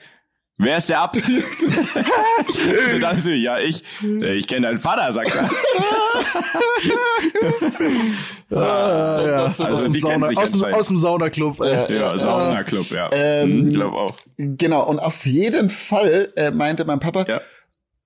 Wer 0.63 0.77
ist 0.77 0.89
der 0.89 0.99
Abt? 1.01 1.15
und 2.93 2.99
dann 3.01 3.19
so, 3.19 3.31
ja, 3.31 3.57
ich, 3.59 3.83
äh, 4.03 4.35
ich 4.35 4.47
kenne 4.47 4.67
deinen 4.67 4.77
Vater, 4.77 5.11
sagt 5.11 5.35
er. 5.35 5.49
Ah, 8.53 9.21
ja. 9.25 9.45
Also, 9.45 9.65
aus, 9.65 9.83
dem 9.83 9.93
Sauna, 9.93 10.27
aus, 10.35 10.61
aus 10.61 10.87
dem 10.87 10.97
Saunaclub. 10.97 11.61
Äh, 11.61 11.97
Ja, 11.97 12.17
Sauna-Club, 12.17 12.91
ja. 12.91 13.09
Ähm, 13.13 13.67
ich 13.67 13.73
glaube 13.73 13.95
auch. 13.97 14.09
Genau, 14.37 14.83
und 14.83 14.99
auf 14.99 15.25
jeden 15.25 15.69
Fall 15.69 16.33
äh, 16.35 16.51
meinte 16.51 16.83
mein 16.85 16.99
Papa, 16.99 17.25
Ja. 17.27 17.41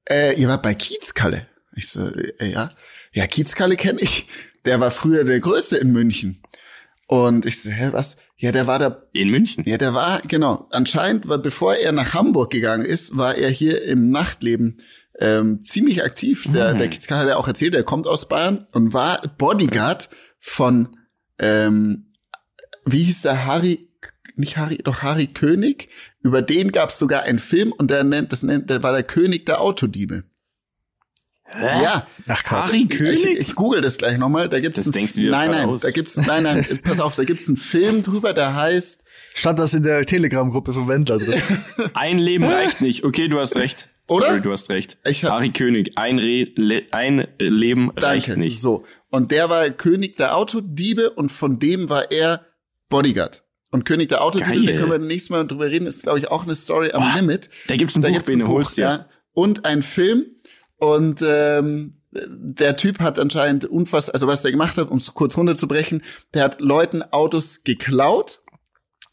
äh, 0.09 0.39
ihr 0.39 0.47
wart 0.47 0.61
bei 0.61 0.75
Kiezkalle. 0.75 1.47
Ich 1.75 1.89
so, 1.89 2.01
äh, 2.07 2.47
ja. 2.51 2.69
Ja, 3.13 3.25
Kiezkalle 3.27 3.75
kenne 3.75 3.99
ich. 4.01 4.27
Der 4.65 4.79
war 4.79 4.91
früher 4.91 5.23
der 5.23 5.39
Größte 5.39 5.77
in 5.77 5.91
München. 5.91 6.41
Und 7.07 7.45
ich 7.45 7.61
so, 7.61 7.69
hä, 7.69 7.89
was? 7.91 8.17
Ja, 8.35 8.51
der 8.51 8.65
war 8.65 8.79
da 8.79 9.03
In 9.13 9.29
München. 9.29 9.63
Ja, 9.67 9.77
der 9.77 9.93
war, 9.93 10.21
genau. 10.27 10.67
Anscheinend, 10.71 11.27
weil 11.27 11.37
bevor 11.39 11.75
er 11.75 11.91
nach 11.91 12.13
Hamburg 12.15 12.51
gegangen 12.51 12.83
ist, 12.85 13.15
war 13.15 13.35
er 13.35 13.49
hier 13.49 13.83
im 13.83 14.09
Nachtleben 14.09 14.77
ähm, 15.19 15.61
ziemlich 15.61 16.03
aktiv. 16.03 16.47
Der, 16.51 16.73
Mhm. 16.73 16.77
der 16.79 16.89
Kitzka 16.89 17.17
hat 17.17 17.27
ja 17.27 17.37
auch 17.37 17.47
erzählt, 17.47 17.75
er 17.75 17.83
kommt 17.83 18.07
aus 18.07 18.27
Bayern 18.27 18.67
und 18.71 18.93
war 18.93 19.21
Bodyguard 19.37 20.09
von, 20.39 20.97
ähm, 21.39 22.11
wie 22.85 23.03
hieß 23.03 23.21
der 23.21 23.45
Harry, 23.45 23.87
nicht 24.35 24.57
Harry, 24.57 24.79
doch 24.83 25.03
Harry 25.03 25.27
König. 25.27 25.89
Über 26.21 26.41
den 26.41 26.71
gab 26.71 26.89
es 26.89 26.99
sogar 26.99 27.23
einen 27.23 27.39
Film 27.39 27.71
und 27.71 27.91
der 27.91 28.03
nennt, 28.03 28.31
das 28.31 28.43
nennt, 28.43 28.69
der 28.69 28.83
war 28.83 28.91
der 28.91 29.03
König 29.03 29.45
der 29.45 29.61
Autodiebe. 29.61 30.23
Ja, 31.61 32.07
Ach 32.27 32.43
Harry 32.45 32.87
ich, 32.89 32.97
König? 32.97 33.25
ich 33.39 33.55
google 33.55 33.81
das 33.81 33.97
gleich 33.97 34.17
nochmal. 34.17 34.49
Da 34.49 34.59
gibt's 34.59 34.77
Das 34.77 34.87
ein- 34.87 34.91
denkst 34.91 35.13
du 35.13 35.21
dir 35.21 35.31
nein, 35.31 35.51
nein, 35.51 35.65
aus. 35.69 35.81
da 35.81 35.91
gibt's 35.91 36.17
nein, 36.17 36.43
nein, 36.43 36.65
pass 36.83 36.99
auf, 36.99 37.15
da 37.15 37.23
gibt's 37.23 37.47
einen 37.47 37.57
Film 37.57 38.03
drüber, 38.03 38.33
der 38.33 38.55
heißt 38.55 39.03
Stand 39.35 39.59
das 39.59 39.73
in 39.73 39.83
der 39.83 40.05
Telegram-Gruppe 40.05 40.71
von 40.73 40.87
Wendler 40.87 41.17
drin? 41.17 41.41
Ein 41.93 42.19
Leben 42.19 42.45
reicht 42.45 42.79
nicht. 42.81 43.03
Okay, 43.03 43.27
du 43.27 43.39
hast 43.39 43.55
recht. 43.57 43.89
Oder? 44.07 44.27
Sorry, 44.27 44.41
du 44.41 44.51
hast 44.51 44.69
recht. 44.69 44.97
Ich 45.05 45.23
hab- 45.25 45.31
Harry 45.31 45.49
König, 45.51 45.97
ein, 45.97 46.19
Re 46.19 46.47
Le 46.55 46.83
ein 46.91 47.27
Leben 47.39 47.89
reicht 47.97 48.27
Danke. 48.29 48.39
nicht. 48.39 48.59
So. 48.61 48.85
Und 49.09 49.31
der 49.31 49.49
war 49.49 49.69
König 49.71 50.15
der 50.17 50.37
Autodiebe 50.37 51.09
und 51.11 51.31
von 51.31 51.59
dem 51.59 51.89
war 51.89 52.11
er 52.11 52.45
Bodyguard. 52.89 53.43
Und 53.71 53.83
König 53.83 54.07
der 54.09 54.23
Autodiebe, 54.23 54.65
da 54.73 54.77
können 54.79 54.91
wir 54.91 54.99
nächstes 54.99 55.31
Mal 55.31 55.45
drüber 55.47 55.65
reden, 55.69 55.87
ist, 55.87 56.03
glaube 56.03 56.19
ich, 56.19 56.29
auch 56.29 56.43
eine 56.43 56.55
Story 56.55 56.91
am 56.91 57.01
Boah, 57.01 57.19
Limit. 57.19 57.49
Da 57.67 57.75
gibt's 57.75 57.95
ein 57.95 58.01
Da 58.03 58.07
Buch, 58.09 58.15
gibt's 58.15 58.29
ein 58.31 58.43
Buch, 58.43 58.71
ja. 58.77 59.07
Und 59.33 59.65
ein 59.65 59.81
Film. 59.83 60.27
Und 60.77 61.23
ähm, 61.25 62.01
der 62.11 62.77
Typ 62.77 62.99
hat 62.99 63.19
anscheinend 63.19 63.65
unfassbar, 63.65 64.13
also 64.15 64.27
was 64.27 64.41
der 64.41 64.51
gemacht 64.51 64.77
hat, 64.77 64.89
um 64.89 64.97
es 64.97 65.13
kurz 65.13 65.35
runterzubrechen, 65.37 66.01
der 66.33 66.43
hat 66.43 66.61
Leuten 66.61 67.01
Autos 67.11 67.63
geklaut, 67.63 68.41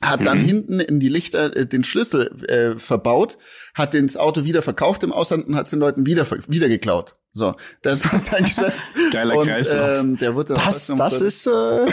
hat 0.01 0.27
dann 0.27 0.39
Mhm. 0.41 0.45
hinten 0.45 0.81
in 0.81 0.99
die 1.01 1.09
Lichter 1.09 1.57
äh, 1.57 1.67
den 1.67 1.85
Schlüssel 1.85 2.31
äh, 2.49 2.79
verbaut, 2.79 3.39
hat 3.75 3.95
das 3.95 4.17
Auto 4.17 4.45
wieder 4.45 4.63
verkauft 4.63 5.05
im 5.05 5.13
Ausland 5.13 5.47
und 5.47 5.55
hat 5.57 5.65
es 5.67 5.71
den 5.71 5.79
Leuten 5.81 6.07
wieder, 6.07 6.27
wieder 6.49 6.69
geklaut. 6.69 7.15
So, 7.33 7.55
das 7.83 8.11
war 8.13 8.19
sein 8.19 8.45
Geschäft. 8.47 8.93
Geiler 9.13 9.37
und, 9.37 9.47
Kreislauf. 9.47 10.01
Ähm, 10.01 10.19
der 10.19 10.35
wurde 10.35 10.55
dann 10.55 10.65
Das, 10.65 10.87
das 10.87 11.21
ist 11.21 11.47
äh, 11.47 11.51
und 11.81 11.93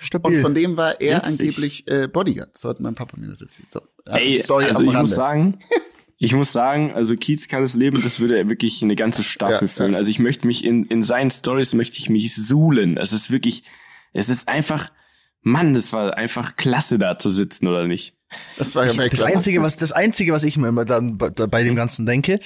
stabil. 0.00 0.40
von 0.42 0.54
dem 0.54 0.76
war 0.76 1.00
er 1.00 1.18
Witzig. 1.24 1.40
angeblich 1.40 1.88
äh, 1.90 2.08
Bodyguard. 2.08 2.56
So 2.56 2.68
hat 2.68 2.78
mein 2.80 2.94
Papa 2.94 3.16
mir 3.16 3.28
das 3.28 3.40
erzählt. 3.40 3.66
So, 3.72 3.80
Ey, 4.06 4.36
Story 4.36 4.66
also 4.66 4.78
am 4.80 4.84
ich 4.84 4.90
muss 4.92 4.96
Rande. 4.96 5.10
sagen, 5.14 5.58
ich 6.22 6.34
muss 6.34 6.52
sagen, 6.52 6.92
also 6.92 7.16
Kiez 7.16 7.48
Kalles 7.48 7.74
Leben, 7.74 8.02
das 8.02 8.20
würde 8.20 8.46
wirklich 8.50 8.82
eine 8.82 8.94
ganze 8.94 9.22
Staffel 9.22 9.62
Ja, 9.62 9.68
füllen. 9.68 9.92
ja. 9.92 9.98
Also 9.98 10.10
ich 10.10 10.18
möchte 10.18 10.46
mich 10.46 10.64
in, 10.64 10.84
in 10.84 11.02
seinen 11.02 11.30
Stories 11.30 11.72
möchte 11.72 11.98
ich 11.98 12.10
mich 12.10 12.34
suhlen. 12.36 12.98
Es 12.98 13.14
ist 13.14 13.30
wirklich, 13.30 13.64
es 14.12 14.28
ist 14.28 14.46
einfach, 14.46 14.92
Mann, 15.40 15.72
das 15.72 15.94
war 15.94 16.14
einfach 16.18 16.56
klasse 16.56 16.98
da 16.98 17.18
zu 17.18 17.30
sitzen, 17.30 17.66
oder 17.66 17.86
nicht? 17.86 18.14
Das 18.58 18.74
war 18.74 18.82
ja 18.84 18.88
das 18.90 18.98
Weltklasse. 18.98 19.34
einzige, 19.34 19.62
was 19.62 19.78
das 19.78 19.92
einzige, 19.92 20.34
was 20.34 20.44
ich 20.44 20.58
mir 20.58 20.68
immer 20.68 20.84
dann 20.84 21.16
bei, 21.16 21.30
bei 21.30 21.62
dem 21.64 21.74
Ganzen 21.74 22.04
denke, 22.04 22.38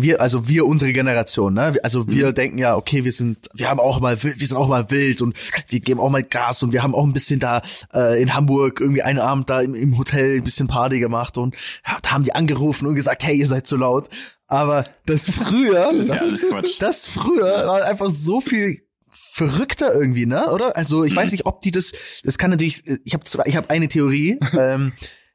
wir, 0.00 0.20
also 0.20 0.48
wir, 0.48 0.64
unsere 0.64 0.92
Generation, 0.92 1.52
ne? 1.54 1.74
Also 1.82 2.08
wir 2.08 2.32
denken 2.32 2.56
ja, 2.56 2.76
okay, 2.76 3.04
wir 3.04 3.12
sind, 3.12 3.36
wir 3.52 3.68
haben 3.68 3.80
auch 3.80 4.00
mal, 4.00 4.22
wild- 4.22 4.38
wir 4.40 4.46
sind 4.46 4.56
auch 4.56 4.68
mal 4.68 4.90
wild 4.90 5.20
und 5.20 5.36
wir 5.68 5.80
geben 5.80 6.00
auch 6.00 6.08
mal 6.08 6.22
Gas 6.22 6.62
und 6.62 6.72
wir 6.72 6.82
haben 6.82 6.94
auch 6.94 7.04
ein 7.04 7.12
bisschen 7.12 7.40
da 7.40 7.62
äh, 7.92 8.22
in 8.22 8.32
Hamburg 8.34 8.80
irgendwie 8.80 9.02
einen 9.02 9.18
Abend 9.18 9.50
da 9.50 9.60
im, 9.60 9.74
im 9.74 9.98
Hotel 9.98 10.36
ein 10.38 10.44
bisschen 10.44 10.68
Party 10.68 11.00
gemacht 11.00 11.36
und 11.36 11.54
ja, 11.86 11.96
da 12.00 12.12
haben 12.12 12.24
die 12.24 12.34
angerufen 12.34 12.86
und 12.86 12.94
gesagt, 12.94 13.24
hey, 13.24 13.36
ihr 13.36 13.46
seid 13.46 13.66
zu 13.66 13.76
laut. 13.76 14.08
Aber 14.46 14.86
das 15.04 15.28
früher, 15.28 15.90
Das 15.94 16.06
das, 16.06 16.42
ja 16.42 16.60
das 16.80 17.06
früher 17.06 17.66
war 17.66 17.84
einfach 17.84 18.08
so 18.08 18.40
viel 18.40 18.82
verrückter 19.10 19.92
irgendwie, 19.94 20.26
ne? 20.26 20.46
Oder? 20.52 20.76
Also 20.76 21.04
ich 21.04 21.14
weiß 21.14 21.32
nicht, 21.32 21.46
ob 21.46 21.60
die 21.62 21.70
das. 21.70 21.92
Das 22.24 22.38
kann 22.38 22.50
natürlich. 22.50 22.82
Ich 23.04 23.14
habe 23.14 23.24
zwei. 23.24 23.44
Ich 23.46 23.56
habe 23.56 23.70
eine 23.70 23.88
Theorie. 23.88 24.38
ähm, 24.58 24.92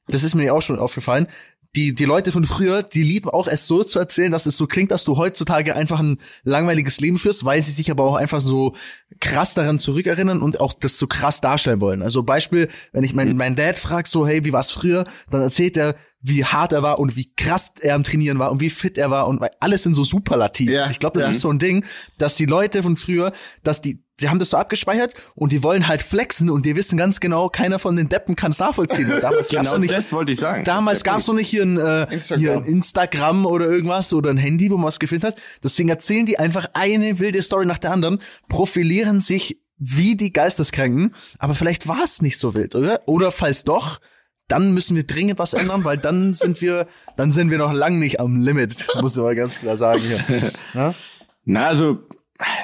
das 0.08 0.23
ist 0.23 0.36
mir 0.36 0.54
auch 0.54 0.62
schon 0.62 0.80
aufgefallen. 0.80 1.28
Die, 1.75 1.95
die 1.95 2.05
Leute 2.05 2.31
von 2.31 2.45
früher, 2.45 2.83
die 2.83 3.01
lieben 3.01 3.29
auch 3.29 3.47
es 3.47 3.65
so 3.65 3.83
zu 3.83 3.97
erzählen, 3.97 4.31
dass 4.31 4.45
es 4.45 4.57
so 4.57 4.67
klingt, 4.67 4.91
dass 4.91 5.05
du 5.05 5.17
heutzutage 5.17 5.75
einfach 5.75 5.99
ein 5.99 6.19
langweiliges 6.43 6.99
Leben 6.99 7.17
führst, 7.17 7.45
weil 7.45 7.63
sie 7.63 7.71
sich 7.71 7.89
aber 7.89 8.03
auch 8.03 8.15
einfach 8.15 8.41
so 8.41 8.75
krass 9.19 9.55
daran 9.55 9.79
zurückerinnern 9.79 10.43
und 10.43 10.59
auch 10.59 10.73
das 10.73 10.99
so 10.99 11.07
krass 11.07 11.41
darstellen 11.41 11.81
wollen. 11.81 12.03
Also 12.03 12.21
Beispiel, 12.21 12.69
wenn 12.91 13.03
ich 13.03 13.15
meinen 13.15 13.38
mein 13.38 13.55
Dad 13.55 13.79
frag 13.79 14.05
so, 14.05 14.27
hey, 14.27 14.45
wie 14.45 14.53
war's 14.53 14.69
früher, 14.69 15.05
dann 15.31 15.41
erzählt 15.41 15.75
er, 15.75 15.95
wie 16.23 16.45
hart 16.45 16.71
er 16.71 16.81
war 16.81 16.99
und 16.99 17.17
wie 17.17 17.31
krass 17.36 17.73
er 17.81 17.95
am 17.95 18.03
Trainieren 18.05 18.39
war 18.39 18.51
und 18.51 18.62
wie 18.62 18.69
fit 18.69 18.97
er 18.97 19.12
war 19.12 19.27
und 19.27 19.43
alles 19.59 19.83
sind 19.83 19.93
so 19.93 20.05
superlativ. 20.05 20.71
Ja, 20.71 20.89
ich 20.89 20.99
glaube, 20.99 21.19
das 21.19 21.27
ja. 21.27 21.36
ist 21.36 21.41
so 21.41 21.49
ein 21.49 21.59
Ding, 21.59 21.86
dass 22.17 22.36
die 22.36 22.45
Leute 22.45 22.81
von 22.81 22.95
früher, 22.95 23.33
dass 23.62 23.81
die, 23.81 24.01
die 24.21 24.29
haben 24.29 24.39
das 24.39 24.51
so 24.51 24.57
abgespeichert 24.57 25.13
und 25.36 25.51
die 25.51 25.63
wollen 25.63 25.88
halt 25.88 26.01
flexen 26.01 26.49
und 26.49 26.65
die 26.65 26.77
wissen 26.77 26.97
ganz 26.97 27.19
genau, 27.19 27.49
keiner 27.49 27.77
von 27.77 27.97
den 27.97 28.07
Deppen 28.07 28.38
kann 28.38 28.51
es 28.51 28.59
nachvollziehen. 28.59 29.09
Damals 29.21 29.49
gab's 29.49 29.49
Genau 29.49 29.73
noch 29.73 29.79
nicht, 29.79 29.93
das 29.93 30.13
wollte 30.13 30.31
ich 30.31 30.39
sagen. 30.39 30.63
damals 30.63 30.99
ja 30.99 31.12
gab's 31.12 31.27
noch 31.27 31.36
nicht 31.36 31.49
hier 31.49 31.63
ein, 31.63 31.77
äh, 31.77 32.03
Instagram. 32.13 32.39
hier 32.39 32.53
ein 32.53 32.65
Instagram 32.65 33.45
oder 33.45 33.65
irgendwas 33.65 34.13
oder 34.13 34.29
ein 34.29 34.38
Handy, 34.38 34.71
wo 34.71 34.77
man 34.77 34.88
was 34.88 34.99
gefilmt 34.99 35.25
hat. 35.25 35.36
Deswegen 35.62 35.89
erzählen 35.89 36.25
die 36.25 36.39
einfach 36.39 36.67
eine 36.73 37.19
wilde 37.19 37.41
Story 37.41 37.65
nach 37.65 37.79
der 37.79 37.91
anderen, 37.91 38.21
profilieren 38.47 39.19
sich 39.19 39.59
wie 39.77 40.15
die 40.15 40.31
Geisteskranken, 40.31 41.15
aber 41.39 41.53
vielleicht 41.53 41.89
war 41.89 42.03
es 42.03 42.21
nicht 42.21 42.38
so 42.38 42.53
wild, 42.53 42.75
oder? 42.75 43.01
Oder 43.07 43.31
falls 43.31 43.65
doch, 43.65 43.99
dann 44.53 44.71
müssen 44.71 44.95
wir 44.95 45.03
dringend 45.03 45.39
was 45.39 45.55
ändern, 45.55 45.83
weil 45.83 45.97
dann 45.97 46.35
sind 46.35 46.61
wir, 46.61 46.87
dann 47.17 47.31
sind 47.31 47.49
wir 47.49 47.57
noch 47.57 47.73
lang 47.73 47.97
nicht 47.97 48.19
am 48.19 48.39
Limit, 48.39 48.85
muss 49.01 49.17
ich 49.17 49.23
mal 49.23 49.35
ganz 49.35 49.59
klar 49.59 49.77
sagen 49.77 49.99
hier. 49.99 50.51
Ja? 50.75 50.93
Na, 51.43 51.67
also 51.67 52.03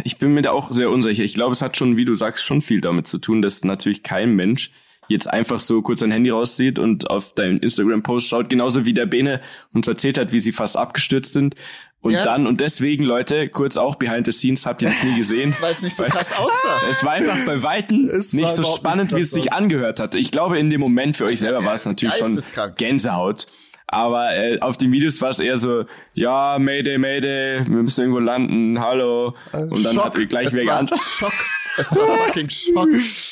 ich 0.04 0.20
bin 0.20 0.36
mir 0.36 0.44
da 0.44 0.52
auch 0.52 0.72
sehr 0.72 0.92
unsicher. 0.92 1.24
Ich 1.24 1.34
glaube, 1.34 1.54
es 1.54 1.64
hat 1.64 1.78
schon, 1.78 1.98
wie 1.98 2.06
du 2.06 2.14
sagst, 2.14 2.46
schon 2.46 2.62
viel 2.62 2.80
damit 2.80 3.08
zu 3.08 3.18
tun, 3.18 3.42
dass 3.42 3.64
natürlich 3.64 4.04
kein 4.04 4.36
Mensch 4.36 4.70
jetzt 5.08 5.26
einfach 5.28 5.62
so 5.62 5.82
kurz 5.82 6.02
sein 6.02 6.12
Handy 6.12 6.30
rauszieht 6.30 6.78
und 6.78 7.10
auf 7.10 7.34
deinen 7.34 7.58
Instagram-Post 7.58 8.28
schaut, 8.28 8.50
genauso 8.50 8.86
wie 8.86 8.94
der 8.94 9.08
Bene 9.08 9.42
uns 9.74 9.88
erzählt 9.88 10.20
hat, 10.20 10.32
wie 10.32 10.40
sie 10.40 10.52
fast 10.52 10.78
abgestürzt 10.78 11.34
sind. 11.34 11.56
Und 12.02 12.14
Ja. 12.14 12.24
dann, 12.24 12.48
und 12.48 12.62
deswegen, 12.62 13.04
Leute, 13.04 13.50
kurz 13.50 13.76
auch 13.76 13.96
behind 13.98 14.26
the 14.26 14.32
scenes, 14.32 14.66
habt 14.66 14.82
ihr 14.82 14.90
das 14.90 15.04
nie 15.04 15.18
gesehen. 15.18 15.54
Weil 15.62 15.72
es 15.72 15.82
nicht 15.82 15.98
so 15.98 16.04
krass 16.04 16.32
aussah. 16.32 16.90
Es 16.90 17.04
war 17.04 17.12
einfach 17.14 17.38
bei 17.46 17.62
Weitem 17.62 18.08
Es 18.10 18.32
nicht 18.34 18.56
so 18.56 18.64
spannend, 18.64 19.12
nicht 19.12 19.18
wie 19.18 19.22
es 19.24 19.32
sich 19.32 19.52
angehört 19.52 20.00
hat. 20.00 20.16
Ich 20.16 20.32
glaube, 20.32 20.58
in 20.60 20.70
dem 20.70 20.80
Moment 20.80 21.18
für 21.18 21.26
euch 21.26 21.40
selber 21.40 21.64
war 21.66 21.74
es 21.74 21.86
natürlich 21.86 22.16
schon. 22.16 22.42
Gänsehaut. 22.78 23.48
Aber 23.92 24.36
äh, 24.36 24.60
auf 24.60 24.78
den 24.78 24.92
Videos 24.92 25.20
war 25.20 25.30
es 25.30 25.40
eher 25.40 25.58
so, 25.58 25.84
ja, 26.14 26.58
Mayday, 26.60 26.98
Mayday, 27.00 27.62
wir 27.68 27.82
müssen 27.84 28.02
irgendwo 28.02 28.20
landen, 28.20 28.80
hallo. 28.80 29.34
Und 29.52 29.84
dann 29.84 29.94
Schock. 29.96 30.06
hat 30.18 30.30
gleich 30.30 30.46
es 30.48 30.54
wer 30.54 30.66
geantwortet. 30.66 31.06
Schock. 31.06 31.34
Es 31.78 31.96
war 31.96 32.08
fucking 32.26 32.50
Schock, 32.50 32.88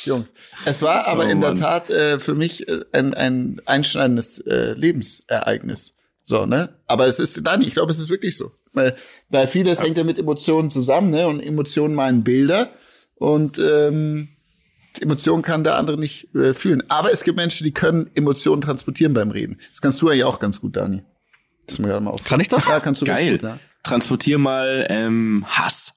Jungs. 0.05 0.33
Es 0.65 0.81
war 0.81 1.05
aber 1.07 1.25
Oh, 1.25 1.29
in 1.29 1.41
der 1.41 1.49
Mann. 1.51 1.59
Tat 1.59 1.89
äh, 1.91 2.17
für 2.19 2.33
mich 2.33 2.67
äh, 2.67 2.79
ein, 2.91 3.13
ein 3.13 3.61
einschneidendes 3.65 4.39
äh, 4.47 4.73
Lebensereignis. 4.73 5.96
So, 6.27 6.45
ne? 6.45 6.75
Aber 6.87 7.07
es 7.07 7.19
ist, 7.19 7.41
nein, 7.41 7.61
ich 7.61 7.73
glaube, 7.73 7.89
es 7.89 7.99
ist 7.99 8.09
wirklich 8.09 8.35
so. 8.35 8.51
Weil, 8.73 8.97
weil 9.29 9.47
vieles 9.47 9.81
hängt 9.81 9.97
ja 9.97 10.03
mit 10.03 10.19
Emotionen 10.19 10.69
zusammen, 10.69 11.09
ne? 11.09 11.25
Und 11.25 11.39
Emotionen 11.39 11.95
meinen 11.95 12.25
Bilder. 12.25 12.73
Und 13.15 13.59
ähm, 13.59 14.27
Emotionen 14.99 15.41
kann 15.41 15.63
der 15.63 15.77
andere 15.77 15.97
nicht 15.97 16.35
äh, 16.35 16.53
fühlen. 16.53 16.83
Aber 16.89 17.13
es 17.13 17.23
gibt 17.23 17.37
Menschen, 17.37 17.63
die 17.63 17.71
können 17.71 18.11
Emotionen 18.13 18.61
transportieren 18.61 19.13
beim 19.13 19.31
Reden. 19.31 19.57
Das 19.69 19.79
kannst 19.79 20.01
du 20.01 20.11
ja 20.11 20.25
auch 20.25 20.39
ganz 20.39 20.59
gut, 20.59 20.75
Dani. 20.75 21.01
Das 21.65 21.75
ist 21.75 21.79
mir 21.79 21.87
gerade 21.87 22.03
mal 22.03 22.11
auf. 22.11 22.25
Kann 22.25 22.41
ich 22.41 22.49
das? 22.49 22.67
Ja, 22.67 22.81
kannst 22.81 23.01
du 23.01 23.05
Geil. 23.05 23.31
gut, 23.31 23.43
ja. 23.43 23.59
Transportier 23.83 24.37
mal 24.37 24.85
ähm, 24.89 25.45
Hass. 25.47 25.93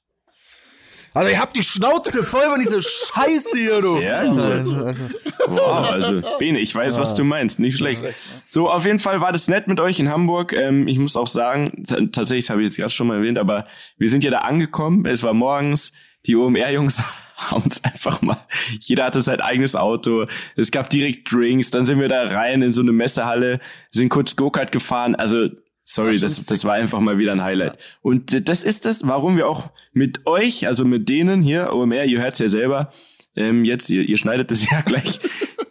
Also 1.12 1.32
ihr 1.32 1.40
habt 1.40 1.56
die 1.56 1.62
Schnauze 1.62 2.22
voll 2.22 2.42
von 2.42 2.60
dieser 2.60 2.80
Scheiße 2.80 3.58
hier, 3.58 3.80
du. 3.80 3.96
Sehr 3.96 4.28
gut. 4.28 4.38
Also, 4.38 4.76
also. 4.84 5.04
Wow, 5.48 5.90
also 5.90 6.22
Bene, 6.38 6.60
ich 6.60 6.74
weiß, 6.74 6.98
was 6.98 7.14
du 7.14 7.24
meinst, 7.24 7.58
nicht 7.58 7.76
schlecht. 7.76 8.04
So, 8.46 8.70
auf 8.70 8.86
jeden 8.86 9.00
Fall 9.00 9.20
war 9.20 9.32
das 9.32 9.48
nett 9.48 9.66
mit 9.66 9.80
euch 9.80 9.98
in 9.98 10.08
Hamburg. 10.08 10.52
Ähm, 10.52 10.86
ich 10.86 10.98
muss 10.98 11.16
auch 11.16 11.26
sagen, 11.26 11.84
tatsächlich 12.12 12.50
habe 12.50 12.60
ich 12.60 12.68
jetzt 12.68 12.76
gerade 12.76 12.90
schon 12.90 13.08
mal 13.08 13.18
erwähnt, 13.18 13.38
aber 13.38 13.66
wir 13.98 14.08
sind 14.08 14.22
ja 14.22 14.30
da 14.30 14.38
angekommen. 14.38 15.04
Es 15.06 15.22
war 15.22 15.34
morgens. 15.34 15.92
Die 16.26 16.36
OMR-Jungs 16.36 17.02
haben 17.36 17.62
uns 17.62 17.82
einfach 17.82 18.20
mal, 18.20 18.46
jeder 18.80 19.04
hatte 19.04 19.22
sein 19.22 19.40
eigenes 19.40 19.74
Auto. 19.74 20.26
Es 20.56 20.70
gab 20.70 20.90
direkt 20.90 21.32
Drinks. 21.32 21.70
Dann 21.70 21.86
sind 21.86 21.98
wir 21.98 22.08
da 22.08 22.28
rein 22.28 22.62
in 22.62 22.72
so 22.72 22.82
eine 22.82 22.92
Messehalle, 22.92 23.60
sind 23.90 24.10
kurz 24.10 24.36
Go-Kart 24.36 24.70
gefahren. 24.70 25.14
Also 25.14 25.48
Sorry, 25.92 26.18
das, 26.20 26.46
das 26.46 26.64
war 26.64 26.74
einfach 26.74 27.00
mal 27.00 27.18
wieder 27.18 27.32
ein 27.32 27.42
Highlight. 27.42 27.72
Ja. 27.72 27.86
Und 28.02 28.48
das 28.48 28.62
ist 28.62 28.84
das, 28.84 29.06
warum 29.06 29.36
wir 29.36 29.48
auch 29.48 29.70
mit 29.92 30.26
euch, 30.26 30.66
also 30.68 30.84
mit 30.84 31.08
denen 31.08 31.42
hier, 31.42 31.72
OMR, 31.72 32.04
ihr 32.04 32.20
hört's 32.22 32.38
ja 32.38 32.46
selber, 32.48 32.92
ähm, 33.34 33.64
jetzt, 33.64 33.90
ihr, 33.90 34.08
ihr 34.08 34.16
schneidet 34.16 34.50
das 34.50 34.64
ja 34.70 34.82
gleich. 34.82 35.18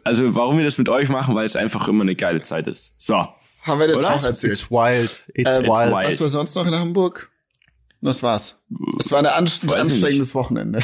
also 0.03 0.35
warum 0.35 0.57
wir 0.57 0.65
das 0.65 0.77
mit 0.77 0.89
euch 0.89 1.07
machen, 1.09 1.35
weil 1.35 1.45
es 1.45 1.55
einfach 1.55 1.87
immer 1.87 2.03
eine 2.03 2.15
geile 2.15 2.41
Zeit 2.41 2.67
ist. 2.67 2.93
So. 2.97 3.15
Haben 3.61 3.79
wir 3.79 3.87
das 3.87 3.97
Oder? 3.97 4.15
auch 4.15 4.23
erzählt? 4.23 4.53
It's 4.53 4.69
wild. 4.69 5.29
It's 5.33 5.55
Ähm, 5.55 5.63
wild. 5.63 5.91
wild. 5.93 6.07
Was 6.07 6.21
war 6.21 6.29
sonst 6.29 6.55
noch 6.55 6.65
in 6.67 6.75
Hamburg? 6.75 7.29
Das 8.01 8.23
war's. 8.23 8.55
Es 8.99 9.11
war 9.11 9.19
ein 9.19 9.25
anst 9.25 9.71
anstrengendes 9.73 10.33
Wochenende. 10.33 10.79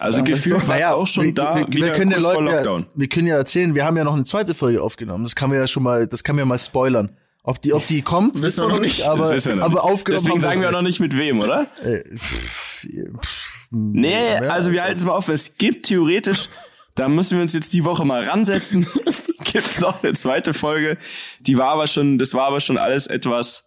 Also 0.00 0.24
gefühlt 0.24 0.60
so. 0.62 0.68
war 0.68 0.74
Naja, 0.76 0.94
auch 0.94 1.06
schon 1.06 1.26
wir, 1.26 1.34
da 1.34 1.56
wir, 1.56 1.68
wir 1.68 1.92
können 1.92 2.10
ja 2.10 2.18
Leuten, 2.18 2.44
Lockdown. 2.44 2.82
ja, 2.82 2.88
wir 2.96 3.08
können 3.08 3.26
ja 3.28 3.36
erzählen, 3.36 3.74
wir 3.76 3.84
haben 3.84 3.96
ja 3.96 4.02
noch 4.04 4.14
eine 4.14 4.24
zweite 4.24 4.54
Folge 4.54 4.82
aufgenommen. 4.82 5.22
Das 5.24 5.34
kann 5.36 5.48
man 5.50 5.58
ja 5.58 5.66
schon 5.68 5.84
mal, 5.84 6.06
das 6.08 6.24
kann 6.24 6.34
man 6.36 6.40
ja 6.42 6.46
mal 6.46 6.58
spoilern. 6.58 7.16
Ob 7.46 7.60
die, 7.60 7.74
ob 7.74 7.86
die 7.86 8.00
kommt, 8.00 8.40
Wissen 8.40 8.64
wir 8.64 8.68
noch 8.68 8.80
nicht. 8.80 9.06
Aber, 9.06 9.30
wissen 9.34 9.50
wir 9.50 9.56
noch 9.56 9.64
aber 9.64 9.74
nicht. 9.74 9.82
aufgenommen 9.82 10.24
Deswegen 10.24 10.40
sagen 10.40 10.62
wir 10.62 10.70
noch 10.70 10.82
nicht 10.82 10.98
mit 10.98 11.14
wem, 11.14 11.40
oder? 11.40 11.66
Äh, 11.82 12.02
pff, 12.16 12.86
pff, 13.20 13.54
Nee, 13.70 14.34
ja, 14.34 14.40
also 14.48 14.72
wir 14.72 14.82
halten 14.82 14.98
es 14.98 15.04
mal 15.04 15.12
auf. 15.12 15.28
Es 15.28 15.58
gibt 15.58 15.86
theoretisch, 15.86 16.48
da 16.94 17.08
müssen 17.08 17.36
wir 17.36 17.42
uns 17.42 17.52
jetzt 17.52 17.72
die 17.72 17.84
Woche 17.84 18.04
mal 18.04 18.24
ransetzen. 18.24 18.86
gibt 19.44 19.80
noch 19.80 20.02
eine 20.02 20.14
zweite 20.14 20.54
Folge. 20.54 20.96
Die 21.40 21.58
war 21.58 21.68
aber 21.68 21.86
schon, 21.86 22.18
das 22.18 22.34
war 22.34 22.46
aber 22.46 22.60
schon 22.60 22.78
alles 22.78 23.06
etwas, 23.06 23.66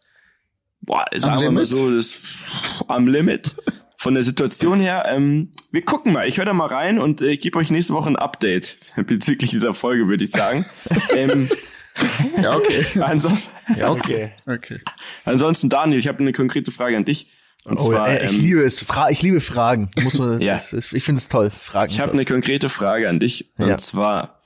boah, 0.82 1.06
sagen 1.16 1.42
wir 1.42 1.52
mal 1.52 1.62
Limit? 1.62 1.68
so, 1.68 1.94
das 1.94 2.22
am 2.88 3.08
Limit. 3.08 3.56
Von 4.00 4.14
der 4.14 4.24
Situation 4.24 4.80
her, 4.80 5.06
ähm, 5.08 5.52
wir 5.72 5.84
gucken 5.84 6.14
mal. 6.14 6.28
Ich 6.28 6.38
höre 6.38 6.46
da 6.46 6.54
mal 6.54 6.68
rein 6.68 7.00
und 7.00 7.22
äh, 7.22 7.32
ich 7.32 7.42
gebe 7.42 7.58
euch 7.58 7.72
nächste 7.72 7.94
Woche 7.94 8.10
ein 8.10 8.16
Update 8.16 8.78
bezüglich 9.08 9.50
dieser 9.52 9.74
Folge, 9.74 10.08
würde 10.08 10.24
ich 10.24 10.32
sagen. 10.32 10.66
ähm, 11.16 11.50
ja, 12.42 12.56
okay. 12.56 12.84
anso 13.02 13.30
Ja, 13.76 13.92
okay. 13.92 14.32
Okay. 14.46 14.80
ansonsten, 15.26 15.70
Daniel, 15.70 16.00
ich 16.00 16.08
habe 16.08 16.20
eine 16.20 16.32
konkrete 16.34 16.72
Frage 16.72 16.98
an 16.98 17.06
dich. 17.06 17.32
Und 17.66 17.80
Oh, 17.80 17.90
zwar, 17.90 18.10
ja, 18.14 18.24
ich 18.24 18.38
ähm, 18.38 18.40
liebe 18.42 18.62
es. 18.64 18.80
Fra 18.82 19.10
ich 19.10 19.22
liebe 19.22 19.42
Fragen. 19.42 19.90
Muss 20.02 20.18
man, 20.18 20.40
Ja. 20.42 20.54
das 20.54 20.74
ist, 20.74 20.94
ich 20.94 21.04
finde 21.04 21.20
es 21.20 21.28
toll. 21.28 21.50
Fragen. 21.50 21.92
Ich 21.92 22.00
habe 22.00 22.14
eine 22.14 22.24
konkrete 22.26 22.70
Frage 22.70 23.10
an 23.10 23.20
dich. 23.20 23.50
Und 23.58 23.68
Ja. 23.68 23.78
zwar, 23.78 24.42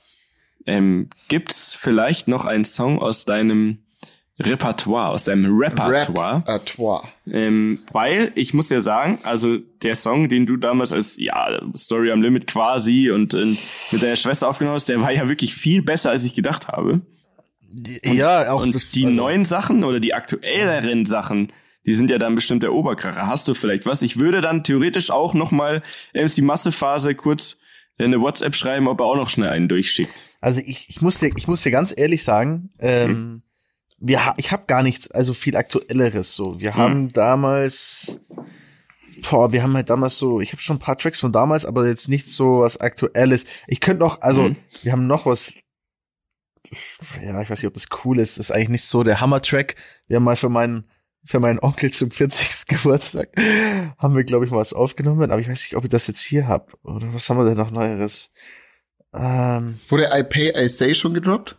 ähm, 0.66 1.08
gibt's 1.28 1.74
vielleicht 1.74 2.26
noch 2.28 2.44
einen 2.44 2.64
Song 2.64 2.98
aus 2.98 3.24
deinem 3.24 3.78
Repertoire, 4.40 5.10
aus 5.10 5.24
deinem 5.24 5.56
Repertoire? 5.56 6.42
Toi. 6.64 7.00
Ähm, 7.30 7.78
weil 7.92 8.32
ich 8.34 8.54
muss 8.54 8.70
ja 8.70 8.80
sagen, 8.80 9.20
also 9.22 9.58
der 9.82 9.94
Song, 9.94 10.28
den 10.28 10.46
du 10.46 10.56
damals 10.56 10.92
als 10.92 11.16
ja 11.16 11.60
Story 11.76 12.10
am 12.10 12.22
Limit 12.22 12.46
quasi 12.48 13.10
und 13.10 13.34
äh, 13.34 13.54
mit 13.92 14.02
deiner 14.02 14.16
Schwester 14.16 14.48
aufgenommen 14.48 14.74
hast, 14.74 14.88
der 14.88 15.00
war 15.00 15.12
ja 15.12 15.28
wirklich 15.28 15.54
viel 15.54 15.82
besser, 15.82 16.10
als 16.10 16.24
ich 16.24 16.34
gedacht 16.34 16.66
habe. 16.68 17.02
Ja, 18.04 18.52
auch 18.52 18.62
Und 18.62 18.74
das, 18.74 18.90
die 18.90 19.04
also, 19.06 19.16
neuen 19.16 19.44
Sachen 19.44 19.84
oder 19.84 20.00
die 20.00 20.14
aktuelleren 20.14 21.04
Sachen, 21.04 21.52
die 21.86 21.94
sind 21.94 22.10
ja 22.10 22.18
dann 22.18 22.34
bestimmt 22.34 22.62
der 22.62 22.72
Oberkracher. 22.72 23.26
Hast 23.26 23.48
du 23.48 23.54
vielleicht 23.54 23.86
was? 23.86 24.02
Ich 24.02 24.18
würde 24.18 24.40
dann 24.40 24.62
theoretisch 24.64 25.10
auch 25.10 25.34
noch 25.34 25.50
mal 25.50 25.82
MC 26.14 26.38
Massephase 26.42 27.14
kurz 27.14 27.58
eine 27.98 28.20
WhatsApp 28.20 28.54
schreiben, 28.56 28.88
ob 28.88 29.00
er 29.00 29.06
auch 29.06 29.16
noch 29.16 29.28
schnell 29.28 29.48
einen 29.50 29.68
durchschickt. 29.68 30.22
Also 30.40 30.60
ich, 30.64 30.88
ich 30.88 31.00
muss 31.02 31.18
dir, 31.18 31.30
ich 31.36 31.46
muss 31.46 31.62
dir 31.62 31.70
ganz 31.70 31.94
ehrlich 31.96 32.24
sagen, 32.24 32.70
ähm, 32.80 33.10
Mhm. 33.10 33.42
wir, 33.98 34.24
ha 34.26 34.34
ich 34.38 34.50
habe 34.50 34.64
gar 34.66 34.82
nichts, 34.82 35.10
also 35.10 35.32
viel 35.34 35.56
aktuelleres 35.56 36.34
so. 36.34 36.52
Mhm. 36.54 36.60
Wir 36.60 36.74
haben 36.74 37.12
damals, 37.12 38.18
boah, 39.30 39.52
wir 39.52 39.62
haben 39.62 39.74
halt 39.74 39.90
damals 39.90 40.18
so, 40.18 40.40
ich 40.40 40.52
habe 40.52 40.60
schon 40.62 40.76
ein 40.76 40.80
paar 40.80 40.98
Tracks 40.98 41.20
von 41.20 41.30
damals, 41.32 41.64
aber 41.64 41.86
jetzt 41.86 42.08
nicht 42.08 42.28
so 42.28 42.60
was 42.60 42.76
Aktuelles. 42.78 43.44
Ich 43.68 43.80
könnte 43.80 44.00
noch, 44.02 44.20
also 44.20 44.48
Mhm. 44.48 44.56
wir 44.82 44.92
haben 44.92 45.06
noch 45.06 45.26
was. 45.26 45.54
Ja, 47.22 47.40
ich 47.40 47.50
weiß 47.50 47.60
nicht, 47.60 47.66
ob 47.66 47.74
das 47.74 47.88
cool 48.04 48.18
ist. 48.20 48.38
Das 48.38 48.46
ist 48.46 48.50
eigentlich 48.50 48.68
nicht 48.68 48.84
so 48.84 49.02
der 49.02 49.20
Hammer-Track. 49.20 49.76
Wir 50.06 50.16
haben 50.16 50.24
mal 50.24 50.36
für 50.36 50.48
meinen 50.48 50.88
für 51.24 51.38
meinen 51.38 51.60
Onkel 51.60 51.92
zum 51.92 52.10
40. 52.10 52.66
Geburtstag 52.68 53.28
haben 53.98 54.16
wir, 54.16 54.24
glaube 54.24 54.44
ich, 54.44 54.50
mal 54.50 54.58
was 54.58 54.72
aufgenommen, 54.72 55.30
aber 55.30 55.40
ich 55.40 55.48
weiß 55.48 55.62
nicht, 55.62 55.76
ob 55.76 55.84
ich 55.84 55.90
das 55.90 56.08
jetzt 56.08 56.20
hier 56.20 56.48
hab 56.48 56.74
Oder 56.82 57.14
was 57.14 57.30
haben 57.30 57.38
wir 57.38 57.44
denn 57.44 57.56
noch 57.56 57.70
Neueres? 57.70 58.32
Ähm, 59.14 59.78
Wurde 59.88 60.08
I 60.12 60.24
Pay, 60.24 60.52
I 60.56 60.68
Say 60.68 60.94
schon 60.94 61.14
gedroppt? 61.14 61.58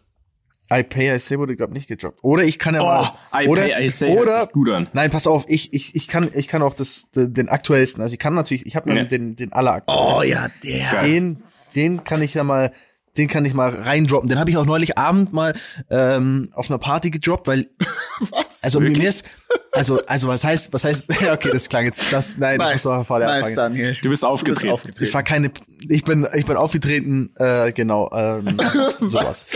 I 0.72 0.84
Pay 0.84 1.16
I 1.16 1.20
Say 1.20 1.38
wurde, 1.38 1.56
glaube 1.56 1.74
nicht 1.74 1.88
gedroppt. 1.88 2.24
Oder 2.24 2.44
ich 2.44 2.58
kann 2.58 2.74
ja 2.74 2.82
mal. 2.82 3.12
Oh, 3.32 3.38
I 3.38 3.48
oder, 3.48 3.62
pay, 3.64 3.86
I 3.86 3.90
say, 3.90 4.10
hört 4.10 4.22
oder 4.22 4.42
sich 4.42 4.52
gut 4.52 4.70
an. 4.70 4.90
Nein, 4.94 5.12
pass 5.12 5.28
auf, 5.28 5.46
ich, 5.48 5.74
ich, 5.74 5.96
ich 5.96 6.08
kann, 6.08 6.32
ich 6.34 6.48
kann 6.48 6.62
auch 6.62 6.74
das, 6.74 7.12
den, 7.12 7.34
den 7.34 7.50
aktuellsten. 7.50 8.02
Also 8.02 8.14
ich 8.14 8.20
kann 8.20 8.34
natürlich, 8.34 8.66
ich 8.66 8.76
habe 8.76 8.90
Ja. 8.90 8.98
ja. 8.98 9.04
den, 9.04 9.36
den 9.36 9.54
alleraktuellsten. 9.54 10.52
der. 10.64 10.92
Geil. 10.92 11.06
Den, 11.06 11.44
den 11.76 12.04
kann 12.04 12.22
ich 12.22 12.34
ja 12.34 12.44
mal, 12.44 12.74
den 13.18 13.28
kann 13.28 13.46
ich 13.46 13.54
mal 13.54 13.70
reindroppen. 13.70 14.28
Den 14.30 14.40
habe 14.40 14.50
ich 14.50 14.58
auch 14.58 14.66
neulich 14.66 14.98
Abend 14.98 15.34
mal 15.34 15.54
ähm, 15.90 16.50
auf 16.54 16.70
einer 16.70 16.80
Party 16.80 17.12
gedroppt, 17.12 17.48
weil 17.48 17.68
Was? 18.32 18.64
also 18.64 18.80
Wirklich? 18.82 18.98
mir 19.00 19.10
ist, 19.10 19.26
also 19.72 20.04
also 20.06 20.28
was 20.28 20.44
heißt, 20.44 20.74
was 20.74 20.84
heißt? 20.84 21.10
Ja, 21.22 21.34
okay, 21.34 21.50
das 21.52 21.70
klang 21.70 21.86
jetzt, 21.86 22.12
das 22.12 22.38
nein, 22.38 22.58
nice, 22.58 22.84
das 22.84 23.10
war 23.10 23.20
der 23.20 23.28
nice. 23.28 23.54
Daniel. 23.56 23.94
Du 24.02 24.10
bist 24.10 24.26
aufgetreten. 24.26 24.72
aufgetreten. 24.74 25.06
Das 25.06 25.14
war 25.14 25.24
keine, 25.24 25.52
ich 25.90 26.04
bin, 26.04 26.28
ich 26.34 26.46
bin 26.46 26.56
aufgetreten, 26.58 27.34
äh, 27.38 27.72
genau, 27.72 28.10
ähm, 28.14 28.58
sowas. 29.02 29.50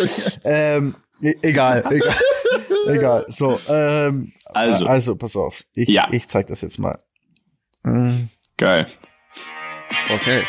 ähm, 0.43 0.95
e- 1.21 1.33
egal, 1.41 1.83
egal, 1.91 2.15
egal. 2.89 3.25
So, 3.29 3.59
ähm, 3.69 4.31
Also. 4.45 4.85
äh, 4.85 4.89
also 4.89 5.15
pass 5.15 5.35
auf, 5.35 5.63
ich, 5.73 5.89
Ja. 5.89 6.07
ich 6.11 6.27
zeig 6.27 6.47
das 6.47 6.61
jetzt 6.61 6.77
mal. 6.79 6.99
Mm, 7.83 8.25
Geil. 8.57 8.85
Okay. 10.13 10.41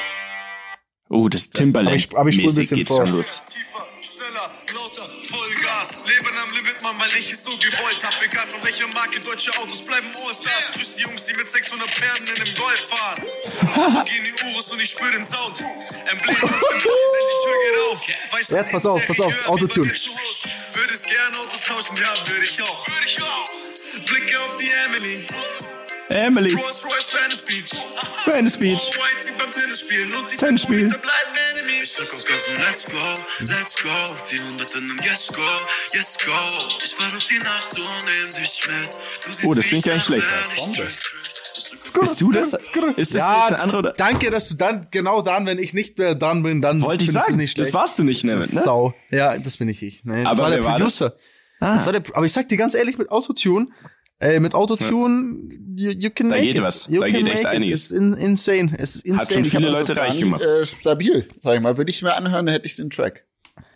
Oh, 1.10 1.28
das 1.28 1.48
Timberlake. 1.50 1.90
aber 1.90 1.96
ich- 1.96 2.16
aber 2.16 2.28
ich 2.28 2.38
ein 2.38 2.54
bisschen 2.54 2.76
geht's 2.76 2.88
vor. 2.88 3.06
los. 3.06 3.40
Tiefer, 3.48 3.86
schneller, 4.02 4.50
lauter, 4.74 5.08
Vollgas. 5.26 6.04
Leben 6.06 6.36
am 6.36 6.54
Limit, 6.54 6.82
Mann, 6.82 6.96
weil 7.00 7.08
ich 7.18 7.32
es 7.32 7.44
so 7.44 7.50
gewollt 7.56 8.04
hab. 8.04 8.22
Egal 8.22 8.46
von 8.48 8.62
welcher 8.62 8.86
Marke, 8.88 9.18
deutsche 9.20 9.50
Autos 9.58 9.80
bleiben 9.80 10.06
Allstars. 10.26 10.70
Grüß 10.72 10.96
die 10.96 11.02
Jungs, 11.04 11.24
die 11.24 11.32
mit 11.38 11.48
600 11.48 11.90
Pferden 11.90 12.26
in 12.28 12.34
dem 12.44 12.54
Golf 12.54 12.88
fahren. 12.90 13.22
Lamborghini 13.76 14.32
Urus 14.52 14.70
und 14.72 14.80
ich 14.82 14.90
spür 14.90 15.10
den 15.10 15.24
Sound. 15.24 15.60
Emblem 15.60 16.36
auf 16.42 16.50
dem 16.50 16.58
Boden, 16.58 17.08
wenn 17.14 17.26
die 17.32 17.38
Tür 17.44 17.56
geht 17.64 17.80
auf. 17.92 18.08
Weiß, 18.32 18.38
Jetzt 18.40 18.52
das 18.52 18.70
pass 18.70 18.86
auf, 18.86 19.06
pass 19.06 19.20
auf, 19.20 19.48
Autotune. 19.48 19.88
Würdest 20.74 21.04
gern 21.06 21.34
Autos 21.36 21.60
tauschen, 21.62 21.96
ja, 21.96 22.28
würde 22.28 22.44
ich 22.44 22.62
auch. 22.62 22.84
Blicke 24.06 24.40
auf 24.42 24.56
die 24.56 24.70
Emily. 24.86 25.26
Emily, 26.10 26.54
Rolls 26.54 26.84
Royce, 26.84 27.12
Venice 27.12 27.44
Beach. 27.44 27.72
Venice 28.26 28.56
und 28.56 30.30
die 30.30 30.38
drück 31.96 32.14
aufs 32.14 32.24
Gas 32.24 32.48
und 32.48 32.58
let's 32.58 32.84
go, 32.90 33.14
let's 33.40 33.82
go. 33.82 34.14
400 34.14 34.70
in 34.74 34.84
einem 34.84 34.96
Yes 35.04 35.28
Go, 35.28 35.42
Yes 35.94 36.16
Go. 36.24 36.32
Ich 36.84 36.94
fahr 36.94 37.10
durch 37.10 37.26
die 37.26 37.38
Nacht 37.38 37.78
und 37.78 37.84
nehm 38.06 38.30
dich 38.42 38.60
mit. 38.66 38.98
Oh, 39.44 39.54
das 39.54 39.66
klingt 39.66 39.84
gar 39.84 39.94
nicht 39.94 40.08
ich 40.08 40.14
schlecht. 40.14 40.26
Bist 42.00 42.20
du 42.20 42.32
das? 42.32 42.52
Ist 42.52 43.14
das 43.14 43.18
ja, 43.18 43.46
eine 43.46 43.58
andere 43.58 43.78
oder? 43.78 43.92
danke, 43.92 44.30
dass 44.30 44.48
du 44.48 44.54
dann, 44.54 44.86
genau 44.90 45.22
dann, 45.22 45.46
wenn 45.46 45.58
ich 45.58 45.74
nicht 45.74 45.98
mehr 45.98 46.14
dann 46.14 46.42
bin, 46.42 46.62
dann 46.62 46.80
Wollte 46.80 47.04
ich 47.04 47.12
sagen. 47.12 47.36
nicht 47.36 47.58
Das 47.58 47.72
warst 47.74 47.98
du 47.98 48.04
nicht, 48.04 48.24
Nevin, 48.24 48.40
ne? 48.40 48.62
Sau. 48.62 48.94
Ja, 49.10 49.36
das 49.36 49.56
bin 49.58 49.68
ich 49.68 49.82
ich. 49.82 50.04
Nee, 50.04 50.24
das 50.24 50.38
Aber 50.38 50.44
war 50.44 50.50
der 50.50 50.64
war 50.64 50.78
das? 50.78 50.98
Producer. 50.98 51.16
Ah. 51.60 51.74
Das 51.74 51.86
war 51.86 51.92
der, 51.92 52.02
aber 52.14 52.24
ich 52.24 52.32
sag 52.32 52.48
dir 52.48 52.56
ganz 52.56 52.74
ehrlich, 52.74 52.98
mit 52.98 53.10
Autotune, 53.10 53.66
äh, 54.20 54.40
mit 54.40 54.54
Autotune, 54.54 55.48
you, 55.76 55.90
you 55.92 56.10
can 56.10 56.28
Da 56.30 56.36
make 56.36 56.46
geht 56.46 56.56
it. 56.56 56.62
was. 56.62 56.86
You 56.88 57.00
Da 57.00 57.08
can 57.08 57.24
geht 57.24 57.26
echt 57.34 57.42
make 57.44 57.54
it. 57.54 57.56
einiges. 57.56 57.80
It's 57.82 57.90
in, 57.92 58.14
insane. 58.14 58.74
Es 58.78 58.96
ist 58.96 59.04
insane. 59.06 59.20
Hat 59.26 59.32
schon 59.32 59.44
viele 59.44 59.66
also- 59.68 59.78
Leute 59.80 59.96
reich 59.96 60.18
gemacht. 60.18 60.42
Äh, 60.42 60.66
stabil, 60.66 61.28
sag 61.38 61.54
ich 61.56 61.60
mal. 61.60 61.76
Würde 61.78 61.90
ich 61.90 62.02
mir 62.02 62.14
anhören, 62.14 62.46
dann 62.46 62.52
hätte 62.52 62.66
ich 62.66 62.76
den 62.76 62.90
Track. 62.90 63.24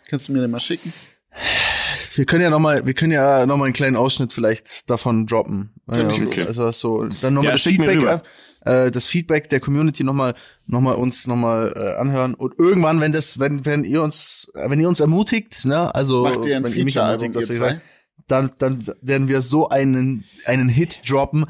Kannst 0.09 0.27
du 0.27 0.33
mir 0.33 0.41
den 0.41 0.51
mal 0.51 0.59
schicken? 0.59 0.91
Wir 2.15 2.25
können 2.25 2.43
ja 2.43 2.51
noch 2.51 2.59
mal, 2.59 2.85
wir 2.85 2.93
können 2.93 3.11
ja 3.11 3.45
noch 3.47 3.57
mal 3.57 3.65
einen 3.65 3.73
kleinen 3.73 3.95
Ausschnitt 3.95 4.33
vielleicht 4.33 4.87
davon 4.89 5.25
droppen. 5.25 5.71
Ja, 5.91 6.07
okay. 6.07 6.43
Also 6.45 6.69
so, 6.71 7.07
dann 7.21 7.33
noch 7.33 7.41
mal 7.41 7.47
Ja, 7.47 7.51
das 7.53 7.63
Feedback, 7.63 7.97
rüber. 7.97 8.21
äh, 8.65 8.91
das 8.91 9.07
Feedback 9.07 9.49
der 9.49 9.59
Community 9.59 10.03
noch 10.03 10.13
mal, 10.13 10.35
noch 10.67 10.81
mal 10.81 10.91
uns 10.93 11.25
noch 11.25 11.35
mal 11.35 11.73
äh, 11.75 11.99
anhören 11.99 12.35
und 12.35 12.59
irgendwann, 12.59 13.01
wenn 13.01 13.11
das, 13.13 13.39
wenn 13.39 13.65
wenn 13.65 13.83
ihr 13.83 14.03
uns, 14.03 14.47
äh, 14.53 14.69
wenn 14.69 14.79
ihr 14.79 14.87
uns 14.87 14.99
ermutigt, 14.99 15.65
ne, 15.65 15.93
also 15.95 16.21
Macht 16.23 16.45
ihr 16.45 16.55
ein 16.57 16.63
wenn 16.63 16.73
ihr 16.73 16.83
mich 16.85 16.93
Feature-Album, 16.93 17.33
ihr 17.33 17.41
zwei? 17.41 17.55
sag, 17.69 17.81
dann 18.27 18.51
dann 18.57 18.85
werden 19.01 19.27
wir 19.27 19.41
so 19.41 19.69
einen 19.69 20.23
einen 20.45 20.69
Hit 20.69 21.09
droppen 21.09 21.45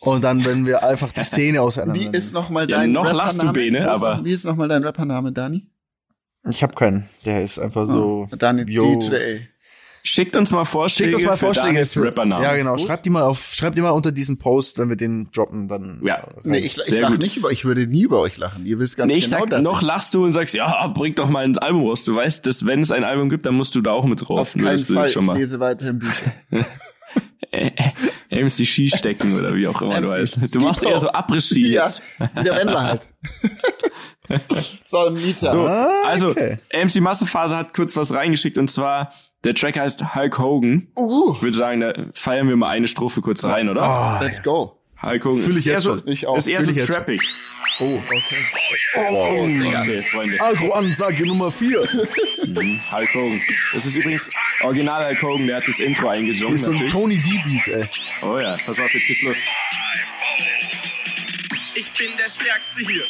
und 0.00 0.22
dann 0.24 0.44
werden 0.44 0.66
wir 0.66 0.82
einfach 0.84 1.12
die 1.12 1.22
Szene 1.22 1.60
auseinander. 1.62 2.00
Wie 2.00 2.16
ist 2.16 2.32
noch 2.34 2.50
mal 2.50 2.68
Ja, 2.68 2.78
dein 2.78 2.92
noch 2.92 3.04
Rappername? 3.06 3.24
lachst 3.26 3.42
du, 3.42 3.52
Bene, 3.52 3.90
aber- 3.90 4.24
Wie 4.24 4.32
ist 4.32 4.44
noch 4.44 4.56
mal 4.56 4.68
dein 4.68 4.84
Rappername, 4.84 5.32
Dani? 5.32 5.66
Ich 6.48 6.62
habe 6.62 6.74
keinen. 6.74 7.08
Der 7.24 7.42
ist 7.42 7.58
einfach 7.58 7.86
so. 7.86 8.28
Ah, 8.30 8.36
Dani 8.36 8.62
yo. 8.70 8.82
D 8.82 8.98
to 8.98 9.14
the 9.14 9.16
A. 9.16 9.40
Schickt 10.06 10.36
uns 10.36 10.50
mal 10.50 10.66
Vorschläge 10.66 11.12
Schickt 11.12 11.22
uns 11.22 11.30
mal 11.30 11.36
Vorschläge. 11.36 11.82
Für- 11.84 12.04
Rappernamen. 12.06 12.44
Ja, 12.44 12.54
genau. 12.54 12.76
Schreibt 12.76 13.06
die 13.06 13.10
mal 13.10 13.22
auf, 13.22 13.52
schreibt 13.54 13.76
die 13.78 13.80
mal 13.80 13.88
unter 13.90 14.12
diesen 14.12 14.36
Post, 14.36 14.78
wenn 14.78 14.90
wir 14.90 14.96
den 14.96 15.30
droppen, 15.32 15.66
dann. 15.66 16.00
Ja. 16.04 16.16
rein. 16.16 16.34
Nee, 16.44 16.58
ich, 16.58 16.76
ich 16.78 16.84
Sehr 16.84 17.00
lach 17.02 17.10
gut. 17.12 17.20
nicht 17.20 17.38
über, 17.38 17.50
ich 17.50 17.64
würde 17.64 17.86
nie 17.86 18.02
über 18.02 18.20
euch 18.20 18.36
lachen. 18.36 18.66
Ihr 18.66 18.78
wisst 18.78 18.98
ganz 18.98 19.10
Nee, 19.10 19.18
ich 19.18 19.24
genau, 19.24 19.40
sag, 19.40 19.50
dass 19.50 19.62
noch 19.62 19.80
ich 19.80 19.86
lachst 19.86 20.12
du 20.14 20.22
und 20.24 20.32
sagst, 20.32 20.54
ja, 20.54 20.86
bring 20.88 21.14
doch 21.14 21.30
mal 21.30 21.44
ein 21.44 21.56
Album 21.56 21.86
raus. 21.86 22.04
Du 22.04 22.14
weißt, 22.14 22.44
dass 22.46 22.66
wenn 22.66 22.82
es 22.82 22.90
ein 22.90 23.02
Album 23.02 23.30
gibt, 23.30 23.46
dann 23.46 23.54
musst 23.54 23.74
du 23.74 23.80
da 23.80 23.92
auch 23.92 24.04
mit 24.04 24.20
drauf. 24.20 24.38
auf 24.40 24.52
keinen 24.52 24.76
du 24.76 24.94
Fall. 24.94 25.06
Ich 25.06 25.12
schon 25.14 25.24
mal 25.24 25.38
lese 25.38 25.58
weiterhin 25.58 25.98
Bücher. 25.98 26.32
MC 28.30 28.66
Ski 28.66 28.90
stecken 28.90 29.32
oder 29.38 29.54
wie 29.54 29.66
auch 29.68 29.80
immer 29.80 30.00
du 30.00 30.08
MC 30.08 30.18
heißt. 30.18 30.54
Du 30.54 30.60
machst 30.60 30.82
eher 30.82 30.98
so 30.98 31.08
Abriss-Ski 31.08 31.72
Ja, 31.72 31.84
jetzt. 31.86 32.02
der 32.44 32.56
Wendler 32.56 32.82
halt. 32.82 33.02
so, 34.84 35.10
Mieter. 35.10 35.50
So, 35.50 35.66
Ah, 35.66 35.88
also 36.06 36.30
okay. 36.30 36.58
MC 36.72 37.00
Massephase 37.00 37.56
hat 37.56 37.72
kurz 37.74 37.96
was 37.96 38.12
reingeschickt 38.12 38.58
und 38.58 38.68
zwar 38.68 39.12
Der 39.44 39.54
Track 39.54 39.78
heißt 39.78 40.14
Hulk 40.14 40.38
Hogan. 40.38 40.88
Uh. 40.96 41.34
Ich 41.36 41.42
würde 41.42 41.56
sagen, 41.56 41.80
da 41.80 41.92
feiern 42.14 42.48
wir 42.48 42.56
mal 42.56 42.70
eine 42.70 42.88
Strophe 42.88 43.20
kurz 43.20 43.44
rein, 43.44 43.68
oder? 43.68 43.82
Ah, 43.82 44.20
Let's 44.20 44.42
go. 44.42 44.78
Hulk 45.02 45.24
Hogan. 45.24 45.38
Fühl 45.38 45.50
ich 45.52 45.58
Ist 45.58 45.66
eher 45.66 45.72
jetzt 45.74 45.82
so, 45.82 45.98
schon. 45.98 46.08
Ich 46.08 46.26
auch. 46.26 46.36
Ist 46.38 46.48
eher 46.48 46.58
Fühl 46.60 46.64
so 46.66 46.70
ich 46.70 46.76
jetzt 46.78 46.86
schon. 46.86 46.94
trappig. 46.96 47.22
oh, 47.80 47.98
okay. 48.06 48.22
Oh, 49.10 49.46
okay, 49.80 50.02
Freunde. 50.02 50.40
Agro-Ansage 50.40 51.26
Nummer 51.26 51.50
4. 51.50 51.80
Hulk 51.80 53.14
Hogan. 53.14 53.40
Das 53.74 53.84
ist 53.84 53.94
übrigens 53.94 54.28
Original 54.62 55.06
Hulk 55.08 55.22
Hogan, 55.22 55.46
der 55.46 55.56
hat 55.56 55.68
das 55.68 55.78
Intro 55.78 56.08
eingesungen. 56.08 56.54
Ist 56.54 56.62
so 56.62 56.70
ein 56.70 56.74
natürlich. 56.74 56.92
Tony 56.92 57.16
D-Beat, 57.16 57.68
ey. 57.68 57.84
Oh 58.22 58.38
ja, 58.38 58.56
pass 58.64 58.78
auf, 58.78 58.94
jetzt 58.94 59.06
geht's 59.06 59.22
los. 59.22 59.36
Ich 61.76 61.92
bin 61.98 62.08
der 62.16 62.28
Stärkste 62.28 62.80
hier 62.86 63.02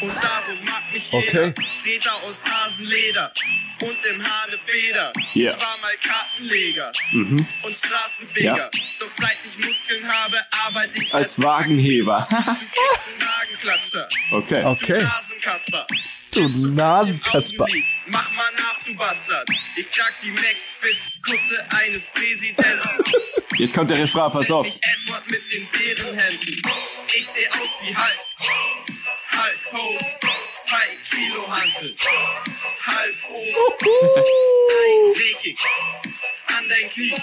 und 0.00 0.12
darum 0.22 0.64
mag 0.64 0.92
mich 0.92 1.12
Okay. 1.12 1.26
jeder. 1.28 1.54
Treter 1.54 2.14
aus 2.28 2.40
Hasenleder 2.46 3.32
und 3.80 4.06
im 4.06 4.22
Haar 4.24 4.46
eine 4.48 4.58
Feder. 4.58 5.12
Yeah. 5.34 5.50
Ich 5.54 5.60
war 5.60 5.76
mal 5.80 5.96
Kartenleger 6.02 6.92
und 7.12 7.74
Straßenfeger. 7.74 8.56
Ja. 8.56 8.70
Doch 9.00 9.08
seit 9.08 9.38
ich 9.44 9.66
Muskeln 9.66 10.06
habe, 10.08 10.40
arbeite 10.66 11.02
ich 11.02 11.14
Als 11.14 11.42
Wagenheber. 11.42 12.26
Du 12.30 12.36
Magenklatscher. 13.24 14.08
Okay. 14.32 14.64
Okay. 14.64 15.02
Nasenkasper. 15.02 15.86
Du 16.32 16.48
Nasenkasper. 16.48 17.66
Mach 18.06 18.30
mal 18.32 18.50
nach, 18.56 18.78
du 18.86 18.94
Bastard. 18.96 19.48
Ich 19.76 19.86
trag 19.88 20.12
die 20.22 20.30
McFit-Kutte 20.30 21.64
eines 21.76 22.06
Präsidenten. 22.10 22.88
Jetzt 23.58 23.74
kommt 23.74 23.90
der 23.90 23.98
Refrain, 23.98 24.32
pass 24.32 24.50
auf. 24.50 24.66
Ich 24.66 24.80
Edward 24.82 25.28
mit 25.30 25.42
den 25.52 25.66
Bärenhänden. 25.68 26.62
Ich 27.14 27.26
seh 27.26 27.46
aus 27.48 27.80
wie 27.82 27.94
Hulk. 27.94 28.18
Hulk 29.32 29.72
Hogan. 29.72 29.98
Zwei 30.54 30.88
Kilo 31.10 31.42
Hantel. 31.48 31.94
Hulk 32.86 33.18
Hogan. 33.28 34.24
Ein 34.78 35.12
Drehkick. 35.14 35.58
An 36.48 36.64
dein 36.68 36.90
Knie. 36.90 37.14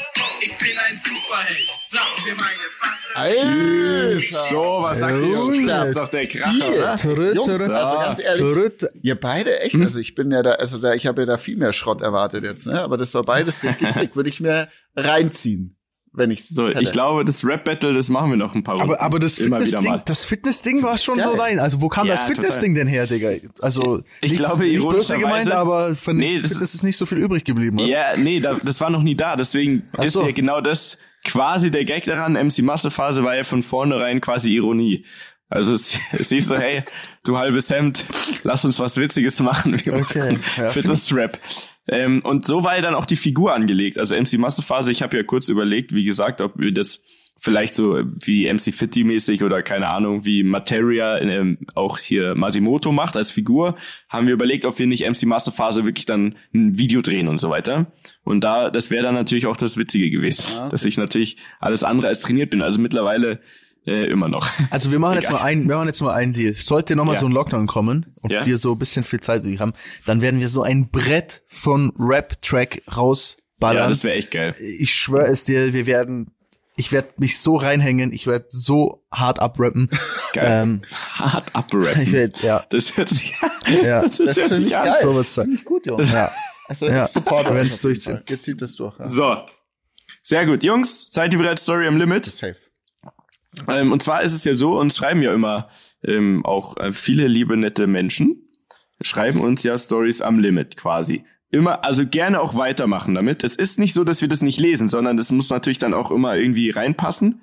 Ich 0.41 0.57
bin 0.57 0.77
ein 0.77 0.97
Superheld. 0.97 1.69
Sag 1.81 2.25
mir 2.25 2.35
meine 2.35 2.69
Fakten. 2.71 2.99
Alter. 3.15 4.19
So, 4.49 4.79
was 4.81 4.99
sagt 4.99 5.23
ihr? 5.23 5.31
Jungs? 5.31 5.65
Das 5.65 5.87
ist 5.89 5.97
doch 5.97 6.07
der 6.07 6.27
Kracher, 6.27 7.09
oder? 7.09 7.33
Jungs, 7.33 7.61
also 7.61 7.99
ganz 7.99 8.19
ehrlich, 8.19 8.85
ihr 9.01 9.19
beide 9.19 9.59
echt, 9.61 9.75
also 9.75 9.99
ich 9.99 10.15
bin 10.15 10.31
ja 10.31 10.43
da, 10.43 10.51
also 10.51 10.77
da, 10.77 10.93
ich 10.93 11.07
habe 11.07 11.21
ja 11.21 11.25
da 11.25 11.37
viel 11.37 11.57
mehr 11.57 11.73
Schrott 11.73 12.01
erwartet 12.01 12.43
jetzt, 12.43 12.67
ne? 12.67 12.81
Aber 12.81 12.97
das 12.97 13.13
war 13.13 13.23
beides 13.23 13.63
richtig 13.63 13.89
sick, 13.93 14.15
würde 14.15 14.29
ich 14.29 14.39
mir 14.39 14.69
reinziehen, 14.95 15.77
wenn 16.13 16.31
ich's 16.31 16.49
So, 16.49 16.67
hätte. 16.67 16.81
ich 16.81 16.91
glaube, 16.91 17.23
das 17.23 17.45
Rap-Battle, 17.45 17.93
das 17.93 18.09
machen 18.09 18.31
wir 18.31 18.37
noch 18.37 18.55
ein 18.55 18.63
paar 18.63 18.75
Runden. 18.75 18.91
Aber, 18.93 19.01
aber 19.01 19.19
das 19.19 19.37
Immer 19.37 19.57
wieder 19.57 19.65
Fitnessding, 19.65 19.91
mal. 19.91 20.03
das 20.05 20.25
Fitnessding 20.25 20.83
war 20.83 20.97
schon 20.97 21.17
Geil. 21.17 21.27
so 21.31 21.37
dein. 21.37 21.59
Also 21.59 21.81
wo 21.81 21.87
kam 21.89 22.07
Ja, 22.07 22.13
das 22.15 22.23
Fitnessding 22.23 22.73
denn 22.75 22.87
her, 22.87 23.05
Digga? 23.07 23.29
Also 23.61 24.03
Ich 24.21 24.31
nichts- 24.31 24.45
glaube, 24.45 24.63
nicht 24.63 24.87
böse 24.87 25.17
gemeint, 25.17 25.51
aber 25.51 25.93
von 25.95 26.17
Nee, 26.17 26.39
das- 26.39 26.51
Fitness 26.51 26.73
ist 26.75 26.83
nicht 26.83 26.97
so 26.97 27.05
viel 27.05 27.19
übrig 27.19 27.43
geblieben. 27.45 27.77
Oder? 27.79 27.87
Ja, 27.87 28.17
nee, 28.17 28.39
da, 28.39 28.57
das 28.63 28.81
war 28.81 28.89
noch 28.89 29.03
nie 29.03 29.15
da. 29.15 29.35
Deswegen 29.35 29.83
Ach 29.97 30.03
ist 30.03 30.13
so. 30.13 30.25
ja 30.25 30.31
genau 30.31 30.61
das 30.61 30.97
quasi 31.25 31.69
der 31.71 31.85
Gag 31.85 32.05
daran. 32.05 32.33
MC 32.33 32.59
Massephase 32.63 33.23
war 33.23 33.35
ja 33.35 33.43
von 33.43 33.61
vornherein 33.61 34.21
quasi 34.21 34.53
Ironie. 34.55 35.05
Also 35.51 35.73
hieß 36.11 36.47
so, 36.47 36.55
hey, 36.57 36.83
du 37.25 37.37
halbes 37.37 37.69
Hemd, 37.71 38.03
lass 38.43 38.65
uns 38.65 38.79
was 38.79 38.97
Witziges 38.97 39.39
machen. 39.39 39.79
Wir 39.83 39.93
Okay, 39.95 40.19
machen 40.19 40.43
ja, 40.57 40.69
Fitness-Rap. 40.69 41.39
Ähm, 41.91 42.21
und 42.23 42.45
so 42.45 42.63
war 42.63 42.75
ja 42.75 42.81
dann 42.81 42.95
auch 42.95 43.05
die 43.05 43.15
Figur 43.15 43.53
angelegt. 43.53 43.97
Also 43.97 44.15
MC 44.15 44.37
Massephase, 44.37 44.91
ich 44.91 45.01
habe 45.01 45.17
ja 45.17 45.23
kurz 45.23 45.49
überlegt, 45.49 45.93
wie 45.93 46.03
gesagt, 46.03 46.41
ob 46.41 46.53
wir 46.57 46.71
das 46.73 47.01
vielleicht 47.41 47.73
so 47.73 47.97
wie 48.19 48.51
MC 48.51 48.73
Fitty 48.73 49.05
mäßig 49.05 49.43
oder 49.43 49.63
keine 49.63 49.87
Ahnung, 49.87 50.25
wie 50.25 50.43
Materia 50.43 51.17
ähm, 51.19 51.57
auch 51.73 51.97
hier 51.97 52.35
Masimoto 52.35 52.91
macht 52.91 53.15
als 53.15 53.31
Figur, 53.31 53.77
haben 54.09 54.27
wir 54.27 54.33
überlegt, 54.33 54.65
ob 54.65 54.77
wir 54.77 54.87
nicht 54.87 55.07
MC 55.07 55.23
Masterphase 55.23 55.85
wirklich 55.85 56.05
dann 56.05 56.35
ein 56.53 56.77
Video 56.77 57.01
drehen 57.01 57.29
und 57.29 57.37
so 57.37 57.49
weiter. 57.49 57.93
Und 58.25 58.43
da, 58.43 58.69
das 58.69 58.91
wäre 58.91 59.03
dann 59.03 59.15
natürlich 59.15 59.45
auch 59.47 59.55
das 59.55 59.77
Witzige 59.77 60.09
gewesen, 60.09 60.43
Ah, 60.57 60.61
okay. 60.63 60.69
dass 60.71 60.83
ich 60.83 60.97
natürlich 60.97 61.37
alles 61.61 61.85
andere 61.85 62.07
als 62.07 62.19
trainiert 62.19 62.49
bin. 62.49 62.61
Also 62.61 62.81
mittlerweile 62.81 63.39
äh, 63.89 64.05
immer 64.05 64.27
noch. 64.29 64.47
Also 64.69 64.91
wir 64.91 64.99
machen 64.99 65.15
jetzt 65.15 65.31
mal 65.31 65.41
einen, 65.41 65.67
wir 65.67 65.75
machen 65.75 65.87
jetzt 65.87 66.01
mal 66.01 66.13
einen 66.13 66.33
Deal. 66.33 66.53
Sollte 66.55 66.95
noch 66.95 67.05
mal 67.05 67.13
Ja. 67.13 67.19
so 67.19 67.25
ein 67.25 67.31
Lockdown 67.31 67.67
kommen 67.67 68.13
und 68.21 68.31
Ja. 68.31 68.45
wir 68.45 68.57
so 68.57 68.73
ein 68.73 68.79
bisschen 68.79 69.03
viel 69.03 69.19
Zeit 69.19 69.43
übrig 69.45 69.59
haben, 69.59 69.73
dann 70.05 70.21
werden 70.21 70.39
wir 70.39 70.49
so 70.49 70.61
ein 70.63 70.89
Brett 70.89 71.41
von 71.47 71.91
Rap-Track 71.97 72.83
rausballern. 72.95 73.83
Ja, 73.83 73.89
das 73.89 74.03
wäre 74.03 74.15
echt 74.15 74.31
geil. 74.31 74.55
ich 74.59 74.93
schwöre 74.93 75.27
es 75.27 75.43
dir, 75.45 75.73
wir 75.73 75.85
werden, 75.85 76.31
ich 76.75 76.91
werde 76.91 77.09
mich 77.17 77.39
so 77.39 77.55
reinhängen, 77.57 78.13
ich 78.13 78.25
werde 78.27 78.45
so 78.49 79.03
hart 79.11 79.39
abrappen. 79.39 79.89
Geil. 80.33 80.61
Ähm, 80.63 80.81
Hart 81.13 81.53
abrappen. 81.53 82.01
ich 82.03 82.11
werd, 82.11 82.41
ja, 82.43 82.65
Das 82.69 82.95
hört 82.95 83.09
sich, 83.09 83.33
ja. 83.83 84.01
das, 84.03 84.17
Das 84.17 84.37
hört 84.37 84.47
finde 84.49 84.55
sich 84.55 84.67
ich 84.67 84.71
geil. 84.73 84.93
So 85.01 85.15
wird's 85.15 85.33
sein. 85.33 85.59
gut, 85.65 85.85
Jungs. 85.87 86.11
Ja. 86.11 86.31
Also, 86.67 86.85
Ja. 86.87 87.07
Support 87.07 87.45
Wir 87.45 87.51
auf 87.51 87.63
jeden 87.63 87.81
durchziehen. 87.81 88.21
Ihr 88.29 88.39
zieht 88.39 88.61
das 88.61 88.75
durch, 88.75 88.97
ja. 88.99 89.07
So. 89.07 89.37
Sehr 90.21 90.45
gut. 90.45 90.63
Jungs, 90.63 91.07
seid 91.09 91.33
ihr 91.33 91.39
bereit? 91.39 91.57
Story 91.59 91.87
am 91.87 91.97
Limit? 91.97 92.25
Safe. 92.25 92.55
Ähm, 93.67 93.91
und 93.91 94.03
zwar 94.03 94.21
ist 94.21 94.33
es 94.33 94.43
ja 94.43 94.53
so, 94.53 94.79
uns 94.79 94.97
schreiben 94.97 95.21
ja 95.21 95.33
immer 95.33 95.69
ähm, 96.03 96.45
auch 96.45 96.77
äh, 96.77 96.93
viele 96.93 97.27
liebe, 97.27 97.57
nette 97.57 97.87
Menschen, 97.87 98.49
schreiben 99.01 99.41
uns 99.41 99.63
ja 99.63 99.77
Stories 99.77 100.21
am 100.21 100.39
Limit 100.39 100.77
quasi. 100.77 101.23
Immer, 101.51 101.83
also 101.83 102.05
gerne 102.05 102.41
auch 102.41 102.55
weitermachen 102.55 103.15
damit. 103.15 103.43
Es 103.43 103.55
ist 103.55 103.79
nicht 103.79 103.93
so, 103.93 104.03
dass 104.03 104.21
wir 104.21 104.27
das 104.27 104.41
nicht 104.41 104.59
lesen, 104.59 104.87
sondern 104.87 105.17
das 105.17 105.31
muss 105.31 105.49
natürlich 105.49 105.79
dann 105.79 105.95
auch 105.95 106.11
immer 106.11 106.35
irgendwie 106.35 106.69
reinpassen. 106.69 107.41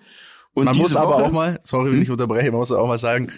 Und 0.54 0.64
Man 0.66 0.76
muss 0.76 0.94
aber 0.94 1.14
Woche, 1.14 1.24
auch 1.24 1.32
mal, 1.32 1.58
sorry, 1.62 1.86
Hm? 1.90 1.96
wenn 1.96 2.02
ich 2.02 2.10
unterbreche, 2.10 2.50
man 2.50 2.60
muss 2.60 2.72
auch 2.72 2.86
mal 2.86 2.98
sagen, 2.98 3.32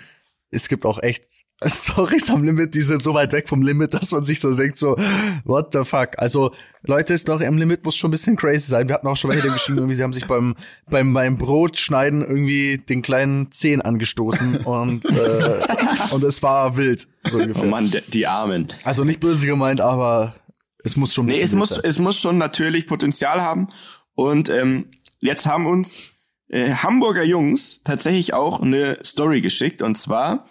es 0.51 0.69
gibt 0.69 0.85
auch 0.85 1.03
echt 1.03 1.25
Stories 1.65 2.31
am 2.31 2.45
Limit, 2.45 2.75
die 2.75 2.83
sind 2.83 3.03
so 3.03 3.15
weit 3.15 3.33
weg 3.33 3.49
vom 3.49 3.63
Limit, 3.63 3.93
dass 3.93 4.13
man 4.13 4.23
sich 4.23 4.39
so 4.41 4.55
denkt, 4.55 4.79
so, 4.79 4.97
what 5.45 5.73
the 5.73 5.85
fuck? 5.85 6.11
Also, 6.19 6.53
Leute, 6.85 7.19
Story 7.19 7.47
am 7.47 7.59
Limit 7.59 7.85
muss 7.85 7.97
schon 7.97 8.09
ein 8.09 8.13
bisschen 8.13 8.37
crazy 8.37 8.69
sein. 8.69 8.87
Wir 8.89 8.95
hatten 8.95 9.09
auch 9.09 9.17
schon 9.17 9.31
welche 9.33 9.49
geschrieben, 9.51 9.79
irgendwie, 9.79 9.97
sie 9.97 10.03
haben 10.05 10.13
sich 10.13 10.27
beim, 10.27 10.55
beim, 10.89 11.13
beim 11.13 11.37
Brotschneiden 11.37 12.21
irgendwie 12.23 12.79
den 12.79 13.03
kleinen 13.03 13.51
Zehen 13.51 13.83
angestoßen 13.83 14.59
und, 14.59 15.05
äh, 15.11 15.61
und 16.13 16.23
es 16.23 16.43
war 16.45 16.77
wild, 16.77 17.09
so 17.25 17.39
Oh 17.39 17.43
ungefähr. 17.43 17.65
Mann, 17.65 17.91
der- 17.91 18.03
die 18.03 18.27
Armen. 18.29 18.69
Also 18.85 19.03
nicht 19.03 19.19
böse 19.19 19.45
gemeint, 19.47 19.81
aber 19.81 20.35
es 20.85 20.97
muss 20.97 21.13
schon 21.13 21.25
ein 21.27 21.33
Nee, 21.33 21.41
bisschen 21.41 21.45
es 21.45 21.53
wild 21.53 21.59
muss, 21.59 21.69
sein. 21.71 21.81
es 21.85 21.99
muss 21.99 22.21
schon 22.21 22.39
natürlich 22.39 22.87
Potenzial 22.87 23.43
haben. 23.43 23.69
Und 24.15 24.49
ähm, 24.49 24.87
jetzt 25.21 25.45
haben 25.47 25.67
uns 25.67 25.99
äh, 26.49 26.73
Hamburger 26.73 27.25
Jungs 27.25 27.83
tatsächlich 27.83 28.33
auch 28.33 28.61
eine 28.61 28.99
Story 29.05 29.41
geschickt. 29.41 29.83
Und 29.83 29.97
zwar, 29.97 30.47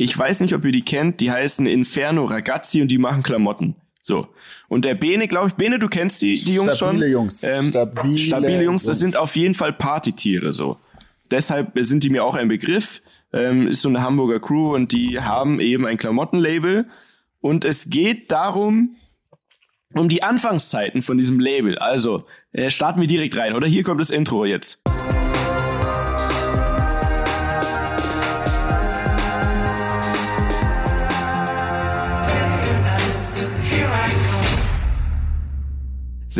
ich 0.00 0.16
weiß 0.16 0.40
nicht, 0.40 0.54
ob 0.54 0.64
ihr 0.64 0.72
die 0.72 0.80
kennt, 0.80 1.20
die 1.20 1.30
heißen 1.30 1.66
Inferno 1.66 2.24
Ragazzi 2.24 2.80
und 2.80 2.88
die 2.88 2.96
machen 2.96 3.22
Klamotten. 3.22 3.76
So. 4.00 4.28
Und 4.68 4.86
der 4.86 4.94
Bene, 4.94 5.28
glaube 5.28 5.48
ich, 5.48 5.54
Bene, 5.54 5.78
du 5.78 5.88
kennst 5.88 6.22
die, 6.22 6.42
die 6.42 6.54
Jungs 6.54 6.78
Stabile 6.78 7.02
schon. 7.02 7.12
Jungs. 7.12 7.42
Ähm, 7.42 7.68
Stabile 7.68 8.16
stabile 8.16 8.62
Jungs, 8.62 8.84
das 8.84 8.98
sind 8.98 9.18
auf 9.18 9.36
jeden 9.36 9.52
Fall 9.52 9.74
Partytiere 9.74 10.54
so. 10.54 10.78
Deshalb 11.30 11.72
sind 11.82 12.02
die 12.02 12.08
mir 12.08 12.24
auch 12.24 12.34
ein 12.34 12.48
Begriff. 12.48 13.02
Ähm, 13.34 13.68
ist 13.68 13.82
so 13.82 13.90
eine 13.90 14.00
Hamburger 14.00 14.40
Crew 14.40 14.74
und 14.74 14.92
die 14.92 15.20
haben 15.20 15.60
eben 15.60 15.86
ein 15.86 15.98
Klamottenlabel. 15.98 16.86
Und 17.42 17.66
es 17.66 17.90
geht 17.90 18.32
darum, 18.32 18.96
um 19.92 20.08
die 20.08 20.22
Anfangszeiten 20.22 21.02
von 21.02 21.18
diesem 21.18 21.38
Label. 21.40 21.76
Also, 21.76 22.24
äh, 22.52 22.70
starten 22.70 23.02
wir 23.02 23.06
direkt 23.06 23.36
rein, 23.36 23.52
oder? 23.52 23.66
Hier 23.66 23.82
kommt 23.82 24.00
das 24.00 24.10
Intro 24.10 24.46
jetzt. 24.46 24.82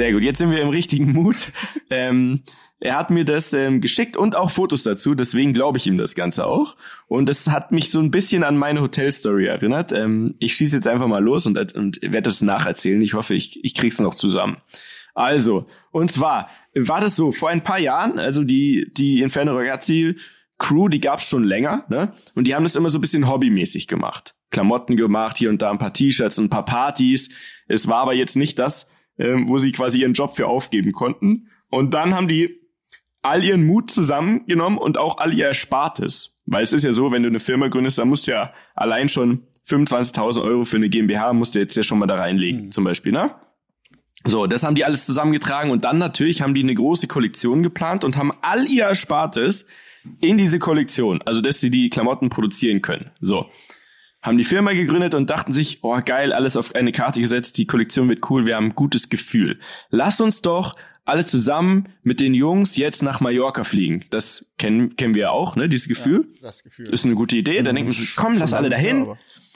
Sehr 0.01 0.14
gut, 0.14 0.22
jetzt 0.22 0.38
sind 0.38 0.51
wir 0.51 0.62
im 0.62 0.70
richtigen 0.70 1.12
Mut. 1.12 1.53
ähm, 1.90 2.40
er 2.80 2.96
hat 2.96 3.11
mir 3.11 3.26
das 3.26 3.53
ähm, 3.53 3.82
geschickt 3.82 4.16
und 4.16 4.34
auch 4.34 4.51
Fotos 4.51 4.82
dazu, 4.82 5.14
deswegen 5.14 5.53
glaube 5.53 5.76
ich 5.76 5.86
ihm 5.86 5.98
das 5.98 6.14
Ganze 6.14 6.46
auch. 6.46 6.78
Und 7.07 7.28
es 7.28 7.48
hat 7.48 7.70
mich 7.70 7.90
so 7.90 8.01
ein 8.01 8.11
bisschen 8.11 8.42
an 8.42 8.57
meine 8.57 8.80
Hotelstory 8.80 9.44
erinnert. 9.44 9.92
Ähm, 9.92 10.36
ich 10.38 10.55
schieße 10.55 10.76
jetzt 10.76 10.88
einfach 10.88 11.07
mal 11.07 11.22
los 11.22 11.44
und, 11.44 11.74
und 11.74 12.01
werde 12.01 12.22
das 12.22 12.40
nacherzählen. 12.40 13.03
Ich 13.03 13.12
hoffe, 13.12 13.34
ich, 13.34 13.62
ich 13.62 13.74
krieg's 13.74 14.01
noch 14.01 14.14
zusammen. 14.14 14.57
Also, 15.12 15.66
und 15.90 16.11
zwar 16.11 16.48
war 16.74 17.03
das 17.03 17.14
so, 17.14 17.30
vor 17.30 17.51
ein 17.51 17.62
paar 17.62 17.78
Jahren, 17.78 18.18
also 18.18 18.42
die, 18.42 18.90
die 18.96 19.20
Inferno 19.20 19.55
Ragazzi 19.55 20.16
Crew, 20.57 20.88
die 20.88 21.01
gab's 21.01 21.28
schon 21.28 21.44
länger, 21.44 21.84
ne? 21.90 22.14
Und 22.34 22.46
die 22.46 22.55
haben 22.55 22.62
das 22.62 22.74
immer 22.74 22.88
so 22.88 22.96
ein 22.96 23.03
bisschen 23.03 23.28
hobbymäßig 23.28 23.86
gemacht. 23.86 24.34
Klamotten 24.51 24.96
gemacht, 24.96 25.36
hier 25.36 25.51
und 25.51 25.61
da 25.61 25.70
ein 25.70 25.78
paar 25.78 25.92
T-Shirts 25.92 26.38
und 26.38 26.46
ein 26.46 26.51
paar 26.51 26.64
Partys. 26.64 27.28
Es 27.68 27.86
war 27.86 27.98
aber 27.98 28.14
jetzt 28.14 28.36
nicht 28.36 28.59
das, 28.59 28.86
ähm, 29.21 29.49
wo 29.49 29.59
sie 29.59 29.73
quasi 29.73 30.01
ihren 30.01 30.14
Job 30.14 30.35
für 30.35 30.47
aufgeben 30.47 30.93
konnten. 30.93 31.49
Und 31.68 31.95
dann 31.95 32.14
haben 32.14 32.27
die 32.27 32.59
all 33.23 33.45
ihren 33.45 33.64
Mut 33.64 33.91
zusammengenommen 33.91 34.79
und 34.79 34.99
auch 34.99 35.18
all 35.18 35.35
ihr 35.35 35.47
Erspartes. 35.47 36.37
Weil 36.47 36.62
es 36.62 36.73
ist 36.73 36.85
ja 36.85 36.93
so, 36.93 37.12
wenn 37.12 37.23
du 37.23 37.29
eine 37.29 37.39
Firma 37.39 37.68
gründest, 37.68 37.99
dann 37.99 38.09
musst 38.09 38.27
du 38.27 38.33
ja 38.33 38.53
allein 38.75 39.09
schon 39.09 39.47
25.000 39.68 40.43
Euro 40.43 40.64
für 40.64 40.77
eine 40.77 40.89
GmbH 40.89 41.33
musst 41.33 41.55
du 41.55 41.59
jetzt 41.59 41.77
ja 41.77 41.83
schon 41.83 41.99
mal 41.99 42.07
da 42.07 42.16
reinlegen, 42.16 42.73
zum 42.73 42.83
Beispiel, 42.83 43.12
ne? 43.12 43.35
So, 44.25 44.47
das 44.47 44.64
haben 44.64 44.75
die 44.75 44.85
alles 44.85 45.07
zusammengetragen 45.07 45.71
und 45.71 45.85
dann 45.85 45.99
natürlich 45.99 46.43
haben 46.43 46.55
die 46.55 46.62
eine 46.62 46.75
große 46.75 47.07
Kollektion 47.07 47.62
geplant 47.62 48.05
und 48.05 48.16
haben 48.16 48.33
all 48.43 48.66
ihr 48.66 48.85
Erspartes 48.85 49.66
in 50.21 50.37
diese 50.39 50.59
Kollektion, 50.59 51.23
also 51.25 51.41
dass 51.41 51.61
sie 51.61 51.71
die 51.71 51.89
Klamotten 51.89 52.31
produzieren 52.31 52.83
können. 52.83 53.11
So. 53.21 53.47
Haben 54.23 54.39
die 54.39 54.45
Firma 54.45 54.73
gegründet 54.73 55.14
und 55.14 55.31
dachten 55.31 55.53
sich, 55.53 55.79
oh 55.83 55.99
geil, 56.05 56.33
alles 56.33 56.57
auf 56.57 56.75
eine 56.75 56.93
Karte 56.93 57.21
gesetzt, 57.21 57.57
die 57.59 57.66
Kollektion 57.66 58.09
wird 58.09 58.29
cool, 58.31 58.45
wir 58.45 58.57
haben 58.57 58.66
ein 58.66 58.75
gutes 58.75 59.09
Gefühl. 59.09 59.59
Lass 59.91 60.21
uns 60.21 60.43
doch 60.43 60.75
alle 61.07 61.25
zusammen 61.25 61.89
mit 62.03 62.21
den 62.21 62.35
Jungs 62.35 62.77
jetzt 62.77 63.03
nach 63.03 63.21
Mallorca 63.21 63.64
fliegen. 63.64 64.05
Das 64.11 64.45
kennen, 64.59 64.97
kennen 64.97 65.14
wir 65.14 65.33
auch, 65.33 65.57
ne, 65.57 65.68
dieses 65.68 65.89
Gefühl. 65.89 66.29
Ja, 66.35 66.43
das 66.43 66.62
Gefühl. 66.62 66.89
Ist 66.89 67.05
eine 67.05 67.14
gute 67.14 67.37
Idee. 67.37 67.62
Dann 67.62 67.75
denken 67.75 67.91
sich, 67.91 68.14
komm, 68.14 68.37
lass 68.37 68.53
alle 68.53 68.68
dahin. 68.68 69.07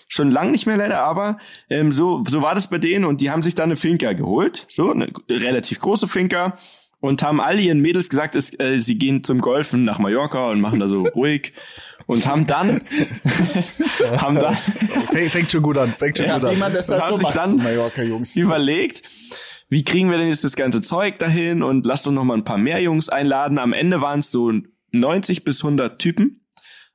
Schon 0.09 0.31
lang 0.31 0.51
nicht 0.51 0.67
mehr 0.67 0.77
leider, 0.77 1.01
aber 1.01 1.39
ähm, 1.71 1.91
so, 1.91 2.23
so 2.29 2.43
war 2.43 2.55
das 2.55 2.69
bei 2.69 2.79
denen 2.79 3.05
und 3.05 3.21
die 3.21 3.31
haben 3.31 3.43
sich 3.43 3.55
dann 3.55 3.65
eine 3.65 3.77
Finca 3.77 4.13
geholt. 4.13 4.67
So, 4.69 4.93
eine 4.93 5.09
relativ 5.29 5.81
große 5.81 6.07
Finca 6.09 6.57
und 7.01 7.23
haben 7.23 7.41
all 7.41 7.61
ihren 7.61 7.81
Mädels 7.81 8.09
gesagt, 8.09 8.35
es, 8.35 8.59
äh, 8.59 8.79
sie 8.79 8.97
gehen 8.97 9.25
zum 9.25 9.41
Golfen 9.41 9.85
nach 9.85 9.99
Mallorca 9.99 10.51
und 10.51 10.61
machen 10.61 10.81
da 10.81 10.89
so 10.89 11.03
ruhig 11.15 11.53
und 12.07 12.27
haben 12.27 12.47
dann 12.47 12.81
haben 14.17 14.37
dann 14.37 14.57
fängt 15.29 15.51
schon 15.51 15.63
gut 15.63 15.79
an, 15.79 15.93
fängt 15.93 16.19
schon 16.19 16.27
ja, 16.27 16.39
gut 16.39 16.49
an. 16.49 16.55
Niemand 16.55 16.75
das 16.75 16.89
halt 16.89 17.07
so 17.07 17.17
sich 17.17 17.29
dann 17.29 17.57
Mallorca 17.57 18.03
Jungs 18.03 18.37
überlegt, 18.37 19.03
wie 19.69 19.83
kriegen 19.83 20.11
wir 20.11 20.19
denn 20.19 20.29
jetzt 20.29 20.45
das 20.45 20.57
ganze 20.57 20.81
Zeug 20.81 21.19
dahin 21.19 21.63
und 21.63 21.87
lasst 21.87 22.07
uns 22.07 22.15
noch 22.15 22.25
mal 22.25 22.37
ein 22.37 22.45
paar 22.45 22.59
mehr 22.59 22.81
Jungs 22.81 23.09
einladen. 23.09 23.59
Am 23.59 23.73
Ende 23.73 24.01
waren 24.01 24.21
es 24.21 24.31
so 24.31 24.53
90 24.93 25.45
bis 25.45 25.63
100 25.65 25.99
Typen. 25.99 26.41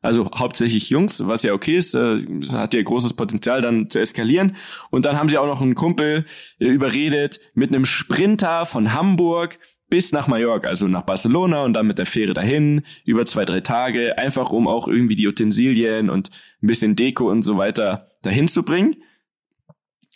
Also 0.01 0.31
hauptsächlich 0.33 0.89
Jungs, 0.89 1.27
was 1.27 1.43
ja 1.43 1.51
okay 1.51 1.75
ist, 1.75 1.93
äh, 1.93 2.25
hat 2.49 2.73
ja 2.73 2.81
großes 2.81 3.15
Potenzial 3.15 3.61
dann 3.61 3.89
zu 3.89 3.99
eskalieren. 3.99 4.55
Und 4.91 5.03
dann 5.03 5.17
haben 5.17 5.27
sie 5.27 5.37
auch 5.37 5.45
noch 5.45 5.61
einen 5.61 5.75
Kumpel 5.75 6.25
äh, 6.59 6.67
überredet 6.67 7.41
mit 7.53 7.69
einem 7.69 7.83
Sprinter 7.83 8.65
von 8.65 8.93
Hamburg 8.93 9.59
bis 9.89 10.11
nach 10.11 10.27
Mallorca, 10.27 10.67
also 10.67 10.87
nach 10.87 11.03
Barcelona 11.03 11.63
und 11.63 11.73
dann 11.73 11.87
mit 11.87 11.97
der 11.97 12.05
Fähre 12.05 12.33
dahin, 12.33 12.83
über 13.05 13.25
zwei, 13.25 13.45
drei 13.45 13.61
Tage, 13.61 14.17
einfach 14.17 14.51
um 14.51 14.67
auch 14.67 14.87
irgendwie 14.87 15.15
die 15.15 15.27
Utensilien 15.27 16.09
und 16.09 16.29
ein 16.61 16.67
bisschen 16.67 16.95
Deko 16.95 17.29
und 17.29 17.41
so 17.41 17.57
weiter 17.57 18.11
dahin 18.21 18.47
zu 18.47 18.63
bringen. 18.63 18.97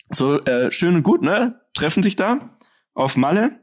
So, 0.10 0.40
äh, 0.42 0.72
schön 0.72 0.96
und 0.96 1.04
gut, 1.04 1.22
ne? 1.22 1.60
Treffen 1.74 2.04
sich 2.04 2.16
da 2.16 2.58
auf 2.94 3.18
Malle. 3.18 3.60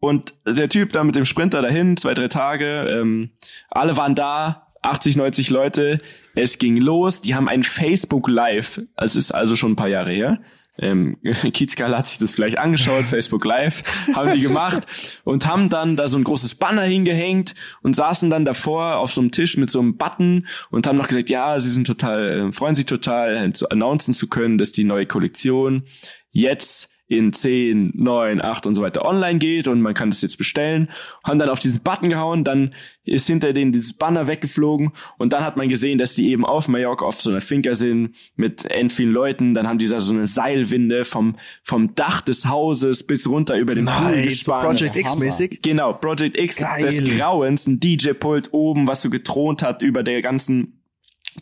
Und 0.00 0.34
der 0.46 0.68
Typ 0.68 0.92
da 0.92 1.02
mit 1.02 1.14
dem 1.14 1.24
Sprinter 1.24 1.62
dahin, 1.62 1.96
zwei, 1.96 2.12
drei 2.12 2.28
Tage, 2.28 2.86
ähm, 2.90 3.30
alle 3.70 3.96
waren 3.96 4.14
da, 4.14 4.66
80, 4.82 5.16
90 5.16 5.48
Leute. 5.48 6.00
Es 6.34 6.58
ging 6.58 6.76
los. 6.76 7.22
Die 7.22 7.34
haben 7.34 7.48
ein 7.48 7.62
Facebook 7.62 8.28
Live. 8.28 8.82
Es 8.96 9.16
ist 9.16 9.30
also 9.30 9.56
schon 9.56 9.72
ein 9.72 9.76
paar 9.76 9.88
Jahre 9.88 10.12
her 10.12 10.40
ähm, 10.78 11.18
Kiezgal 11.22 11.96
hat 11.96 12.06
sich 12.06 12.18
das 12.18 12.32
vielleicht 12.32 12.58
angeschaut, 12.58 13.04
Facebook 13.04 13.44
Live, 13.44 13.82
haben 14.14 14.32
die 14.32 14.42
gemacht 14.42 14.86
und 15.24 15.46
haben 15.46 15.68
dann 15.68 15.96
da 15.96 16.08
so 16.08 16.18
ein 16.18 16.24
großes 16.24 16.56
Banner 16.56 16.82
hingehängt 16.82 17.54
und 17.82 17.94
saßen 17.94 18.30
dann 18.30 18.44
davor 18.44 18.98
auf 18.98 19.12
so 19.12 19.20
einem 19.20 19.30
Tisch 19.30 19.56
mit 19.56 19.70
so 19.70 19.80
einem 19.80 19.96
Button 19.96 20.46
und 20.70 20.86
haben 20.86 20.96
noch 20.96 21.08
gesagt, 21.08 21.30
ja, 21.30 21.58
sie 21.60 21.70
sind 21.70 21.86
total, 21.86 22.48
äh, 22.48 22.52
freuen 22.52 22.74
sich 22.74 22.86
total, 22.86 23.36
äh, 23.36 23.52
zu 23.52 23.68
announcen 23.68 24.14
zu 24.14 24.28
können, 24.28 24.58
dass 24.58 24.72
die 24.72 24.84
neue 24.84 25.06
Kollektion 25.06 25.84
jetzt 26.30 26.88
in 27.06 27.32
10, 27.32 27.92
9, 27.94 28.40
8 28.40 28.66
und 28.66 28.74
so 28.74 28.82
weiter 28.82 29.04
online 29.04 29.38
geht 29.38 29.68
und 29.68 29.82
man 29.82 29.92
kann 29.92 30.10
das 30.10 30.22
jetzt 30.22 30.38
bestellen. 30.38 30.88
Haben 31.22 31.38
dann 31.38 31.50
auf 31.50 31.58
diesen 31.58 31.82
Button 31.82 32.08
gehauen, 32.08 32.44
dann 32.44 32.74
ist 33.04 33.26
hinter 33.26 33.52
denen 33.52 33.72
dieses 33.72 33.92
Banner 33.92 34.26
weggeflogen 34.26 34.92
und 35.18 35.32
dann 35.34 35.44
hat 35.44 35.56
man 35.56 35.68
gesehen, 35.68 35.98
dass 35.98 36.14
die 36.14 36.30
eben 36.30 36.46
auf 36.46 36.66
Mallorca 36.66 37.04
auf 37.04 37.20
so 37.20 37.28
einer 37.28 37.42
Finca 37.42 37.74
sind 37.74 38.14
mit 38.36 38.64
end 38.70 38.90
vielen 38.90 39.12
Leuten. 39.12 39.52
Dann 39.52 39.68
haben 39.68 39.78
die 39.78 39.88
da 39.88 40.00
so 40.00 40.14
eine 40.14 40.26
Seilwinde 40.26 41.04
vom, 41.04 41.36
vom 41.62 41.94
Dach 41.94 42.22
des 42.22 42.46
Hauses 42.46 43.06
bis 43.06 43.28
runter 43.28 43.58
über 43.58 43.74
den 43.74 43.84
Pool 43.84 44.22
gespannt. 44.22 44.64
Project 44.64 44.96
X 44.96 45.16
mäßig. 45.16 45.60
Genau, 45.62 45.92
Project 45.92 46.38
X 46.38 46.56
Geil. 46.56 46.84
des 46.84 47.04
Grauens, 47.04 47.66
ein 47.66 47.80
DJ-Pult 47.80 48.52
oben, 48.52 48.86
was 48.86 49.02
so 49.02 49.10
getront 49.10 49.62
hat 49.62 49.82
über 49.82 50.02
der 50.02 50.22
ganzen 50.22 50.80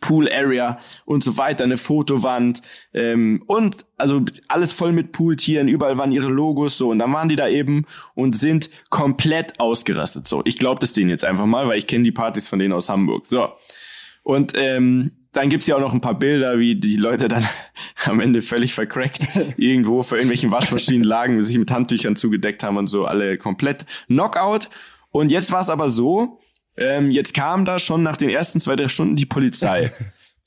Pool 0.01 0.30
Area 0.30 0.78
und 1.05 1.22
so 1.22 1.36
weiter, 1.36 1.64
eine 1.64 1.76
Fotowand 1.76 2.62
ähm, 2.95 3.43
und 3.47 3.84
also 3.97 4.22
alles 4.49 4.72
voll 4.72 4.93
mit 4.93 5.12
Pooltieren, 5.12 5.68
überall 5.68 5.99
waren 5.99 6.12
ihre 6.12 6.28
Logos 6.28 6.78
so 6.78 6.90
und 6.90 6.99
dann 6.99 7.12
waren 7.12 7.28
die 7.28 7.36
da 7.36 7.49
eben 7.49 7.84
und 8.14 8.34
sind 8.36 8.70
komplett 8.90 9.61
ausgerastet. 9.61 10.26
So, 10.26 10.43
ich 10.45 10.59
glaube 10.59 10.80
das 10.80 10.93
denen 10.93 11.11
jetzt 11.11 11.24
einfach 11.24 11.47
mal, 11.47 11.68
weil 11.68 11.78
ich 11.78 11.86
kenne 11.86 12.05
die 12.05 12.12
Partys 12.12 12.49
von 12.49 12.59
denen 12.59 12.72
aus 12.72 12.88
Hamburg. 12.88 13.26
So 13.26 13.49
und 14.22 14.53
ähm, 14.57 15.12
dann 15.32 15.49
gibt's 15.49 15.66
ja 15.66 15.76
auch 15.76 15.80
noch 15.80 15.95
ein 15.95 16.01
paar 16.01 16.18
Bilder, 16.18 16.59
wie 16.59 16.76
die 16.76 16.97
Leute 16.97 17.28
dann 17.28 17.47
am 18.05 18.20
Ende 18.20 18.43
völlig 18.43 18.74
vercrackt 18.74 19.26
irgendwo 19.57 20.03
vor 20.03 20.18
irgendwelchen 20.18 20.51
Waschmaschinen 20.51 21.05
lagen, 21.05 21.40
sich 21.43 21.59
mit 21.59 21.70
Handtüchern 21.70 22.16
zugedeckt 22.16 22.62
haben 22.62 22.76
und 22.76 22.86
so, 22.86 23.07
alle 23.07 23.38
komplett 23.38 23.86
Knockout. 24.07 24.68
Und 25.11 25.30
jetzt 25.30 25.53
war 25.53 25.61
es 25.61 25.70
aber 25.70 25.88
so, 25.88 26.40
ähm, 26.77 27.11
jetzt 27.11 27.35
kam 27.35 27.64
da 27.64 27.79
schon 27.79 28.03
nach 28.03 28.16
den 28.16 28.31
ersten 28.31 28.61
zwei, 28.61 28.77
drei 28.77 28.89
Stunden 28.89 29.16
die 29.16 29.27
Polizei. 29.27 29.91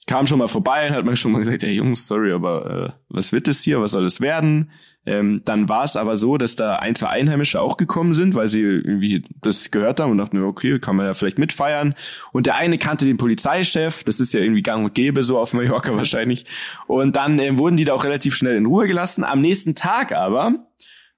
kam 0.07 0.27
schon 0.27 0.37
mal 0.37 0.47
vorbei 0.47 0.87
und 0.87 0.95
hat 0.95 1.05
man 1.05 1.15
schon 1.15 1.31
mal 1.31 1.39
gesagt, 1.39 1.63
ja 1.63 1.69
Jungs, 1.69 2.05
sorry, 2.05 2.31
aber 2.31 2.93
äh, 2.95 3.01
was 3.09 3.33
wird 3.33 3.47
das 3.47 3.61
hier, 3.61 3.81
was 3.81 3.91
soll 3.91 4.03
das 4.03 4.21
werden? 4.21 4.71
Ähm, 5.07 5.41
dann 5.45 5.69
war 5.69 5.83
es 5.83 5.95
aber 5.95 6.17
so, 6.17 6.37
dass 6.37 6.55
da 6.55 6.77
ein, 6.77 6.95
zwei 6.95 7.09
Einheimische 7.09 7.61
auch 7.61 7.77
gekommen 7.77 8.13
sind, 8.13 8.33
weil 8.33 8.49
sie 8.49 8.61
irgendwie 8.61 9.23
das 9.41 9.69
gehört 9.71 9.99
haben 9.99 10.11
und 10.11 10.17
dachten, 10.17 10.41
okay, 10.43 10.79
kann 10.79 10.95
man 10.95 11.07
ja 11.07 11.13
vielleicht 11.13 11.37
mitfeiern. 11.37 11.95
Und 12.31 12.47
der 12.47 12.55
eine 12.55 12.77
kannte 12.77 13.05
den 13.05 13.17
Polizeichef, 13.17 14.03
das 14.03 14.19
ist 14.19 14.33
ja 14.33 14.39
irgendwie 14.39 14.63
gang 14.63 14.83
und 14.85 14.95
gäbe 14.95 15.23
so 15.23 15.37
auf 15.37 15.53
Mallorca 15.53 15.95
wahrscheinlich. 15.95 16.45
Und 16.87 17.15
dann 17.15 17.39
ähm, 17.39 17.57
wurden 17.57 17.77
die 17.77 17.85
da 17.85 17.93
auch 17.93 18.03
relativ 18.03 18.35
schnell 18.35 18.55
in 18.55 18.65
Ruhe 18.65 18.87
gelassen. 18.87 19.23
Am 19.23 19.41
nächsten 19.41 19.75
Tag 19.75 20.11
aber, 20.11 20.53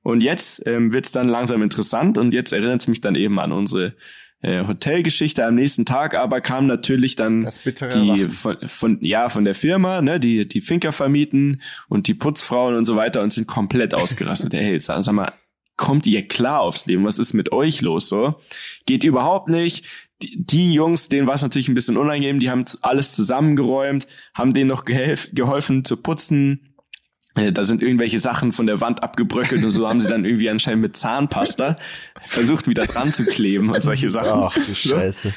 und 0.04 0.22
jetzt 0.22 0.66
ähm, 0.66 0.94
wird 0.94 1.06
es 1.06 1.12
dann 1.12 1.28
langsam 1.28 1.62
interessant 1.62 2.18
und 2.18 2.34
jetzt 2.34 2.54
erinnert 2.54 2.82
es 2.82 2.88
mich 2.88 3.02
dann 3.02 3.16
eben 3.16 3.40
an 3.40 3.52
unsere 3.52 3.94
äh, 4.42 4.66
Hotelgeschichte. 4.66 5.46
Am 5.46 5.56
nächsten 5.56 5.86
Tag 5.86 6.16
aber 6.16 6.42
kam 6.42 6.68
natürlich 6.68 7.16
dann 7.16 7.48
die 7.94 8.28
von, 8.30 8.58
von, 8.68 8.98
ja 9.02 9.30
von 9.30 9.46
der 9.46 9.56
Firma, 9.56 10.02
ne, 10.02 10.20
die 10.20 10.48
die 10.48 10.62
Finker 10.62 10.92
vermieten 10.92 11.62
und 11.90 12.08
die 12.08 12.14
Putzfrauen 12.14 12.76
und 12.76 12.86
so 12.86 12.96
weiter 12.96 13.22
und 13.22 13.32
sind 13.32 13.48
komplett 13.48 13.94
ausgerastet. 13.94 14.54
hey, 14.54 14.80
sag, 14.80 15.04
sag 15.04 15.14
mal, 15.14 15.34
kommt 15.78 16.06
ihr 16.06 16.28
klar 16.28 16.62
aufs 16.62 16.86
Leben? 16.86 17.06
Was 17.06 17.20
ist 17.20 17.34
mit 17.34 17.52
euch 17.52 17.82
los 17.82 18.10
so? 18.10 18.42
Geht 18.86 19.04
überhaupt 19.04 19.50
nicht. 19.50 19.86
Die, 20.22 20.44
die 20.44 20.74
Jungs, 20.74 21.10
denen 21.10 21.28
war 21.28 21.36
es 21.36 21.44
natürlich 21.44 21.68
ein 21.68 21.76
bisschen 21.76 21.96
unangenehm, 21.96 22.40
die 22.40 22.50
haben 22.50 22.66
alles 22.82 23.12
zusammengeräumt, 23.12 24.08
haben 24.34 24.54
denen 24.54 24.70
noch 24.70 24.84
geholfen 24.84 25.86
zu 25.86 25.98
putzen, 25.98 26.67
da 27.52 27.64
sind 27.64 27.82
irgendwelche 27.82 28.20
Sachen 28.20 28.52
von 28.52 28.68
der 28.68 28.82
Wand 28.82 29.04
abgebröckelt 29.04 29.64
und 29.64 29.72
so 29.72 29.88
haben 29.88 30.02
sie 30.02 30.10
dann 30.10 30.26
irgendwie 30.26 30.50
anscheinend 30.50 30.82
mit 30.82 30.98
Zahnpasta 30.98 31.78
versucht 32.26 32.68
wieder 32.68 32.86
dran 32.86 33.14
zu 33.14 33.26
kleben 33.26 33.70
und 33.70 33.82
solche 33.82 34.10
Sachen. 34.10 34.44
Ach 34.44 34.54
du 34.54 34.62
Scheiße. 34.62 35.34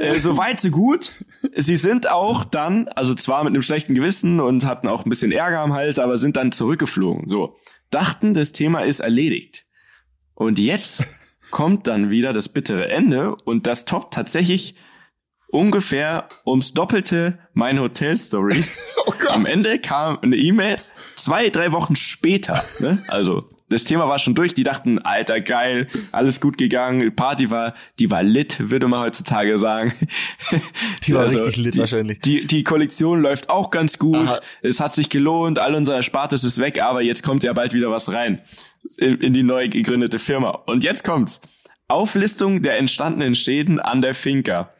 Äh, 0.00 0.18
so 0.20 0.36
weit, 0.36 0.60
so 0.60 0.70
gut. 0.70 1.12
Sie 1.56 1.76
sind 1.76 2.10
auch 2.10 2.44
dann, 2.44 2.88
also 2.88 3.14
zwar 3.14 3.44
mit 3.44 3.52
einem 3.52 3.62
schlechten 3.62 3.94
Gewissen 3.94 4.40
und 4.40 4.64
hatten 4.64 4.88
auch 4.88 5.04
ein 5.06 5.10
bisschen 5.10 5.32
Ärger 5.32 5.60
am 5.60 5.72
Hals, 5.72 5.98
aber 5.98 6.16
sind 6.16 6.36
dann 6.36 6.52
zurückgeflogen. 6.52 7.28
So. 7.28 7.56
Dachten, 7.90 8.34
das 8.34 8.52
Thema 8.52 8.80
ist 8.82 9.00
erledigt. 9.00 9.66
Und 10.34 10.58
jetzt 10.58 11.04
kommt 11.50 11.86
dann 11.86 12.10
wieder 12.10 12.32
das 12.32 12.48
bittere 12.48 12.88
Ende 12.88 13.36
und 13.44 13.66
das 13.68 13.84
toppt 13.84 14.14
tatsächlich 14.14 14.74
ungefähr 15.54 16.28
ums 16.44 16.74
Doppelte 16.74 17.38
meine 17.54 17.80
Hotelstory. 17.80 18.64
Oh 19.06 19.12
Am 19.32 19.44
Ende 19.44 19.78
kam 19.80 20.18
eine 20.22 20.34
E-Mail 20.34 20.78
zwei, 21.14 21.50
drei 21.50 21.72
Wochen 21.72 21.94
später. 21.94 22.64
Ne? 22.78 23.04
Also 23.08 23.50
das 23.68 23.84
Thema 23.84 24.08
war 24.08 24.18
schon 24.18 24.34
durch. 24.34 24.54
Die 24.54 24.62
dachten, 24.62 24.98
alter 24.98 25.42
geil, 25.42 25.88
alles 26.10 26.40
gut 26.40 26.56
gegangen. 26.56 27.14
Party 27.14 27.50
war, 27.50 27.74
die 27.98 28.10
war 28.10 28.22
lit, 28.22 28.70
würde 28.70 28.88
man 28.88 29.00
heutzutage 29.00 29.58
sagen. 29.58 29.92
Die 31.06 31.12
war 31.12 31.20
also, 31.24 31.36
richtig 31.36 31.58
lit 31.58 31.74
die, 31.74 31.80
wahrscheinlich. 31.80 32.20
Die, 32.20 32.46
die 32.46 32.64
Kollektion 32.64 33.20
läuft 33.20 33.50
auch 33.50 33.70
ganz 33.70 33.98
gut. 33.98 34.16
Aha. 34.16 34.40
Es 34.62 34.80
hat 34.80 34.94
sich 34.94 35.10
gelohnt. 35.10 35.58
All 35.58 35.74
unser 35.74 35.96
Erspartes 35.96 36.44
ist 36.44 36.56
weg, 36.56 36.80
aber 36.80 37.02
jetzt 37.02 37.22
kommt 37.22 37.42
ja 37.42 37.52
bald 37.52 37.74
wieder 37.74 37.90
was 37.90 38.10
rein 38.10 38.40
in, 38.96 39.18
in 39.18 39.34
die 39.34 39.42
neu 39.42 39.68
gegründete 39.68 40.18
Firma. 40.18 40.48
Und 40.50 40.82
jetzt 40.82 41.04
kommt's. 41.04 41.42
Auflistung 41.88 42.62
der 42.62 42.78
entstandenen 42.78 43.34
Schäden 43.34 43.80
an 43.80 44.00
der 44.00 44.14
Finca. 44.14 44.73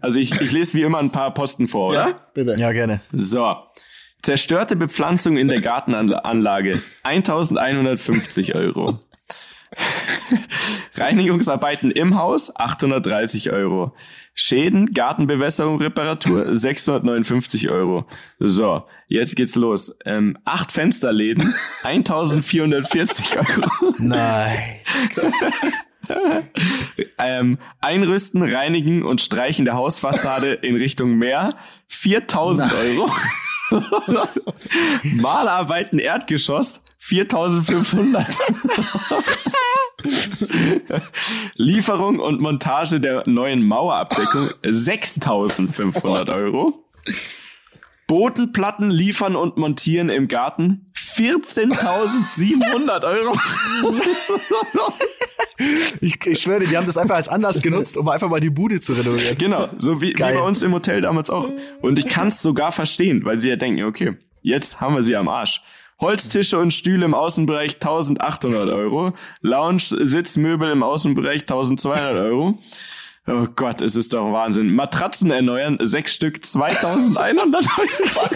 Also 0.00 0.18
ich, 0.18 0.40
ich 0.40 0.52
lese 0.52 0.74
wie 0.74 0.82
immer 0.82 0.98
ein 0.98 1.10
paar 1.10 1.32
Posten 1.34 1.68
vor, 1.68 1.90
oder? 1.90 2.08
Ja, 2.08 2.20
bitte. 2.34 2.56
Ja, 2.58 2.72
gerne. 2.72 3.00
So. 3.12 3.56
Zerstörte 4.22 4.76
Bepflanzung 4.76 5.36
in 5.36 5.48
der 5.48 5.60
Gartenanlage 5.60 6.82
1150 7.04 8.54
Euro. 8.54 8.98
Reinigungsarbeiten 10.96 11.90
im 11.90 12.16
Haus 12.18 12.54
830 12.54 13.50
Euro. 13.52 13.94
Schäden, 14.34 14.92
Gartenbewässerung, 14.92 15.78
Reparatur 15.78 16.56
659 16.56 17.70
Euro. 17.70 18.06
So, 18.38 18.84
jetzt 19.08 19.34
geht's 19.36 19.56
los. 19.56 19.96
Ähm, 20.04 20.38
acht 20.44 20.70
Fensterläden 20.72 21.54
1440 21.82 23.36
Euro. 23.36 23.94
Nein. 23.98 24.76
ähm, 27.18 27.58
einrüsten, 27.80 28.42
reinigen 28.42 29.04
und 29.04 29.20
streichen 29.20 29.64
der 29.64 29.74
Hausfassade 29.74 30.52
in 30.54 30.76
Richtung 30.76 31.16
Meer 31.16 31.56
4000 31.86 32.72
Euro. 32.72 33.10
Malarbeiten 35.02 35.98
Erdgeschoss 35.98 36.82
4500. 36.98 38.26
Lieferung 41.54 42.18
und 42.18 42.40
Montage 42.40 43.00
der 43.00 43.24
neuen 43.26 43.66
Mauerabdeckung 43.66 44.50
6500 44.62 46.28
Euro. 46.28 46.84
Bodenplatten 48.08 48.90
liefern 48.90 49.36
und 49.36 49.56
montieren 49.58 50.08
im 50.08 50.26
Garten 50.28 50.86
14.700 50.96 53.04
Euro. 53.04 53.36
ich, 56.00 56.26
ich 56.26 56.40
schwöre, 56.40 56.64
die 56.64 56.74
haben 56.76 56.86
das 56.86 56.96
einfach 56.96 57.16
als 57.16 57.28
Anlass 57.28 57.60
genutzt, 57.60 57.98
um 57.98 58.08
einfach 58.08 58.30
mal 58.30 58.40
die 58.40 58.48
Bude 58.48 58.80
zu 58.80 58.94
renovieren. 58.94 59.36
Genau, 59.36 59.68
so 59.78 60.00
wie, 60.00 60.14
wie 60.14 60.14
bei 60.14 60.40
uns 60.40 60.62
im 60.62 60.72
Hotel 60.72 61.02
damals 61.02 61.28
auch. 61.28 61.50
Und 61.82 61.98
ich 61.98 62.08
kann 62.08 62.28
es 62.28 62.40
sogar 62.40 62.72
verstehen, 62.72 63.26
weil 63.26 63.40
sie 63.40 63.50
ja 63.50 63.56
denken, 63.56 63.84
okay, 63.84 64.16
jetzt 64.40 64.80
haben 64.80 64.94
wir 64.96 65.04
sie 65.04 65.14
am 65.14 65.28
Arsch. 65.28 65.60
Holztische 66.00 66.58
und 66.58 66.72
Stühle 66.72 67.04
im 67.04 67.12
Außenbereich 67.12 67.74
1800 67.74 68.70
Euro. 68.70 69.12
Lounge, 69.42 69.82
Sitzmöbel 69.82 70.70
im 70.70 70.82
Außenbereich 70.82 71.42
1200 71.42 72.14
Euro. 72.14 72.58
Oh 73.28 73.46
Gott, 73.54 73.80
es 73.82 73.94
ist 73.94 74.14
doch 74.14 74.32
Wahnsinn. 74.32 74.74
Matratzen 74.74 75.30
erneuern, 75.30 75.78
sechs 75.80 76.14
Stück, 76.14 76.44
2100 76.44 77.66
Euro. 77.78 78.28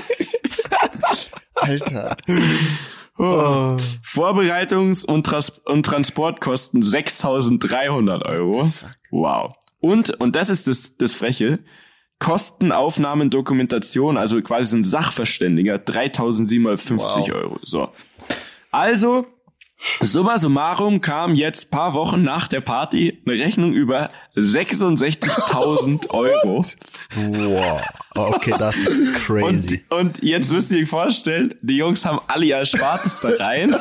Alter. 1.55 2.17
Oh. 3.19 3.77
Vorbereitungs- 4.05 5.07
und, 5.07 5.25
Trans 5.25 5.51
und 5.65 5.87
Transportkosten 5.87 6.83
6300 6.83 8.25
Euro. 8.25 8.73
Wow. 9.11 9.55
Und, 9.81 10.11
und 10.21 10.37
das 10.37 10.51
ist 10.51 10.69
das, 10.69 10.97
das 10.97 11.15
Freche, 11.15 11.61
Kostenaufnahmen, 12.19 13.31
Dokumentation, 13.31 14.17
also 14.17 14.41
quasi 14.41 14.71
so 14.71 14.77
ein 14.77 14.85
Sachverständiger, 14.85 15.79
3750 15.79 17.29
wow. 17.29 17.35
Euro. 17.35 17.59
So. 17.63 17.89
Also, 18.71 19.27
Summa 20.01 20.39
summarum 20.39 21.01
kam 21.01 21.35
jetzt 21.35 21.71
paar 21.71 21.93
Wochen 21.93 22.23
nach 22.23 22.47
der 22.49 22.61
Party 22.61 23.21
eine 23.27 23.39
Rechnung 23.39 23.73
über 23.73 24.11
66.000 24.37 26.11
Euro. 26.11 26.65
Wow. 27.17 27.83
Okay, 28.15 28.55
das 28.59 28.77
ist 28.77 29.15
crazy. 29.15 29.85
Und, 29.89 29.99
und 30.19 30.23
jetzt 30.23 30.53
müsst 30.53 30.71
ihr 30.73 30.83
euch 30.83 30.89
vorstellen, 30.89 31.55
die 31.63 31.77
Jungs 31.77 32.05
haben 32.05 32.21
alle 32.29 32.47
ihr 32.47 32.57
Erspartes 32.57 33.21
da 33.21 33.31
rein, 33.31 33.75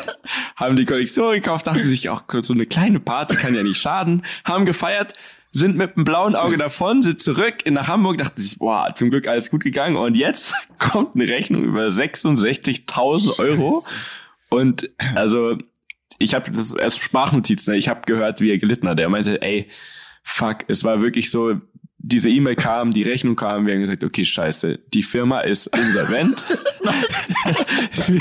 haben 0.55 0.75
die 0.75 0.85
Kollektion 0.85 1.33
gekauft, 1.33 1.67
dachten 1.67 1.83
sich, 1.83 2.09
auch 2.09 2.23
so 2.41 2.53
eine 2.53 2.65
kleine 2.65 2.99
Party 2.99 3.35
kann 3.35 3.53
ja 3.53 3.63
nicht 3.63 3.77
schaden, 3.77 4.23
haben 4.43 4.65
gefeiert, 4.65 5.13
sind 5.51 5.75
mit 5.75 5.95
einem 5.95 6.05
blauen 6.05 6.35
Auge 6.35 6.57
davon, 6.57 7.03
sind 7.03 7.21
zurück 7.21 7.65
in 7.65 7.73
nach 7.73 7.87
Hamburg, 7.87 8.17
dachten 8.17 8.41
sich, 8.41 8.57
boah, 8.57 8.89
zum 8.95 9.09
Glück 9.09 9.27
alles 9.27 9.51
gut 9.51 9.63
gegangen. 9.63 9.97
Und 9.97 10.15
jetzt 10.15 10.53
kommt 10.79 11.15
eine 11.15 11.27
Rechnung 11.27 11.63
über 11.63 11.87
66.000 11.87 13.39
Euro. 13.39 13.81
Und 14.49 14.89
also, 15.15 15.57
ich 16.21 16.33
habe 16.33 16.51
das 16.51 16.73
erst 16.73 17.01
Sprachnotiz, 17.01 17.67
ne? 17.67 17.77
ich 17.77 17.87
habe 17.87 18.01
gehört, 18.05 18.41
wie 18.41 18.51
er 18.51 18.57
gelitten 18.57 18.87
hat. 18.87 18.99
Er 18.99 19.09
meinte, 19.09 19.41
ey, 19.41 19.67
fuck, 20.23 20.59
es 20.67 20.83
war 20.83 21.01
wirklich 21.01 21.31
so, 21.31 21.59
diese 22.03 22.29
E-Mail 22.29 22.55
kam, 22.55 22.93
die 22.93 23.03
Rechnung 23.03 23.35
kam, 23.35 23.67
wir 23.67 23.73
haben 23.73 23.81
gesagt, 23.81 24.03
okay, 24.03 24.25
scheiße, 24.25 24.79
die 24.93 25.03
Firma 25.03 25.41
ist 25.41 25.67
insolvent. 25.67 26.43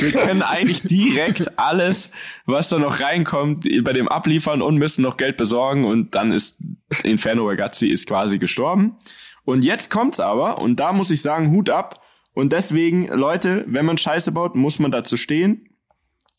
wir 0.00 0.12
können 0.12 0.42
eigentlich 0.42 0.82
direkt 0.82 1.58
alles, 1.58 2.10
was 2.44 2.68
da 2.68 2.78
noch 2.78 3.00
reinkommt, 3.00 3.66
bei 3.82 3.92
dem 3.92 4.08
abliefern 4.08 4.60
und 4.60 4.76
müssen 4.76 5.02
noch 5.02 5.16
Geld 5.16 5.38
besorgen 5.38 5.86
und 5.86 6.14
dann 6.14 6.32
ist 6.32 6.56
Inferno 7.02 7.48
Ragazzi 7.48 7.88
ist 7.88 8.06
quasi 8.06 8.38
gestorben. 8.38 8.96
Und 9.44 9.64
jetzt 9.64 9.90
kommt's 9.90 10.20
aber, 10.20 10.58
und 10.58 10.78
da 10.78 10.92
muss 10.92 11.10
ich 11.10 11.22
sagen, 11.22 11.50
Hut 11.50 11.70
ab. 11.70 12.02
Und 12.34 12.52
deswegen, 12.52 13.08
Leute, 13.08 13.64
wenn 13.68 13.86
man 13.86 13.98
Scheiße 13.98 14.32
baut, 14.32 14.54
muss 14.54 14.78
man 14.78 14.90
dazu 14.90 15.16
stehen. 15.16 15.69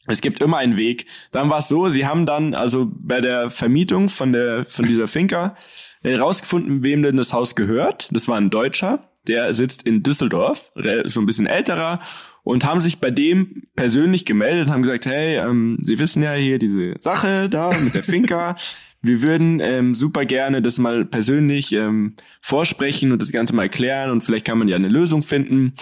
Es 0.08 0.22
gibt 0.22 0.42
immer 0.42 0.58
einen 0.58 0.78
Weg. 0.78 1.06
Dann 1.32 1.50
war 1.50 1.60
es 1.60 1.68
so, 1.68 1.90
sie 1.90 2.06
haben 2.06 2.26
dann, 2.26 2.54
also 2.56 2.92
bei 2.92 3.22
der 3.22 3.50
Vermietung 3.50 4.10
von 4.10 4.34
der, 4.34 4.66
von 4.66 4.88
dieser 4.88 5.08
Finca, 5.08 5.56
herausgefunden, 6.02 6.84
wem 6.84 7.04
denn 7.04 7.18
das 7.18 7.34
Haus 7.34 7.56
gehört. 7.56 8.10
Das 8.12 8.28
war 8.28 8.38
ein 8.38 8.50
Deutscher, 8.50 9.08
der 9.28 9.54
sitzt 9.54 9.84
in 9.84 10.02
Düsseldorf, 10.02 10.72
so 11.06 11.20
ein 11.20 11.26
bisschen 11.26 11.46
älterer, 11.46 12.00
und 12.44 12.66
haben 12.66 12.82
sich 12.82 12.98
bei 13.00 13.12
dem 13.12 13.64
persönlich 13.76 14.26
gemeldet 14.26 14.66
und 14.66 14.74
haben 14.74 14.82
gesagt, 14.82 15.06
hey, 15.06 15.38
ähm, 15.38 15.78
Sie 15.82 16.00
wissen 16.00 16.24
ja 16.24 16.34
hier 16.34 16.58
diese 16.58 16.96
Sache 17.00 17.50
da 17.50 17.70
mit 17.80 17.94
der 17.94 18.04
Finca. 18.04 18.56
Wir 19.04 19.24
würden 19.24 19.60
ähm, 19.60 19.96
super 19.96 20.26
gerne 20.26 20.62
das 20.62 20.78
mal 20.78 21.06
persönlich 21.06 21.74
ähm, 21.74 22.16
vorsprechen 22.40 23.12
und 23.12 23.20
das 23.20 23.32
Ganze 23.32 23.56
mal 23.56 23.64
erklären 23.64 24.12
und 24.12 24.22
vielleicht 24.22 24.46
kann 24.46 24.60
man 24.60 24.68
ja 24.68 24.76
eine 24.76 24.90
Lösung 24.90 25.24
finden. 25.24 25.74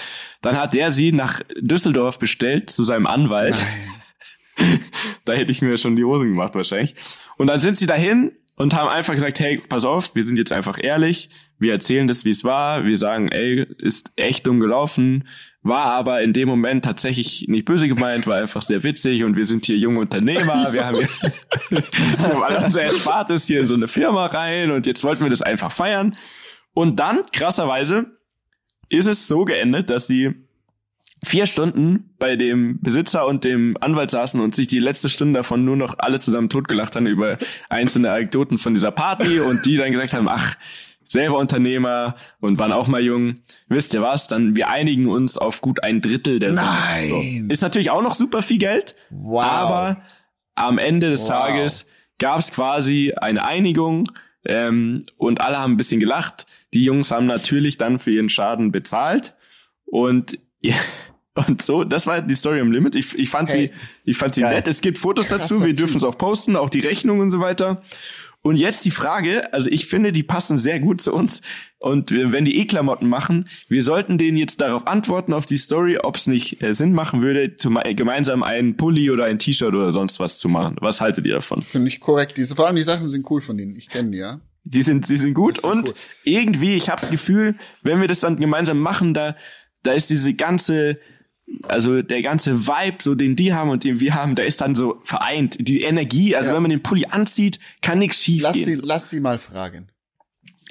Dann 0.42 0.58
hat 0.58 0.74
der 0.74 0.94
sie 0.94 1.12
nach 1.12 1.42
Düsseldorf 1.60 2.18
bestellt 2.18 2.70
zu 2.70 2.84
seinem 2.84 3.08
Anwalt. 3.08 3.62
da 5.26 5.34
hätte 5.34 5.52
ich 5.52 5.62
mir 5.62 5.78
schon 5.78 5.96
die 5.96 6.04
Hosen 6.04 6.30
gemacht 6.30 6.56
wahrscheinlich. 6.56 6.96
Und 7.38 7.48
dann 7.48 7.60
sind 7.60 7.78
sie 7.78 7.86
dahin 7.86 8.32
und 8.58 8.76
haben 8.76 8.90
einfach 8.90 9.14
gesagt, 9.14 9.40
hey, 9.40 9.58
pass 9.58 9.86
auf, 9.86 10.14
wir 10.16 10.26
sind 10.28 10.38
jetzt 10.38 10.52
einfach 10.52 10.78
ehrlich, 10.82 11.30
wir 11.60 11.74
erzählen 11.74 12.08
das, 12.08 12.26
wie 12.26 12.32
es 12.32 12.44
war, 12.44 12.86
wir 12.86 12.98
sagen, 12.98 13.30
ey, 13.30 13.66
ist 13.78 14.12
echt 14.16 14.48
dumm 14.48 14.60
gelaufen, 14.60 15.28
war 15.62 15.86
aber 15.86 16.22
in 16.22 16.34
dem 16.34 16.48
Moment 16.48 16.86
tatsächlich 16.86 17.46
nicht 17.48 17.66
böse 17.66 17.88
gemeint, 17.88 18.28
war 18.28 18.38
einfach 18.38 18.62
sehr 18.62 18.84
witzig. 18.84 19.24
Und 19.24 19.36
wir 19.36 19.46
sind 19.46 19.66
hier 19.66 19.78
junge 19.78 20.00
Unternehmer, 20.00 20.72
wir 20.72 20.86
haben 20.86 20.98
hier 20.98 21.10
wir 21.70 22.20
haben 22.20 22.44
alle 22.44 22.64
unser 22.64 22.84
Erspartes 22.84 23.46
hier 23.46 23.60
in 23.60 23.68
so 23.68 23.76
eine 23.76 23.88
Firma 23.88 24.28
rein. 24.28 24.72
Und 24.72 24.86
jetzt 24.86 25.04
wollten 25.04 25.24
wir 25.24 25.30
das 25.30 25.42
einfach 25.42 25.72
feiern. 25.72 26.16
Und 26.74 27.00
dann, 27.00 27.24
krasserweise, 27.34 28.18
ist 28.88 29.06
es 29.06 29.28
so 29.28 29.44
geendet, 29.44 29.90
dass 29.90 30.08
sie 30.08 30.34
vier 31.24 31.46
Stunden 31.46 32.14
bei 32.18 32.36
dem 32.36 32.80
Besitzer 32.82 33.28
und 33.28 33.44
dem 33.44 33.76
Anwalt 33.82 34.12
saßen 34.12 34.40
und 34.40 34.56
sich 34.56 34.68
die 34.68 34.80
letzte 34.80 35.10
Stunde 35.10 35.40
davon 35.40 35.66
nur 35.66 35.76
noch 35.76 35.96
alle 35.98 36.20
zusammen 36.20 36.50
totgelacht 36.50 36.96
haben 36.96 37.08
über 37.08 37.38
einzelne 37.70 38.12
Anekdoten 38.12 38.58
von 38.58 38.74
dieser 38.74 38.92
Party 38.92 39.40
und 39.40 39.66
die 39.66 39.78
dann 39.78 39.92
gesagt 39.92 40.14
haben, 40.14 40.30
ach, 40.30 40.56
selber 41.04 41.40
Unternehmer 41.40 42.16
und 42.40 42.60
waren 42.60 42.72
auch 42.72 42.88
mal 42.88 43.02
jung. 43.02 43.38
Wisst 43.68 43.94
ihr 43.94 44.02
was? 44.02 44.28
Dann 44.28 44.56
wir 44.56 44.70
einigen 44.70 45.08
uns 45.08 45.38
auf 45.38 45.60
gut 45.62 45.84
ein 45.84 46.02
Drittel 46.02 46.40
der 46.40 46.54
Summe. 46.54 46.68
Nein. 46.68 47.10
So. 47.10 47.54
Ist 47.54 47.62
natürlich 47.62 47.90
auch 47.90 48.04
noch 48.04 48.14
super 48.14 48.42
viel 48.42 48.60
Geld. 48.60 48.96
Wow. 49.10 49.44
Aber 49.44 50.02
am 50.56 50.78
Ende 50.78 51.10
des 51.10 51.22
wow. 51.22 51.30
Tages 51.30 51.88
gab 52.20 52.40
es 52.40 52.52
quasi 52.52 53.14
eine 53.20 53.44
Einigung 53.44 54.12
ähm, 54.46 55.04
und 55.18 55.42
alle 55.42 55.58
haben 55.58 55.74
ein 55.74 55.78
bisschen 55.78 56.00
gelacht. 56.00 56.46
Die 56.74 56.84
Jungs 56.84 57.10
haben 57.10 57.26
natürlich 57.26 57.78
dann 57.78 57.98
für 57.98 58.12
ihren 58.12 58.30
Schaden 58.30 58.72
bezahlt 58.72 59.34
und 59.86 60.38
ja, 60.62 60.76
und 61.48 61.62
so, 61.62 61.84
das 61.84 62.08
war 62.08 62.22
die 62.22 62.36
Story 62.36 62.60
im 62.60 62.72
Limit. 62.72 62.96
Ich, 62.96 63.18
ich 63.18 63.30
fand 63.30 63.50
hey. 63.50 63.68
sie, 63.68 64.12
ich 64.12 64.18
fand 64.18 64.36
sie 64.36 64.42
Geil. 64.42 64.56
nett. 64.56 64.68
Es 64.68 64.82
gibt 64.82 64.98
Fotos 64.98 65.28
Krass, 65.28 65.42
dazu. 65.42 65.64
Wir 65.64 65.74
dürfen 65.74 65.98
es 65.98 66.04
auch 66.04 66.18
posten, 66.18 66.56
auch 66.56 66.70
die 66.70 66.80
Rechnung 66.80 67.20
und 67.20 67.32
so 67.32 67.40
weiter. 67.40 67.82
Und 68.42 68.56
jetzt 68.56 68.86
die 68.86 68.92
Frage, 68.92 69.54
also 69.54 69.70
ich 69.70 69.86
finde, 69.86 70.14
die 70.14 70.24
passen 70.24 70.58
sehr 70.58 70.80
gut 70.80 71.02
zu 71.02 71.14
uns. 71.14 71.42
Und 71.78 72.12
wenn 72.12 72.46
die 72.46 72.60
E-Klamotten 72.60 73.08
machen, 73.08 73.50
wir 73.68 73.84
sollten 73.84 74.18
denen 74.18 74.38
jetzt 74.38 74.62
darauf 74.62 74.88
antworten, 74.88 75.34
auf 75.34 75.46
die 75.46 75.58
Story, 75.58 75.98
ob 75.98 76.16
es 76.16 76.28
nicht 76.28 76.64
äh, 76.64 76.74
Sinn 76.74 76.94
machen 76.94 77.22
würde, 77.22 77.58
zu, 77.58 77.70
gemeinsam 77.70 78.44
einen 78.44 78.78
Pulli 78.78 79.12
oder 79.12 79.26
ein 79.26 79.40
T-Shirt 79.40 79.74
oder 79.74 79.92
sonst 79.92 80.20
was 80.20 80.40
zu 80.40 80.48
machen. 80.48 80.78
Was 80.80 81.02
haltet 81.02 81.26
ihr 81.26 81.36
davon? 81.36 81.62
Finde 81.62 81.90
ich 81.90 82.00
korrekt. 82.00 82.38
Diese, 82.38 82.56
vor 82.56 82.68
allem 82.68 82.78
die 82.78 82.84
Sachen 82.84 83.10
sind 83.10 83.30
cool 83.30 83.42
von 83.42 83.58
denen. 83.58 83.76
Ich 83.76 83.90
kenne 83.90 84.12
die, 84.12 84.18
ja. 84.18 84.40
Die 84.64 84.82
sind, 84.82 85.08
die 85.10 85.18
sind 85.18 85.34
gut 85.34 85.62
sind 85.62 85.70
und 85.70 85.90
cool. 85.90 85.96
irgendwie, 86.24 86.76
ich 86.76 86.90
habe 86.90 87.02
das 87.02 87.10
Gefühl, 87.10 87.56
wenn 87.82 88.00
wir 88.02 88.08
das 88.08 88.20
dann 88.20 88.36
gemeinsam 88.38 88.80
machen, 88.80 89.14
da, 89.14 89.36
da 89.84 89.94
ist 89.94 90.10
diese 90.10 90.34
ganze 90.34 91.00
also 91.68 92.02
der 92.02 92.22
ganze 92.22 92.68
Vibe, 92.68 92.98
so 93.02 93.16
den 93.16 93.36
die 93.36 93.54
haben 93.54 93.70
und 93.70 93.84
den 93.84 94.00
wir 94.00 94.16
haben, 94.16 94.36
der 94.36 94.46
ist 94.46 94.62
dann 94.62 94.76
so 94.76 95.00
vereint. 95.04 95.58
Die 95.60 95.84
Energie, 95.84 96.36
also 96.36 96.50
ja. 96.50 96.56
wenn 96.56 96.62
man 96.62 96.72
den 96.72 96.84
Pulli 96.84 97.06
anzieht, 97.10 97.60
kann 97.82 98.00
nichts 98.00 98.24
schief 98.24 98.44
lass 98.44 98.54
gehen. 98.54 98.66
Sie, 98.66 98.76
lass 98.76 99.10
sie 99.10 99.20
mal 99.20 99.40
fragen. 99.40 99.88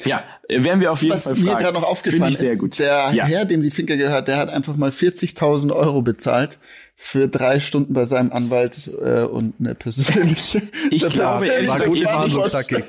Ja, 0.04 0.22
werden 0.48 0.80
wir 0.80 0.92
auf 0.92 1.02
jeden 1.02 1.12
Was 1.12 1.24
Fall 1.24 1.34
fragen. 1.34 1.46
Was 1.46 1.54
mir 1.54 1.60
gerade 1.60 1.74
noch 1.74 1.82
aufgefallen 1.82 2.32
ist, 2.32 2.38
sehr 2.38 2.56
gut. 2.56 2.78
der 2.78 3.10
ja. 3.12 3.26
Herr, 3.26 3.44
dem 3.44 3.62
die 3.62 3.70
Finke 3.70 3.96
gehört, 3.96 4.28
der 4.28 4.36
hat 4.36 4.48
einfach 4.48 4.76
mal 4.76 4.90
40.000 4.90 5.74
Euro 5.74 6.02
bezahlt 6.02 6.58
für 6.94 7.28
drei 7.28 7.58
Stunden 7.58 7.94
bei 7.94 8.04
seinem 8.04 8.30
Anwalt 8.30 8.90
äh, 9.00 9.22
und 9.22 9.54
eine 9.58 9.74
persönliche. 9.74 10.62
Ich 10.90 11.04
eine 11.04 11.12
glaube, 11.12 11.46
persönliche 11.46 12.84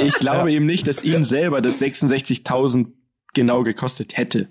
ich 0.00 0.14
glaube 0.14 0.52
eben 0.52 0.66
nicht, 0.66 0.86
dass 0.86 1.02
ihn 1.02 1.24
selber 1.24 1.60
das 1.60 1.80
66.000 1.80 2.86
genau 3.34 3.62
gekostet 3.62 4.16
hätte. 4.16 4.48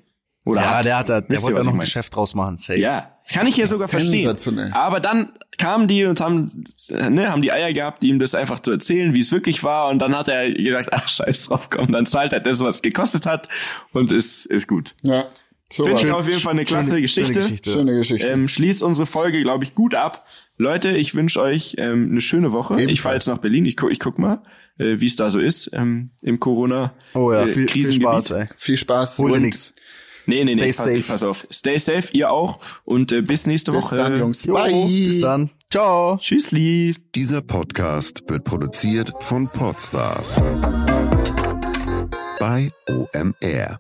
Oder 0.48 0.62
ja, 0.62 0.78
hat, 0.78 0.86
der 0.86 0.98
hat, 0.98 1.10
der, 1.10 1.22
der 1.22 1.42
wollte 1.42 1.60
da 1.60 1.66
noch 1.66 1.74
ein 1.74 1.80
Geschäft 1.80 2.16
draus 2.16 2.34
machen. 2.34 2.58
Safe. 2.58 2.80
Ja, 2.80 3.12
kann 3.32 3.48
ich 3.48 3.58
ja 3.58 3.68
sogar 3.68 3.88
verstehen. 3.88 4.34
Aber 4.72 5.00
dann 5.00 5.34
kamen 5.58 5.88
die 5.88 6.06
und 6.06 6.22
haben, 6.22 6.64
ne, 6.90 7.30
haben 7.30 7.42
die 7.42 7.52
Eier 7.52 7.74
gehabt, 7.74 8.04
ihm 8.04 8.18
das 8.20 8.34
einfach 8.34 8.60
zu 8.62 8.72
erzählen, 8.72 9.14
wie 9.14 9.20
es 9.20 9.32
wirklich 9.32 9.64
war. 9.64 9.90
Und 9.90 10.00
dann 10.00 10.16
hat 10.16 10.30
er 10.30 10.50
gedacht, 10.52 10.88
ach 10.92 11.08
scheiß 11.08 11.48
drauf, 11.48 11.70
komm, 11.70 11.92
dann 11.92 12.06
zahlt 12.06 12.32
er 12.32 12.40
das, 12.40 12.60
was 12.62 12.76
es 12.76 12.82
gekostet 12.82 13.26
hat 13.26 13.50
und 13.92 14.12
ist, 14.12 14.46
ist 14.46 14.68
gut. 14.68 14.96
Ja. 15.04 15.26
So 15.70 15.84
Finde 15.84 16.02
ich 16.02 16.12
auf 16.12 16.28
jeden 16.30 16.40
Fall 16.40 16.54
eine 16.54 16.64
klasse 16.64 16.92
schöne, 16.92 17.02
Geschichte. 17.02 17.34
Schöne 17.34 17.44
Geschichte. 17.44 17.72
Schöne 17.72 17.96
Geschichte. 17.96 18.28
Ähm, 18.28 18.48
schließt 18.48 18.82
unsere 18.82 19.06
Folge, 19.06 19.42
glaube 19.42 19.66
ich, 19.66 19.76
gut 19.76 19.96
ab. 19.96 20.26
Leute, 20.58 20.96
ich 20.96 21.14
wünsche 21.14 21.42
euch 21.42 21.76
ähm, 21.78 22.08
eine 22.12 22.22
schöne 22.22 22.54
Woche. 22.54 22.76
Ebenfalls. 22.76 22.94
Ich 22.94 23.02
fahre 23.02 23.16
jetzt 23.16 23.28
nach 23.28 23.40
Berlin. 23.40 23.66
Ich 23.66 23.76
guck, 23.76 23.92
ich 23.92 24.00
guck 24.00 24.18
mal, 24.18 24.44
äh, 24.78 25.02
wie 25.02 25.08
es 25.08 25.18
da 25.18 25.30
so 25.30 25.40
ist 25.42 25.70
ähm, 25.74 26.12
im 26.22 26.40
Corona. 26.40 26.94
Oh 27.14 27.34
ja, 27.34 27.48
viel, 27.48 27.66
äh, 27.66 27.68
viel 27.68 27.92
Spaß. 27.92 28.32
Ey. 28.32 28.46
Viel 28.56 28.78
Spaß. 28.78 29.20
Hol 29.20 29.34
dir 29.34 29.40
nix. 29.42 29.74
Nee, 30.28 30.44
nee, 30.44 30.56
nee, 30.56 30.74
pass, 30.74 31.08
pass 31.08 31.24
auf. 31.24 31.48
Stay 31.50 31.78
safe, 31.78 32.10
ihr 32.12 32.30
auch. 32.30 32.60
Und 32.84 33.14
äh, 33.14 33.22
bis 33.22 33.48
nächste 33.48 33.72
bis 33.72 33.86
Woche. 33.86 33.96
Bis 33.96 34.04
dann, 34.04 34.20
Jungs. 34.20 34.46
Bye. 34.48 34.86
Bis 34.86 35.22
dann. 35.22 35.50
Ciao. 35.72 36.18
Tschüssli. 36.18 36.96
Dieser 37.16 37.42
Podcast 37.42 38.24
wird 38.28 38.44
produziert 38.44 39.12
von 39.22 39.48
Podstars. 39.48 40.42
Bei 42.40 42.70
OMR. 42.90 43.80